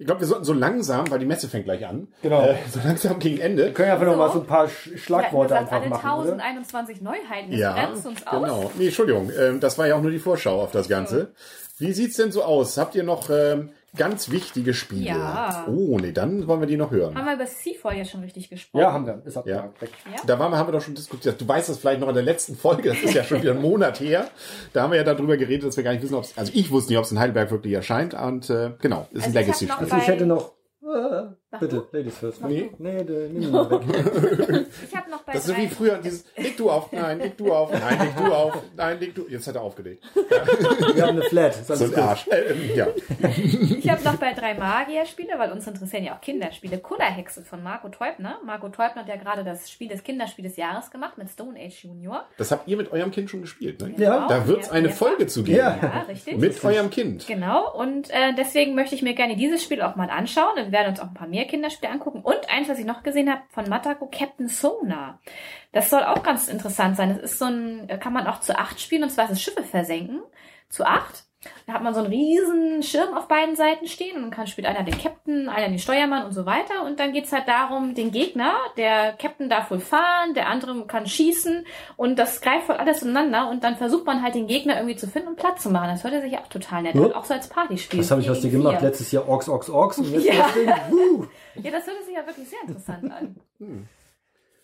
Ich 0.00 0.06
glaube, 0.06 0.20
wir 0.22 0.26
sollten 0.28 0.44
so 0.44 0.54
langsam, 0.54 1.10
weil 1.10 1.18
die 1.18 1.26
Messe 1.26 1.46
fängt 1.46 1.66
gleich 1.66 1.86
an. 1.86 2.08
Genau. 2.22 2.40
Äh, 2.42 2.54
so 2.72 2.80
langsam 2.82 3.18
gegen 3.18 3.38
Ende. 3.38 3.66
Wir 3.66 3.72
können 3.74 3.88
ja 3.88 3.94
einfach 3.94 4.06
noch 4.06 4.14
So. 4.14 4.18
mal 4.18 4.32
so 4.32 4.40
ein 4.40 4.46
paar 4.46 4.66
Sch 4.68 4.90
Schlagworte 4.96 5.54
hatten 5.54 5.64
einfach 5.66 5.82
gesagt, 5.82 6.02
machen, 6.04 6.10
alle 6.20 6.22
oder? 6.32 6.42
1021 6.42 7.00
Neuheiten, 7.02 7.50
das 7.50 7.60
Ja, 7.60 7.74
grenzt 7.74 8.06
uns 8.06 8.26
aus. 8.26 8.42
genau. 8.42 8.70
Nee, 8.78 8.86
Entschuldigung, 8.86 9.30
ähm, 9.38 9.60
das 9.60 9.76
war 9.76 9.86
ja 9.86 9.96
auch 9.96 10.00
nur 10.02 10.10
die 10.10 10.18
Vorschau 10.18 10.62
auf 10.62 10.70
das 10.72 10.88
Ganze. 10.88 11.32
Wie 11.78 11.92
sieht's 11.92 12.16
denn 12.16 12.32
so 12.32 12.42
aus? 12.42 12.78
Habt 12.78 12.94
ihr 12.94 13.02
noch 13.04 13.28
ähm, 13.30 13.70
ganz 13.96 14.30
wichtige 14.30 14.72
Spiele? 14.74 15.06
Ja. 15.10 15.64
Oh, 15.68 15.98
nee, 15.98 16.12
dann 16.12 16.46
wollen 16.46 16.60
wir 16.60 16.66
die 16.66 16.76
noch 16.76 16.90
hören. 16.90 17.14
Haben 17.16 17.26
wir 17.26 17.34
über 17.34 17.46
Seafall 17.46 17.96
jetzt 17.96 18.10
schon 18.12 18.20
richtig 18.22 18.48
gesprochen? 18.50 18.82
Ja, 18.82 18.92
haben 18.92 19.06
wir. 19.06 19.22
Ist 19.24 19.34
Ja. 19.34 19.40
abgehakt. 19.40 19.82
Weg. 19.82 19.90
Da 20.26 20.38
waren 20.38 20.52
wir, 20.52 20.58
haben 20.58 20.68
wir 20.68 20.72
doch 20.72 20.82
schon 20.82 20.94
diskutiert. 20.94 21.40
Du 21.40 21.46
weißt 21.48 21.68
das 21.68 21.78
vielleicht 21.78 22.00
noch 22.00 22.08
in 22.08 22.14
der 22.14 22.22
letzten 22.22 22.56
Folge, 22.56 22.90
das 22.90 23.02
ist 23.02 23.14
ja 23.14 23.24
schon 23.24 23.42
wieder 23.42 23.52
ein 23.52 23.62
Monat 23.62 24.00
her. 24.00 24.28
Da 24.72 24.82
haben 24.82 24.90
wir 24.92 24.98
ja 24.98 25.04
darüber 25.04 25.36
geredet, 25.36 25.66
dass 25.68 25.76
wir 25.76 25.84
gar 25.84 25.92
nicht 25.92 26.02
wissen, 26.02 26.14
ob 26.14 26.24
es, 26.24 26.36
also 26.38 26.52
ich 26.54 26.70
wusste 26.70 26.92
nicht, 26.92 26.98
ob 26.98 27.04
es 27.04 27.12
in 27.12 27.18
Heidelberg 27.18 27.50
wirklich 27.50 27.72
erscheint. 27.74 28.14
Und 28.14 28.48
äh, 28.50 28.72
genau, 28.80 29.08
ist 29.12 29.26
ein 29.26 29.36
Also 29.36 29.38
ich 29.60 29.70
hab 29.70 29.80
Legacy-Spiel. 29.80 29.84
Also 29.84 29.96
ich 29.96 30.06
Bei- 30.06 30.12
hätte 30.12 30.26
noch... 30.26 30.52
Äh, 30.82 31.34
Mach 31.52 31.58
bitte, 31.58 31.86
du. 31.90 31.96
Ladies 31.96 32.18
first. 32.18 32.44
Nee. 32.44 32.70
Nee, 32.78 33.02
nee, 33.32 33.46
mal 33.48 33.68
weg. 33.70 34.66
Ich 34.88 34.96
habe 34.96 35.10
noch 35.10 35.22
bei 35.22 35.32
Das 35.32 35.46
ist 35.46 35.56
drei, 35.56 35.62
wie 35.62 35.68
früher, 35.68 35.98
dieses, 35.98 36.24
leg 36.36 36.56
du 36.56 36.70
auf, 36.70 36.92
nein, 36.92 37.18
leg 37.18 37.36
du 37.36 37.52
auf, 37.52 37.72
nein, 37.72 37.98
leg 37.98 38.16
du 38.16 38.32
auf, 38.32 38.62
nein, 38.76 39.00
leg 39.00 39.14
du, 39.14 39.26
jetzt 39.28 39.48
hat 39.48 39.56
er 39.56 39.62
aufgelegt. 39.62 40.04
Wir 40.94 41.02
haben 41.02 41.16
eine 41.16 41.22
Flat. 41.22 41.56
Ist 41.56 41.66
So 41.66 41.84
ein. 41.84 41.94
Arsch. 41.96 42.28
Äh, 42.28 42.52
ähm, 42.52 42.76
ja. 42.76 42.86
ich 43.78 43.90
habe 43.90 44.02
noch 44.04 44.16
bei 44.16 44.32
drei 44.32 44.54
Magier-Spiele, 44.54 45.32
weil 45.38 45.50
uns 45.50 45.66
interessieren 45.66 46.04
ja 46.04 46.14
auch 46.14 46.20
Kinderspiele. 46.20 46.78
Kullerhexe 46.78 47.42
von 47.42 47.62
Marco 47.62 47.88
Teubner. 47.88 48.38
Marco 48.44 48.68
Teubner 48.68 49.02
hat 49.02 49.08
ja 49.08 49.16
gerade 49.16 49.42
das 49.42 49.70
Spiel 49.70 49.88
des 49.88 50.04
Kinderspiel 50.04 50.44
des 50.44 50.56
Jahres 50.56 50.90
gemacht 50.90 51.18
mit 51.18 51.28
Stone 51.28 51.58
Age 51.58 51.84
Junior. 51.84 52.26
Das 52.38 52.52
habt 52.52 52.68
ihr 52.68 52.76
mit 52.76 52.92
eurem 52.92 53.10
Kind 53.10 53.28
schon 53.28 53.40
gespielt, 53.40 53.80
ne? 53.80 53.92
Ja. 53.96 54.28
Da 54.28 54.46
wird 54.46 54.62
es 54.62 54.70
eine 54.70 54.88
Ja, 54.88 54.94
Folge 54.94 55.26
zu 55.26 55.42
geben. 55.42 55.58
Ja. 55.58 55.78
Ja, 55.82 56.04
richtig. 56.08 56.38
Mit 56.38 56.64
eurem 56.64 56.90
Kind. 56.90 57.26
Genau, 57.26 57.72
und 57.72 58.08
äh, 58.10 58.34
deswegen 58.36 58.74
möchte 58.74 58.94
ich 58.94 59.02
mir 59.02 59.14
gerne 59.14 59.36
dieses 59.36 59.62
Spiel 59.64 59.82
auch 59.82 59.96
mal 59.96 60.10
anschauen. 60.10 60.56
Und 60.56 60.66
wir 60.66 60.72
werden 60.72 60.90
uns 60.90 61.00
auch 61.00 61.08
ein 61.08 61.14
paar 61.14 61.28
mehr 61.28 61.39
Kinderspiele 61.46 61.92
angucken. 61.92 62.22
Und 62.22 62.48
eins, 62.48 62.68
was 62.68 62.78
ich 62.78 62.84
noch 62.84 63.02
gesehen 63.02 63.30
habe, 63.30 63.42
von 63.50 63.68
Matako, 63.68 64.08
Captain 64.10 64.48
Sonar. 64.48 65.20
Das 65.72 65.90
soll 65.90 66.04
auch 66.04 66.22
ganz 66.22 66.48
interessant 66.48 66.96
sein. 66.96 67.10
Das 67.10 67.32
ist 67.32 67.38
so 67.38 67.46
ein, 67.46 67.88
äh, 67.88 67.98
kann 67.98 68.12
man 68.12 68.26
auch 68.26 68.40
zu 68.40 68.58
acht 68.58 68.80
spielen, 68.80 69.02
und 69.02 69.10
zwar 69.10 69.26
ist 69.26 69.32
es 69.32 69.42
Schiffe 69.42 69.62
versenken. 69.62 70.22
Zu 70.68 70.84
acht. 70.84 71.24
Da 71.66 71.72
hat 71.72 71.82
man 71.82 71.94
so 71.94 72.00
einen 72.00 72.10
riesen 72.12 72.82
Schirm 72.82 73.16
auf 73.16 73.26
beiden 73.26 73.56
Seiten 73.56 73.86
stehen 73.86 74.16
und 74.16 74.22
dann 74.22 74.30
kann 74.30 74.46
spielt 74.46 74.66
einer 74.66 74.82
den 74.82 74.98
Captain, 74.98 75.48
einer 75.48 75.68
den 75.70 75.78
Steuermann 75.78 76.26
und 76.26 76.32
so 76.32 76.44
weiter. 76.44 76.84
Und 76.84 77.00
dann 77.00 77.12
geht's 77.14 77.32
halt 77.32 77.48
darum, 77.48 77.94
den 77.94 78.10
Gegner, 78.12 78.52
der 78.76 79.14
Captain 79.14 79.48
darf 79.48 79.70
wohl 79.70 79.80
fahren, 79.80 80.34
der 80.34 80.48
andere 80.48 80.86
kann 80.86 81.06
schießen 81.06 81.64
und 81.96 82.18
das 82.18 82.42
greift 82.42 82.66
voll 82.66 82.76
alles 82.76 83.00
ineinander 83.02 83.48
und 83.48 83.64
dann 83.64 83.76
versucht 83.76 84.04
man 84.04 84.22
halt 84.22 84.34
den 84.34 84.48
Gegner 84.48 84.76
irgendwie 84.76 84.96
zu 84.96 85.06
finden 85.08 85.28
und 85.28 85.36
Platz 85.36 85.62
zu 85.62 85.70
machen. 85.70 85.88
Das 85.88 86.04
hört 86.04 86.20
sich 86.20 86.36
auch 86.38 86.46
total 86.48 86.82
nett 86.82 86.94
Ja. 86.94 87.04
an, 87.04 87.12
auch 87.14 87.24
so 87.24 87.32
als 87.32 87.48
Partyspiel. 87.48 88.00
Was 88.00 88.10
habe 88.10 88.20
ich 88.20 88.28
aus 88.28 88.40
dir 88.40 88.50
gemacht? 88.50 88.82
Letztes 88.82 89.10
Jahr 89.10 89.26
Orks, 89.26 89.48
Orks, 89.48 89.70
Orks. 89.70 89.96
Und 89.96 90.10
jetzt 90.12 90.26
Ja. 90.26 90.34
das 90.42 90.52
Ding. 90.54 90.68
Woo. 90.90 91.26
Ja, 91.62 91.70
das 91.72 91.86
hört 91.86 92.04
sich 92.04 92.14
ja 92.14 92.26
wirklich 92.26 92.48
sehr 92.48 92.58
interessant 92.66 93.04
an. 93.12 93.36
Dann 93.58 93.88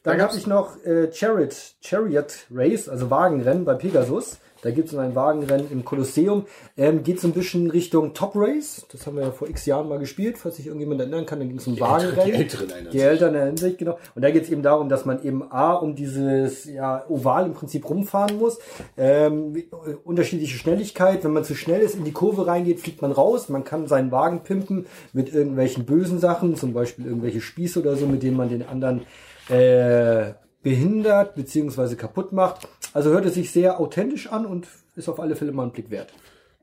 Da 0.02 0.10
habe 0.12 0.20
gab's- 0.20 0.36
ich 0.36 0.46
noch 0.46 0.76
äh, 0.84 1.10
Chariot, 1.12 1.54
Chariot 1.82 2.46
Race, 2.50 2.88
also 2.88 3.10
Wagenrennen 3.10 3.64
bei 3.64 3.74
Pegasus. 3.74 4.38
Da 4.62 4.70
gibt 4.70 4.88
es 4.88 4.96
ein 4.96 5.14
Wagenrennen 5.14 5.70
im 5.70 5.84
Kolosseum. 5.84 6.46
Ähm, 6.76 7.02
geht 7.02 7.20
so 7.20 7.28
ein 7.28 7.32
bisschen 7.32 7.70
Richtung 7.70 8.14
Top 8.14 8.32
Race. 8.34 8.86
Das 8.90 9.06
haben 9.06 9.16
wir 9.16 9.24
ja 9.24 9.30
vor 9.30 9.48
x 9.48 9.66
Jahren 9.66 9.88
mal 9.88 9.98
gespielt, 9.98 10.38
falls 10.38 10.56
sich 10.56 10.66
irgendjemand 10.66 11.00
erinnern 11.00 11.26
kann. 11.26 11.40
Da 11.40 11.44
ging 11.44 11.58
es 11.58 11.66
um 11.66 11.78
Wagenrennen. 11.78 12.26
Die 12.26 12.32
Älteren 12.32 12.68
Die. 12.92 13.00
Eltern 13.00 13.34
erinnern 13.34 13.56
sich, 13.56 13.76
genau. 13.76 13.98
Und 14.14 14.22
da 14.22 14.30
geht 14.30 14.44
es 14.44 14.50
eben 14.50 14.62
darum, 14.62 14.88
dass 14.88 15.04
man 15.04 15.22
eben 15.24 15.50
A, 15.50 15.74
um 15.74 15.94
dieses 15.94 16.64
ja, 16.64 17.04
Oval 17.08 17.46
im 17.46 17.54
Prinzip 17.54 17.88
rumfahren 17.88 18.38
muss. 18.38 18.58
Ähm, 18.96 19.56
äh, 19.56 19.62
unterschiedliche 20.04 20.56
Schnelligkeit. 20.56 21.24
Wenn 21.24 21.32
man 21.32 21.44
zu 21.44 21.54
schnell 21.54 21.80
ist, 21.80 21.94
in 21.94 22.04
die 22.04 22.12
Kurve 22.12 22.46
reingeht, 22.46 22.80
fliegt 22.80 23.02
man 23.02 23.12
raus. 23.12 23.48
Man 23.48 23.64
kann 23.64 23.86
seinen 23.86 24.10
Wagen 24.10 24.42
pimpen 24.42 24.86
mit 25.12 25.32
irgendwelchen 25.32 25.84
bösen 25.84 26.18
Sachen, 26.18 26.56
zum 26.56 26.72
Beispiel 26.72 27.06
irgendwelche 27.06 27.40
Spieße 27.40 27.80
oder 27.80 27.96
so, 27.96 28.06
mit 28.06 28.22
denen 28.22 28.36
man 28.36 28.48
den 28.48 28.66
anderen 28.66 29.02
äh, 29.48 30.34
behindert 30.62 31.36
bzw. 31.36 31.94
kaputt 31.94 32.32
macht. 32.32 32.66
Also 32.96 33.10
hört 33.10 33.26
es 33.26 33.34
sich 33.34 33.50
sehr 33.50 33.78
authentisch 33.78 34.32
an 34.32 34.46
und 34.46 34.68
ist 34.94 35.10
auf 35.10 35.20
alle 35.20 35.36
Fälle 35.36 35.52
mal 35.52 35.64
ein 35.64 35.72
Blick 35.72 35.90
wert. 35.90 36.14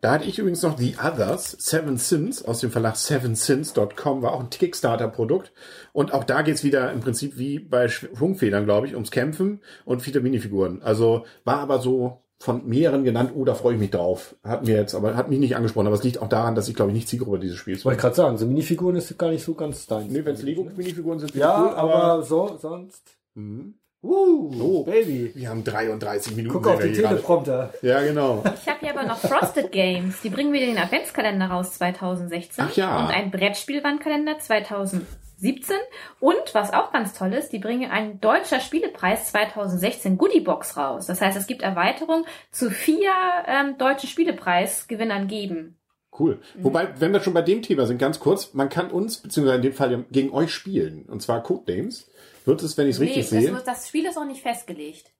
Da 0.01 0.13
hatte 0.13 0.25
ich 0.25 0.39
übrigens 0.39 0.63
noch 0.63 0.79
The 0.79 0.95
Others, 0.97 1.57
Seven 1.59 1.97
Sins 1.97 2.43
aus 2.43 2.59
dem 2.59 2.71
Verlag 2.71 2.95
sevensins.com, 2.95 4.23
war 4.23 4.33
auch 4.33 4.39
ein 4.39 4.49
Kickstarter-Produkt. 4.49 5.53
Und 5.91 6.11
auch 6.11 6.23
da 6.23 6.41
geht's 6.41 6.63
wieder 6.63 6.91
im 6.91 7.01
Prinzip 7.01 7.37
wie 7.37 7.59
bei 7.59 7.87
Schwungfedern, 7.87 8.65
glaube 8.65 8.87
ich, 8.87 8.95
ums 8.95 9.11
Kämpfen 9.11 9.61
und 9.85 10.01
viele 10.01 10.21
Minifiguren. 10.21 10.81
Also 10.81 11.23
war 11.43 11.59
aber 11.59 11.77
so 11.77 12.23
von 12.39 12.67
mehreren 12.67 13.03
genannt, 13.03 13.33
oh, 13.35 13.45
da 13.45 13.53
freue 13.53 13.75
ich 13.75 13.79
mich 13.79 13.91
drauf. 13.91 14.35
Hat 14.43 14.65
mir 14.65 14.75
jetzt, 14.75 14.95
aber 14.95 15.15
hat 15.15 15.29
mich 15.29 15.37
nicht 15.37 15.55
angesprochen, 15.55 15.85
aber 15.85 15.97
es 15.97 16.03
liegt 16.03 16.17
auch 16.19 16.29
daran, 16.29 16.55
dass 16.55 16.67
ich, 16.67 16.73
glaube 16.73 16.89
ich, 16.89 16.95
nicht 16.95 17.09
Zielgruppe 17.09 17.37
dieses 17.37 17.57
Spiels 17.57 17.85
Wollte 17.85 17.97
ich 17.97 18.01
gerade 18.01 18.15
sagen, 18.15 18.39
so 18.39 18.47
Minifiguren 18.47 18.95
ist 18.95 19.15
gar 19.19 19.29
nicht 19.29 19.43
so 19.43 19.53
ganz 19.53 19.85
dein. 19.85 20.07
Nee, 20.07 20.25
wenn 20.25 20.33
es 20.33 20.41
Lego-Minifiguren 20.41 21.19
sind, 21.19 21.35
ja, 21.35 21.61
cool, 21.61 21.75
aber, 21.75 22.23
so, 22.23 22.57
sonst. 22.59 23.03
Mhm. 23.35 23.75
Uh, 24.03 24.51
Oh. 24.59 24.83
Baby. 24.83 25.31
wir 25.33 25.49
haben 25.49 25.63
33 25.63 26.35
Minuten. 26.35 26.53
Guck 26.53 26.67
auf 26.67 26.79
gerade. 26.79 26.91
Teleprompter. 26.93 27.73
Ja, 27.81 28.01
genau. 28.01 28.43
Ich 28.61 28.67
habe 28.67 28.79
hier 28.81 28.91
aber 28.91 29.03
noch 29.03 29.17
Frosted 29.17 29.71
Games. 29.71 30.19
Die 30.21 30.29
bringen 30.29 30.51
wieder 30.51 30.65
den 30.65 30.77
Adventskalender 30.77 31.47
raus 31.47 31.73
2016. 31.73 32.65
Ach 32.67 32.75
ja. 32.75 32.99
Und 32.99 33.11
ein 33.11 33.31
Brettspielwandkalender 33.31 34.39
2017. 34.39 35.77
Und 36.19 36.35
was 36.53 36.73
auch 36.73 36.91
ganz 36.91 37.13
toll 37.13 37.33
ist, 37.33 37.49
die 37.53 37.59
bringen 37.59 37.89
einen 37.89 38.19
Deutscher 38.19 38.59
Spielepreis 38.59 39.31
2016 39.31 40.17
Goodiebox 40.17 40.75
raus. 40.75 41.07
Das 41.07 41.21
heißt, 41.21 41.37
es 41.37 41.47
gibt 41.47 41.61
Erweiterungen 41.61 42.25
zu 42.51 42.69
vier 42.71 43.11
ähm, 43.47 43.77
deutschen 43.77 44.09
Spielepreisgewinnern 44.09 45.27
geben. 45.27 45.77
Cool. 46.19 46.39
Wobei, 46.55 46.89
wenn 46.99 47.11
wir 47.11 47.21
schon 47.21 47.33
bei 47.33 47.41
dem 47.41 47.63
Thema 47.63 47.87
sind, 47.87 47.97
ganz 47.97 48.19
kurz, 48.19 48.53
man 48.53 48.69
kann 48.69 48.91
uns, 48.91 49.17
beziehungsweise 49.17 49.55
in 49.55 49.61
dem 49.63 49.73
Fall 49.73 50.05
gegen 50.11 50.31
euch 50.31 50.53
spielen. 50.53 51.05
Und 51.07 51.21
zwar 51.21 51.41
Codenames. 51.41 52.09
Wird 52.45 52.61
es, 52.63 52.77
wenn 52.77 52.87
ich 52.87 52.95
es 52.95 53.01
richtig 53.01 53.21
das, 53.23 53.29
sehe. 53.29 53.51
muss- 53.51 53.63
das 53.63 53.87
Spiel 53.87 54.05
ist 54.05 54.17
auch 54.17 54.25
nicht 54.25 54.41
festgelegt. 54.41 55.11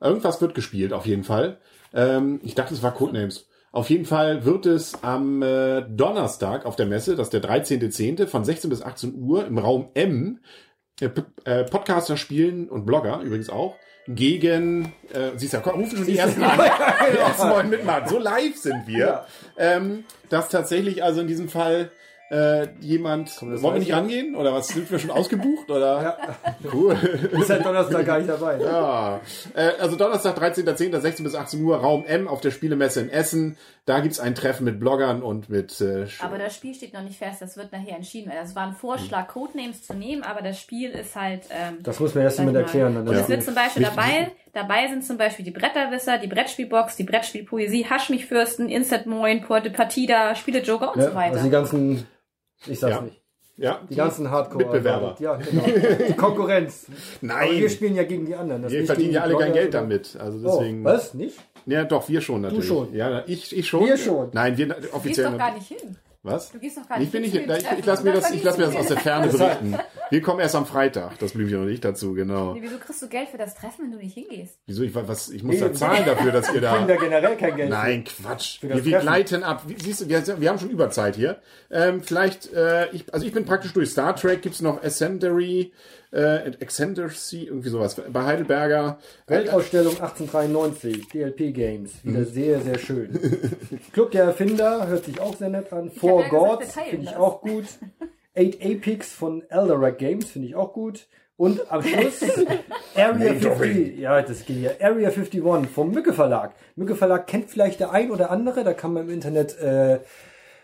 Irgendwas 0.00 0.40
wird 0.40 0.54
gespielt, 0.54 0.92
auf 0.92 1.06
jeden 1.06 1.24
Fall. 1.24 1.58
Ähm, 1.92 2.40
ich 2.44 2.54
dachte, 2.54 2.74
es 2.74 2.82
war 2.82 2.94
Codenames. 2.94 3.46
Auf 3.72 3.90
jeden 3.90 4.04
Fall 4.06 4.44
wird 4.44 4.64
es 4.66 5.02
am 5.02 5.42
äh, 5.42 5.82
Donnerstag 5.82 6.64
auf 6.64 6.76
der 6.76 6.86
Messe, 6.86 7.16
das 7.16 7.26
ist 7.28 7.32
der 7.32 7.42
13.10. 7.42 8.26
von 8.26 8.44
16 8.44 8.70
bis 8.70 8.80
18 8.82 9.14
Uhr 9.20 9.46
im 9.46 9.58
Raum 9.58 9.88
M, 9.94 10.40
äh, 11.00 11.10
äh, 11.44 11.64
Podcaster 11.64 12.16
spielen 12.16 12.68
und 12.68 12.86
Blogger 12.86 13.20
übrigens 13.20 13.50
auch, 13.50 13.76
gegen, 14.06 14.94
äh, 15.12 15.32
siehst 15.36 15.52
du, 15.52 15.60
komm, 15.60 15.80
rufen 15.80 15.98
schon 15.98 16.06
die 16.06 16.16
ersten 16.16 16.42
an. 16.42 16.58
Die 17.12 17.18
ersten 17.18 17.50
wollen 17.50 17.68
mitmachen. 17.68 18.08
So 18.08 18.18
live 18.18 18.56
sind 18.56 18.86
wir. 18.86 18.98
Ja. 18.98 19.26
Ähm, 19.58 20.04
dass 20.30 20.48
tatsächlich 20.48 21.02
also 21.04 21.20
in 21.20 21.26
diesem 21.26 21.50
Fall 21.50 21.90
Äh, 22.30 22.68
jemand, 22.80 23.34
Komm, 23.38 23.50
wollen 23.62 23.74
wir 23.74 23.78
nicht 23.78 23.88
ich. 23.88 23.94
rangehen? 23.94 24.36
Oder 24.36 24.52
was, 24.52 24.68
sind 24.68 24.90
wir 24.90 24.98
schon 24.98 25.10
ausgebucht? 25.10 25.70
Oder? 25.70 26.02
Ja. 26.02 26.16
Cool. 26.72 26.92
Ist 27.32 27.48
halt 27.48 27.64
Donnerstag 27.64 28.04
gar 28.04 28.18
nicht 28.18 28.28
dabei. 28.28 28.60
Ja, 28.60 29.20
äh, 29.54 29.70
also 29.80 29.96
Donnerstag, 29.96 30.36
13.10., 30.38 30.98
16 31.00 31.24
bis 31.24 31.34
18 31.34 31.62
Uhr, 31.64 31.78
Raum 31.78 32.04
M 32.04 32.28
auf 32.28 32.40
der 32.42 32.50
Spielemesse 32.50 33.00
in 33.00 33.08
Essen. 33.08 33.56
Da 33.86 34.00
gibt's 34.00 34.20
ein 34.20 34.34
Treffen 34.34 34.64
mit 34.64 34.78
Bloggern 34.78 35.22
und 35.22 35.48
mit... 35.48 35.80
Äh, 35.80 36.06
Aber 36.20 36.36
das 36.36 36.54
Spiel 36.54 36.74
steht 36.74 36.92
noch 36.92 37.02
nicht 37.02 37.16
fest, 37.18 37.40
das 37.40 37.56
wird 37.56 37.72
nachher 37.72 37.96
entschieden. 37.96 38.30
Das 38.34 38.54
war 38.54 38.66
ein 38.66 38.74
Vorschlag, 38.74 39.28
Codenames 39.28 39.82
zu 39.86 39.94
nehmen, 39.94 40.22
aber 40.22 40.42
das 40.42 40.60
Spiel 40.60 40.90
ist 40.90 41.16
halt. 41.16 41.44
Ähm, 41.50 41.78
Das 41.82 41.98
muss 41.98 42.14
man 42.14 42.24
erst 42.24 42.38
ich 42.38 42.46
erklären. 42.46 42.94
Dann 42.94 43.08
Und 43.08 43.14
das 43.14 43.22
es 43.22 43.28
wird 43.30 43.42
zum 43.44 43.54
Beispiel 43.54 43.82
dabei, 43.84 44.30
dabei 44.52 44.88
sind 44.88 45.04
zum 45.04 45.16
Beispiel 45.16 45.46
die 45.46 45.50
Bretterwisser, 45.52 46.18
die 46.18 46.26
Brettspielbox, 46.26 46.96
die 46.96 47.04
Brettspielpoesie, 47.04 47.86
Hasch 47.88 48.10
mich 48.10 48.26
Fürsten, 48.26 48.68
Instant 48.68 49.06
Moin, 49.06 49.40
Porte 49.42 49.70
Partida, 49.70 50.34
Spiele 50.34 50.60
Joker 50.60 50.92
und 50.92 51.00
ja, 51.00 51.08
so 51.08 51.14
weiter. 51.14 51.32
Also 51.34 51.44
die 51.46 51.50
ganzen, 51.50 52.06
ich 52.66 52.78
sag's 52.80 52.94
Ja. 52.96 53.00
nicht. 53.02 53.20
ja, 53.56 53.80
Die 53.88 53.94
ganzen 53.96 54.30
Hardcore. 54.30 54.64
Mitbewerber. 54.64 55.16
Ja, 55.20 55.36
genau. 55.36 55.64
Die 56.08 56.12
Konkurrenz. 56.14 56.86
Nein. 57.20 57.48
Aber 57.50 57.58
wir 57.58 57.70
spielen 57.70 57.94
ja 57.94 58.04
gegen 58.04 58.26
die 58.26 58.34
anderen. 58.34 58.62
Das 58.62 58.72
wir 58.72 58.84
verdienen 58.86 59.12
ja 59.12 59.26
die 59.26 59.34
alle 59.34 59.44
kein 59.44 59.52
Geld 59.52 59.74
damit. 59.74 60.16
Also 60.20 60.38
Oh, 60.48 60.58
deswegen... 60.58 60.84
was? 60.84 61.14
Nicht? 61.14 61.38
Ja, 61.66 61.84
doch, 61.84 62.08
wir 62.08 62.20
schon 62.20 62.40
natürlich. 62.42 62.66
schon. 62.66 62.94
Ja, 62.94 63.22
ich, 63.26 63.56
ich 63.56 63.68
schon. 63.68 63.84
Wir 63.86 63.96
schon. 63.98 64.30
Nein, 64.32 64.56
wir 64.56 64.68
du 64.68 64.74
gehst 64.74 64.94
offiziell... 64.94 65.30
doch 65.32 65.38
gar 65.38 65.54
nicht 65.54 65.66
hin. 65.68 65.96
Was? 66.24 66.50
Du 66.50 66.58
gehst 66.58 66.76
doch 66.76 66.88
gar 66.88 66.96
Ich 66.98 67.02
nicht 67.04 67.12
bin 67.12 67.22
den 67.22 67.48
ich, 67.50 67.56
ich 67.58 67.62
Treffen. 67.62 67.86
lasse 67.86 68.02
mir 68.04 68.12
das, 68.12 68.30
ich 68.32 68.42
lasse 68.42 68.58
mir 68.58 68.66
das 68.66 68.76
aus 68.76 68.88
der 68.88 68.96
Ferne 68.98 69.28
berichten. 69.32 69.78
Wir 70.10 70.20
kommen 70.20 70.40
erst 70.40 70.56
am 70.56 70.66
Freitag. 70.66 71.16
Das 71.20 71.32
Blümchen 71.32 71.62
und 71.62 71.68
ich 71.68 71.80
dazu, 71.80 72.12
genau. 72.14 72.54
Nee, 72.54 72.62
Wieso 72.62 72.78
kriegst 72.78 73.00
du 73.02 73.08
Geld 73.08 73.28
für 73.28 73.38
das 73.38 73.54
Treffen, 73.54 73.84
wenn 73.84 73.92
du 73.92 73.98
nicht 73.98 74.14
hingehst? 74.14 74.58
Wieso? 74.66 74.82
Ich, 74.82 74.94
was, 74.94 75.28
ich 75.30 75.44
muss 75.44 75.60
da 75.60 75.66
Eben. 75.66 75.74
zahlen 75.76 76.04
dafür, 76.04 76.32
dass 76.32 76.48
ihr 76.52 76.60
Wir 76.60 76.68
kriegen 76.70 76.88
da 76.88 76.94
da. 76.94 77.00
generell 77.00 77.36
kein 77.36 77.56
Geld. 77.56 77.70
Nein, 77.70 78.04
Quatsch. 78.04 78.60
Wir, 78.62 78.84
wir 78.84 78.98
gleiten 78.98 79.44
ab. 79.44 79.62
Siehst 79.76 80.00
du, 80.00 80.08
wir, 80.08 80.40
wir 80.40 80.48
haben 80.48 80.58
schon 80.58 80.70
Überzeit 80.70 81.14
hier. 81.14 81.38
Ähm, 81.70 82.02
vielleicht, 82.02 82.52
äh, 82.52 82.90
ich, 82.90 83.12
also 83.14 83.24
ich 83.24 83.32
bin 83.32 83.44
praktisch 83.44 83.72
durch 83.72 83.90
Star 83.90 84.16
Trek. 84.16 84.42
Gibt's 84.42 84.60
noch 84.60 84.82
Ascendery, 84.82 85.72
äh, 86.10 86.52
Ascendancy, 86.64 87.44
irgendwie 87.44 87.68
sowas. 87.68 87.94
Bei 87.94 88.24
Heidelberger. 88.24 88.98
Weltausstellung 89.26 89.94
1893, 89.94 91.08
DLP 91.08 91.54
Games. 91.54 91.92
Mhm. 92.02 92.10
Wieder 92.10 92.24
sehr, 92.24 92.60
sehr 92.60 92.78
schön. 92.78 93.18
Club 93.92 94.10
der 94.12 94.24
Erfinder 94.24 94.86
hört 94.86 95.04
sich 95.04 95.20
auch 95.20 95.36
sehr 95.36 95.50
nett 95.50 95.72
an. 95.72 95.88
hab 95.90 95.96
Four 95.96 96.22
ja 96.22 96.28
Gods 96.28 96.74
finde 96.74 97.04
ich 97.04 97.10
das. 97.10 97.18
auch 97.18 97.40
gut. 97.40 97.64
Eight 98.34 98.58
Apex 98.62 99.12
von 99.12 99.42
Elderac 99.48 99.98
Games 99.98 100.30
finde 100.30 100.48
ich 100.48 100.54
auch 100.54 100.72
gut. 100.72 101.08
Und 101.36 101.70
am 101.70 101.82
Schluss 101.84 102.20
Area 102.96 103.34
50, 103.34 103.98
ja, 103.98 104.20
das 104.22 104.44
geht 104.44 104.56
hier. 104.56 104.76
Area 104.80 105.08
51 105.10 105.40
vom 105.72 105.92
Mücke 105.92 106.12
Verlag. 106.12 106.52
Mücke 106.74 106.96
Verlag 106.96 107.28
kennt 107.28 107.48
vielleicht 107.48 107.78
der 107.78 107.92
ein 107.92 108.10
oder 108.10 108.30
andere, 108.30 108.64
da 108.64 108.72
kann 108.72 108.92
man 108.92 109.04
im 109.04 109.10
Internet 109.10 109.56
äh, 109.58 110.00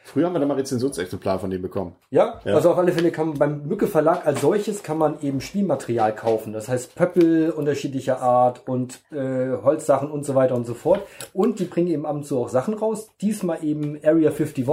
Früher 0.07 0.27
haben 0.27 0.35
wir 0.35 0.39
da 0.41 0.45
mal 0.45 0.59
Rezensionsexemplar 0.59 1.39
von 1.39 1.51
dem 1.51 1.63
bekommen. 1.63 1.97
Ja, 2.11 2.39
Ja. 2.45 2.55
also 2.57 2.71
auf 2.73 2.79
alle 2.79 2.93
Fälle 2.93 3.11
kann 3.11 3.29
man 3.31 3.39
beim 3.39 3.67
Mücke 3.67 3.87
Verlag 3.87 4.27
als 4.27 4.43
solches 4.43 4.83
kann 4.83 4.99
man 4.99 5.19
eben 5.23 5.41
Spielmaterial 5.41 6.15
kaufen. 6.15 6.53
Das 6.53 6.69
heißt 6.69 6.95
Pöppel 6.95 7.51
unterschiedlicher 7.51 8.21
Art 8.21 8.69
und 8.69 9.01
äh, 9.13 9.57
Holzsachen 9.63 10.11
und 10.11 10.27
so 10.27 10.35
weiter 10.35 10.55
und 10.57 10.67
so 10.67 10.75
fort. 10.75 11.01
Und 11.33 11.59
die 11.59 11.65
bringen 11.65 11.89
eben 11.89 12.05
ab 12.05 12.17
und 12.17 12.27
zu 12.27 12.39
auch 12.39 12.51
Sachen 12.51 12.75
raus. 12.75 13.09
Diesmal 13.23 13.65
eben 13.65 13.99
Area 14.05 14.31
51. 14.31 14.67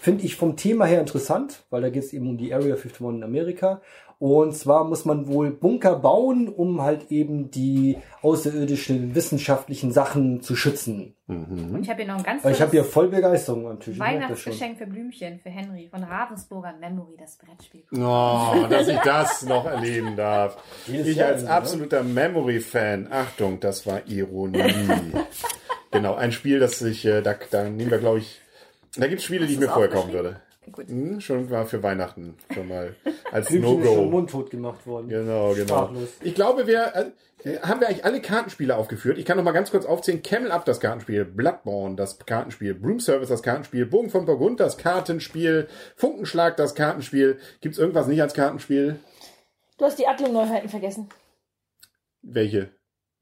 Finde 0.00 0.24
ich 0.24 0.36
vom 0.36 0.56
Thema 0.56 0.86
her 0.86 1.00
interessant, 1.00 1.62
weil 1.68 1.82
da 1.82 1.90
geht 1.90 2.04
es 2.04 2.14
eben 2.14 2.26
um 2.26 2.38
die 2.38 2.54
Area 2.54 2.74
51 2.74 3.00
in 3.00 3.22
Amerika. 3.22 3.82
Und 4.20 4.54
zwar 4.54 4.84
muss 4.84 5.06
man 5.06 5.28
wohl 5.28 5.50
Bunker 5.50 5.96
bauen, 5.96 6.48
um 6.48 6.82
halt 6.82 7.10
eben 7.10 7.50
die 7.50 7.96
außerirdischen 8.20 9.14
wissenschaftlichen 9.14 9.92
Sachen 9.92 10.42
zu 10.42 10.56
schützen. 10.56 11.16
Und 11.26 11.78
ich 11.80 11.88
habe 11.88 12.02
hier 12.02 12.12
noch 12.12 12.18
ein 12.18 12.22
ganz 12.22 12.44
Weil 12.44 12.52
ich 12.52 12.60
habe 12.60 12.70
hier 12.70 12.84
voll 12.84 13.08
Begeisterung 13.08 13.66
am 13.66 13.80
Tisch. 13.80 13.94
Ich 13.94 13.98
merke 13.98 14.28
das 14.28 14.40
schon. 14.40 14.52
Weihnachtsgeschenk 14.52 14.76
für 14.76 14.86
Blümchen 14.86 15.40
für 15.40 15.48
Henry 15.48 15.88
von 15.88 16.04
Ravensburger 16.04 16.74
Memory, 16.78 17.16
das 17.18 17.38
Brettspiel. 17.38 17.84
Oh, 17.92 18.66
dass 18.68 18.88
ich 18.88 18.98
das 18.98 19.42
noch 19.46 19.64
erleben 19.64 20.14
darf. 20.16 20.58
Jedes 20.86 21.06
Ich 21.06 21.24
als 21.24 21.30
irgendwie, 21.36 21.44
ne? 21.46 21.56
absoluter 21.56 22.02
Memory-Fan. 22.02 23.08
Achtung, 23.10 23.58
das 23.60 23.86
war 23.86 24.06
Ironie. 24.06 24.60
genau, 25.92 26.14
ein 26.16 26.32
Spiel, 26.32 26.60
das 26.60 26.78
sich, 26.78 27.06
äh, 27.06 27.22
da, 27.22 27.36
da 27.50 27.64
nehmen 27.64 27.90
wir, 27.90 27.98
glaube 27.98 28.18
ich, 28.18 28.42
da 28.96 29.06
gibt 29.06 29.20
es 29.20 29.24
Spiele, 29.24 29.46
die 29.46 29.54
ich 29.54 29.60
mir 29.60 29.68
vorher 29.68 29.88
kaufen 29.88 30.12
würde. 30.12 30.42
Gut. 30.70 30.88
Hm, 30.88 31.20
schon 31.20 31.48
mal 31.48 31.64
für 31.64 31.82
Weihnachten, 31.82 32.36
schon 32.52 32.68
mal 32.68 32.94
als 33.32 33.48
Blümchen 33.48 33.80
ist 33.80 33.86
schon 33.86 33.94
No-Go. 33.96 34.10
mundtot 34.10 34.50
gemacht 34.50 34.86
worden. 34.86 35.08
Genau, 35.08 35.54
genau. 35.54 35.64
Sprachlos. 35.86 36.08
Ich 36.22 36.34
glaube, 36.34 36.66
wir 36.66 37.12
äh, 37.44 37.58
haben 37.60 37.80
wir 37.80 37.88
eigentlich 37.88 38.04
alle 38.04 38.20
Kartenspiele 38.20 38.76
aufgeführt. 38.76 39.16
Ich 39.18 39.24
kann 39.24 39.38
noch 39.38 39.44
mal 39.44 39.52
ganz 39.52 39.70
kurz 39.70 39.86
aufzählen. 39.86 40.22
Camel 40.22 40.52
Up 40.52 40.66
das 40.66 40.78
Kartenspiel, 40.78 41.24
Bloodborne 41.24 41.96
das 41.96 42.18
Kartenspiel, 42.18 42.74
Broom 42.74 43.00
Service 43.00 43.30
das 43.30 43.42
Kartenspiel, 43.42 43.86
Bogen 43.86 44.10
von 44.10 44.26
Burgund 44.26 44.60
das 44.60 44.76
Kartenspiel, 44.76 45.66
Funkenschlag 45.96 46.56
das 46.58 46.74
Kartenspiel. 46.74 47.38
Gibt's 47.62 47.78
irgendwas 47.78 48.06
nicht 48.06 48.20
als 48.20 48.34
Kartenspiel? 48.34 49.00
Du 49.78 49.86
hast 49.86 49.98
die 49.98 50.06
Adlung-Neuheiten 50.06 50.68
vergessen. 50.68 51.08
Welche? 52.22 52.70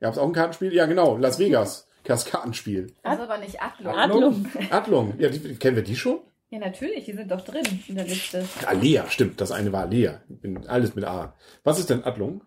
Gab's 0.00 0.18
auch 0.18 0.26
ein 0.26 0.32
Kartenspiel? 0.32 0.74
Ja, 0.74 0.86
genau, 0.86 1.16
Las 1.16 1.38
Vegas. 1.38 1.86
Das 2.04 2.24
Kartenspiel. 2.24 2.94
Das 3.02 3.14
ist 3.14 3.20
aber 3.20 3.38
nicht 3.38 3.60
Adlon. 3.62 3.94
Adlung. 3.94 4.46
Adlung. 4.70 5.14
Ja, 5.18 5.28
die, 5.28 5.56
kennen 5.56 5.76
wir 5.76 5.82
die 5.84 5.94
schon? 5.96 6.20
Ja, 6.50 6.58
natürlich, 6.58 7.04
die 7.04 7.12
sind 7.12 7.30
doch 7.30 7.42
drin 7.42 7.66
in 7.88 7.94
der 7.94 8.04
Liste. 8.04 8.48
Alea, 8.64 9.08
stimmt. 9.10 9.40
Das 9.40 9.52
eine 9.52 9.70
war 9.72 9.82
Alea. 9.82 10.22
Ich 10.30 10.40
bin 10.40 10.66
alles 10.66 10.94
mit 10.94 11.04
A. 11.04 11.34
Was 11.62 11.78
ist 11.78 11.90
denn 11.90 12.04
Adlung? 12.04 12.42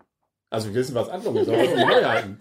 Also 0.50 0.68
wir 0.68 0.74
wissen, 0.74 0.94
was 0.94 1.08
Adlung 1.08 1.36
ist, 1.36 1.48
aber 1.48 1.58
was 1.58 1.68
sind 1.68 1.78
die 1.78 1.84
Neuheiten? 1.84 2.38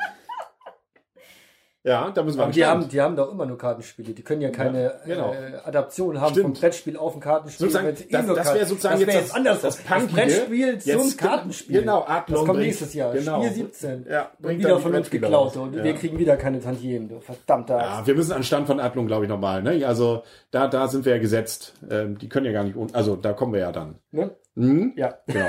Ja, 1.84 2.12
da 2.12 2.22
müssen 2.22 2.38
wir 2.38 2.44
Aber 2.44 2.52
die 2.52 2.64
haben, 2.64 2.88
die 2.90 3.02
haben 3.02 3.16
doch 3.16 3.32
immer 3.32 3.48
nur 3.48 3.58
Kartenspiele. 3.58 4.14
Die 4.14 4.22
können 4.22 4.42
ja 4.42 4.52
keine 4.52 4.84
Ja, 4.84 4.92
genau. 5.06 5.34
äh, 5.34 5.56
Adaption 5.66 6.22
haben 6.22 6.32
Stimmt. 6.34 6.44
vom 6.58 6.62
Brettspiel 6.62 6.96
auf 6.96 7.16
ein 7.16 7.20
Kartenspiel. 7.22 7.68
Sozusagen, 7.72 7.88
wenn's 7.88 8.02
eh 8.02 8.08
das- 8.12 8.28
das 8.28 8.54
wäre 8.54 8.66
sozusagen 8.68 9.00
das 9.00 9.08
wär 9.08 9.14
jetzt 9.16 9.24
jetzt 9.24 9.36
anders. 9.36 9.62
das 9.62 9.84
Das. 9.84 10.08
Brettspiel 10.08 10.80
Jetzt 10.84 10.88
zum. 10.88 11.18
Kartenspiel. 11.18 11.80
Genau, 11.80 12.04
Adlon 12.08 12.38
Das 12.38 12.46
kommt 12.46 12.60
nächstes 12.60 12.94
Jahr. 12.94 13.14
genau. 13.14 13.42
Spiel 13.42 13.54
17. 13.56 14.06
Ja, 14.08 14.30
und 14.38 14.42
bringt 14.44 14.60
wieder 14.60 14.78
von 14.80 14.94
uns 14.94 15.10
geklaut. 15.10 15.58
Und 15.58 15.74
Ja. 15.76 15.84
wir 15.84 15.94
kriegen 15.96 16.20
wieder 16.20 16.38
keine 16.38 16.60
Tantiemen. 16.62 17.10
Du 17.10 17.20
verdammter 17.20 17.78
Ja, 17.80 18.06
wir 18.06 18.14
müssen 18.14 18.34
an 18.34 18.44
Stand 18.44 18.68
von 18.68 18.80
Adlung, 18.80 19.08
glaube 19.08 19.26
ich, 19.26 19.30
nochmal. 19.30 19.64
Ne? 19.64 19.84
Also 19.88 20.22
da, 20.52 20.68
da 20.68 20.88
sind 20.88 21.06
wir 21.06 21.14
ja 21.16 21.20
gesetzt. 21.20 21.74
Ähm, 21.90 22.18
die 22.20 22.30
können 22.30 22.46
ja 22.46 22.52
gar 22.52 22.64
nicht, 22.64 22.76
also 22.94 23.16
da 23.16 23.34
kommen 23.34 23.54
wir 23.54 23.62
ja 23.62 23.72
dann. 23.72 23.96
Ne? 24.12 24.30
Mhm. 24.54 24.94
Ja. 24.98 25.16
Genau. 25.26 25.48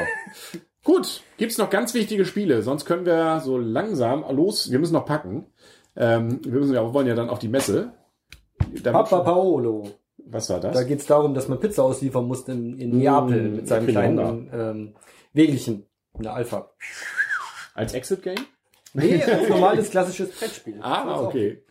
Gut, 0.84 1.22
gibt's 1.36 1.58
noch 1.58 1.70
ganz 1.70 1.94
wichtige 1.94 2.24
Spiele, 2.24 2.62
sonst 2.62 2.86
können 2.86 3.06
wir 3.06 3.38
so 3.44 3.56
langsam 3.56 4.24
los. 4.34 4.70
Wir 4.72 4.80
müssen 4.80 4.94
noch 4.94 5.04
packen. 5.06 5.46
Ähm, 5.96 6.40
wir 6.44 6.52
müssen 6.60 6.74
ja, 6.74 6.82
wir 6.82 6.94
wollen 6.94 7.06
ja 7.06 7.14
dann 7.14 7.28
auf 7.30 7.38
die 7.38 7.48
Messe. 7.48 7.92
Damit 8.58 8.84
Papa 8.92 9.20
Paolo. 9.20 9.84
Was 10.24 10.48
war 10.50 10.60
Da 10.60 10.70
das? 10.70 10.86
geht 10.86 11.00
es 11.00 11.06
darum, 11.06 11.34
dass 11.34 11.48
man 11.48 11.58
Pizza 11.60 11.82
ausliefern 11.82 12.24
muss 12.26 12.48
in, 12.48 12.78
in 12.78 12.96
Neapel 12.96 13.50
Mm, 13.50 13.56
mit 13.56 13.68
seinem 13.68 13.86
kleinen 13.88 14.50
ähm, 14.52 14.94
Wägelchen. 15.32 15.86
In 16.16 16.22
der 16.22 16.34
Alpha. 16.34 16.70
Als 17.74 17.92
Exit 17.94 18.22
Game? 18.22 18.36
Nee, 18.94 19.22
als 19.24 19.48
normales 19.48 19.90
klassisches 19.90 20.30
Brettspiel. 20.30 20.78
Ah, 20.80 21.20
okay. 21.20 21.62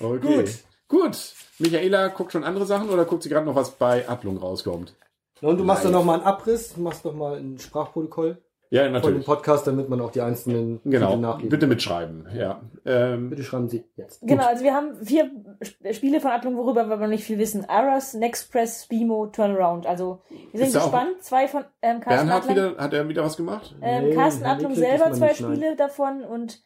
Okay. 0.00 0.20
Gut. 0.20 0.50
Gut. 0.88 1.34
Michaela 1.58 2.08
guckt 2.08 2.32
schon 2.32 2.44
andere 2.44 2.64
Sachen 2.66 2.88
oder 2.88 3.04
guckt 3.04 3.22
sie 3.24 3.28
gerade 3.28 3.44
noch, 3.46 3.54
was 3.56 3.72
bei 3.72 4.08
Adlung 4.08 4.38
rauskommt? 4.38 4.94
Und 5.40 5.58
du 5.58 5.64
machst 5.64 5.84
Live. 5.84 5.92
doch 5.92 5.98
noch 6.00 6.04
mal 6.06 6.14
einen 6.14 6.22
Abriss, 6.24 6.76
machst 6.76 7.04
doch 7.04 7.14
mal 7.14 7.36
ein 7.38 7.58
Sprachprotokoll 7.58 8.38
Ja, 8.70 8.82
von 8.82 8.86
dem 8.86 8.92
natürlich. 8.92 9.26
Podcast, 9.26 9.66
damit 9.66 9.88
man 9.88 10.00
auch 10.00 10.10
die 10.10 10.20
einzelnen 10.20 10.82
Titel 10.82 10.90
Genau. 10.90 11.16
nachlesen 11.16 11.48
Bitte 11.48 11.66
mitschreiben. 11.66 12.26
Ja. 12.34 12.60
Ähm, 12.84 13.30
Bitte 13.30 13.42
schreiben 13.42 13.68
Sie 13.68 13.84
jetzt. 13.96 14.20
Genau, 14.22 14.44
also 14.46 14.62
wir 14.62 14.74
haben 14.74 14.94
vier 15.02 15.30
Sp- 15.64 15.92
Spiele 15.94 16.20
von 16.20 16.30
Adlung, 16.30 16.56
worüber 16.56 16.86
wir 16.88 16.96
noch 16.96 17.06
nicht 17.06 17.24
viel 17.24 17.38
wissen. 17.38 17.64
Aras, 17.68 18.14
Nextpress, 18.14 18.84
Spimo, 18.84 19.26
Turnaround. 19.28 19.86
Also 19.86 20.20
wir 20.52 20.60
sind 20.66 20.74
gespannt. 20.74 21.22
Zwei 21.22 21.48
von 21.48 21.64
ähm, 21.82 22.00
Carsten 22.00 22.26
Bernhard 22.28 22.42
Adlung, 22.50 22.56
wieder, 22.72 22.82
hat 22.82 22.92
er 22.92 23.08
wieder 23.08 23.24
was 23.24 23.36
gemacht? 23.36 23.74
ähm, 23.80 24.08
Nee, 24.10 24.14
Carsten 24.14 24.44
ist 24.44 24.76
selber 24.76 25.12
zwei 25.12 25.28
nicht, 25.28 25.40
nein. 25.40 25.52
Spiele 25.56 25.76
davon 25.76 26.22
und 26.22 26.60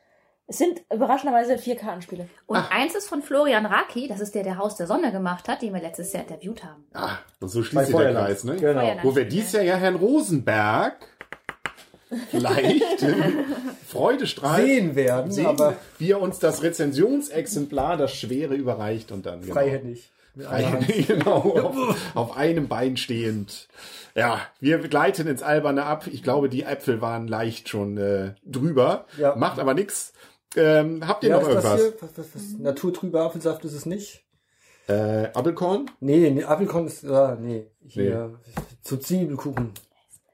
es 0.49 0.59
sind 0.59 0.83
überraschenderweise 0.93 1.57
vier 1.57 1.77
Kartenspiele. 1.77 2.29
Und 2.47 2.59
eins 2.71 2.95
ist 2.97 3.09
von 3.09 3.23
Florian 3.23 3.65
Raki, 3.65 4.09
das 4.09 4.21
ist 4.21 4.35
der, 4.35 4.43
der 4.43 4.59
Haus 4.59 4.75
der 4.77 4.87
Sonne 4.89 5.11
gemacht 5.13 5.49
hat, 5.49 5.63
den 5.63 5.73
wir 5.73 5.81
letztes 5.81 6.13
Jahr 6.13 6.25
interviewt 6.25 6.65
haben. 6.65 6.85
Ah, 6.93 7.13
und 7.41 7.49
so 7.49 7.63
schließt 7.63 7.87
sich 7.87 7.97
der. 7.97 8.13
Kreis, 8.13 8.45
ne? 8.45 8.57
Genau. 8.57 8.83
Wo 9.03 9.15
wir 9.17 9.25
dies 9.25 9.53
Jahr 9.53 9.63
ja 9.63 9.77
Herrn 9.77 9.95
Rosenberg 9.95 10.97
vielleicht 12.31 13.07
Freudestrahl 13.89 14.65
Sehen 14.65 14.95
werden, 14.95 15.33
sehen, 15.33 15.47
aber 15.47 15.77
wie 15.99 16.13
er 16.13 16.21
uns 16.21 16.39
das 16.39 16.63
Rezensionsexemplar, 16.63 17.97
das 17.97 18.15
schwere, 18.15 18.55
überreicht 18.55 19.13
und 19.13 19.27
dann 19.27 19.43
genau. 19.43 19.55
freihändig. 19.55 20.11
Hand. 20.37 20.47
Freihändig, 20.47 21.07
genau, 21.09 21.41
auf, 21.63 22.17
auf 22.17 22.37
einem 22.37 22.69
Bein 22.69 22.97
stehend. 22.97 23.69
Ja, 24.15 24.41
wir 24.61 24.79
gleiten 24.79 25.27
ins 25.27 25.43
Alberne 25.43 25.85
ab. 25.85 26.07
Ich 26.11 26.23
glaube, 26.23 26.49
die 26.49 26.63
Äpfel 26.63 27.01
waren 27.01 27.29
leicht 27.29 27.69
schon 27.69 27.97
äh, 27.97 28.35
drüber. 28.45 29.07
Ja. 29.19 29.37
Macht 29.37 29.59
aber 29.59 29.75
nichts. 29.75 30.13
Ähm, 30.57 31.07
habt 31.07 31.25
ihr 31.25 31.31
Ja, 31.31 31.41
noch 31.41 31.49
das 31.49 31.65
irgendwas? 31.65 31.93
Was, 32.01 32.19
was, 32.19 32.35
was? 32.35 32.43
Naturtrüber 32.59 33.23
Apfelsaft 33.23 33.65
ist 33.65 33.73
es 33.73 33.87
nicht? 33.87 34.23
Äh, 34.89 35.29
Apfelkorn? 35.33 35.91
Nee, 36.01 36.31
nee 36.31 36.45
Apfelkorn 36.45 36.87
ist, 36.87 37.05
ah, 37.07 37.39
nee. 37.41 37.67
Hier, 37.87 38.39
zu 38.83 38.99
Zwiebelkuchen. 38.99 39.73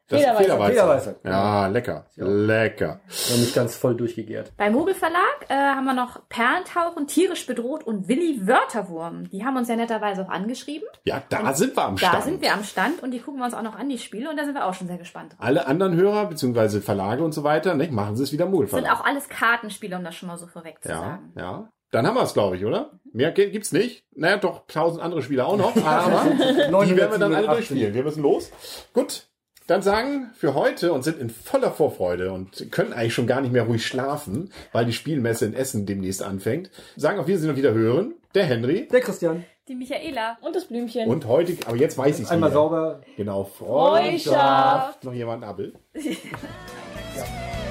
Das 0.09 0.21
Federweißer. 0.21 0.43
Federweißer. 0.45 0.73
Federweißer. 0.73 1.15
Ja, 1.25 1.67
lecker. 1.67 2.07
Lecker. 2.17 3.01
Noch 3.31 3.37
nicht 3.37 3.55
ganz 3.55 3.77
voll 3.77 3.95
durchgegärt. 3.95 4.53
Beim 4.57 4.73
Mogel 4.73 4.95
Verlag 4.95 5.47
äh, 5.49 5.55
haben 5.55 5.85
wir 5.85 5.93
noch 5.93 6.27
Perlentauchen, 6.29 7.07
tierisch 7.07 7.47
bedroht 7.47 7.85
und 7.85 8.09
Willi 8.09 8.47
Wörterwurm. 8.47 9.29
Die 9.31 9.45
haben 9.45 9.57
uns 9.57 9.69
ja 9.69 9.77
netterweise 9.77 10.23
auch 10.23 10.31
angeschrieben. 10.31 10.89
Ja, 11.05 11.23
da 11.29 11.53
sind 11.53 11.77
wir 11.77 11.85
am 11.85 11.97
Da 11.97 12.09
Start. 12.09 12.25
sind 12.25 12.41
wir 12.41 12.55
am 12.55 12.65
Stand 12.65 13.03
und 13.03 13.11
die 13.11 13.21
gucken 13.21 13.41
wir 13.41 13.45
uns 13.45 13.55
auch 13.55 13.63
noch 13.63 13.77
an, 13.77 13.89
die 13.89 13.99
Spiele, 13.99 14.31
und 14.31 14.37
da 14.39 14.45
sind 14.45 14.55
wir 14.55 14.65
auch 14.67 14.75
schon 14.75 14.87
sehr 14.87 14.99
gespannt. 14.99 15.37
Alle 15.39 15.67
anderen 15.67 15.95
Hörer, 15.95 16.27
beziehungsweise 16.27 16.81
Verlage 16.81 17.23
und 17.23 17.33
so 17.33 17.45
weiter, 17.45 17.75
nicht, 17.75 17.93
machen 17.93 18.17
sie 18.17 18.23
es 18.23 18.33
wieder 18.33 18.47
Das 18.47 18.53
Mogelverlag. 18.53 18.85
sind 18.91 18.95
auch 19.01 19.05
alles 19.05 19.29
Kartenspiele, 19.29 19.97
um 19.97 20.05
das 20.05 20.15
schon 20.15 20.29
mal 20.29 20.39
so 20.39 20.47
vorweg 20.47 20.83
zu 20.83 20.89
Ja, 20.89 20.97
sagen. 21.01 21.33
ja. 21.37 21.69
Dann 21.91 22.07
haben 22.07 22.17
wir 22.17 22.23
es, 22.23 22.35
glaube 22.35 22.57
ich, 22.57 22.67
oder? 22.67 22.91
Mehr 23.15 23.31
gibt's 23.33 23.73
nicht. 23.73 24.05
Naja, 24.15 24.37
doch, 24.37 24.67
tausend 24.69 25.03
andere 25.03 25.23
Spiele 25.23 25.47
auch 25.47 25.57
noch. 25.57 25.75
Aber 25.87 26.85
die 26.85 26.97
werden 26.97 27.13
wir 27.13 27.19
dann 27.19 27.35
alle 27.35 27.47
987. 27.47 27.57
durchspielen. 27.57 27.95
Wir 27.95 28.03
müssen 28.05 28.23
los. 28.23 28.51
Gut. 28.93 29.28
Dann 29.69 29.83
sagen 29.83 30.31
für 30.35 30.55
heute 30.55 30.95
und 30.95 31.03
sind 31.05 31.19
in 31.21 31.29
voller 31.29 31.71
Vorfreude 31.71 32.33
und 32.33 32.73
können 32.73 32.95
eigentlich 32.95 33.13
schon 33.13 33.27
gar 33.27 33.43
nicht 33.43 33.53
mehr 33.53 33.65
ruhig 33.65 33.87
schlafen, 33.87 34.51
weil 34.73 34.87
die 34.87 34.95
Spielmesse 34.95 35.45
in 35.45 35.53
Essen 35.53 35.85
demnächst 35.85 36.23
anfängt. 36.23 36.71
Sagen 36.97 37.19
auf 37.21 37.27
Wiedersehen 37.27 37.51
und 37.51 37.57
wieder 37.57 37.75
hören. 37.75 38.15
Der 38.35 38.45
Henry. 38.45 38.89
Der 38.89 39.01
Christian. 39.01 39.45
Die 39.69 39.75
Michaela. 39.75 40.39
Und 40.41 40.57
das 40.57 40.65
Blümchen. 40.65 41.07
Und 41.07 41.27
heute, 41.27 41.55
aber 41.67 41.77
jetzt 41.77 41.99
weiß 41.99 42.19
ich 42.19 42.31
Einmal 42.31 42.49
wieder. 42.49 42.61
sauber. 42.61 43.01
Genau, 43.19 43.45
Freundschaft. 43.45 45.05
Noch 45.05 45.13
jemand 45.13 45.45
Abel. 45.45 45.75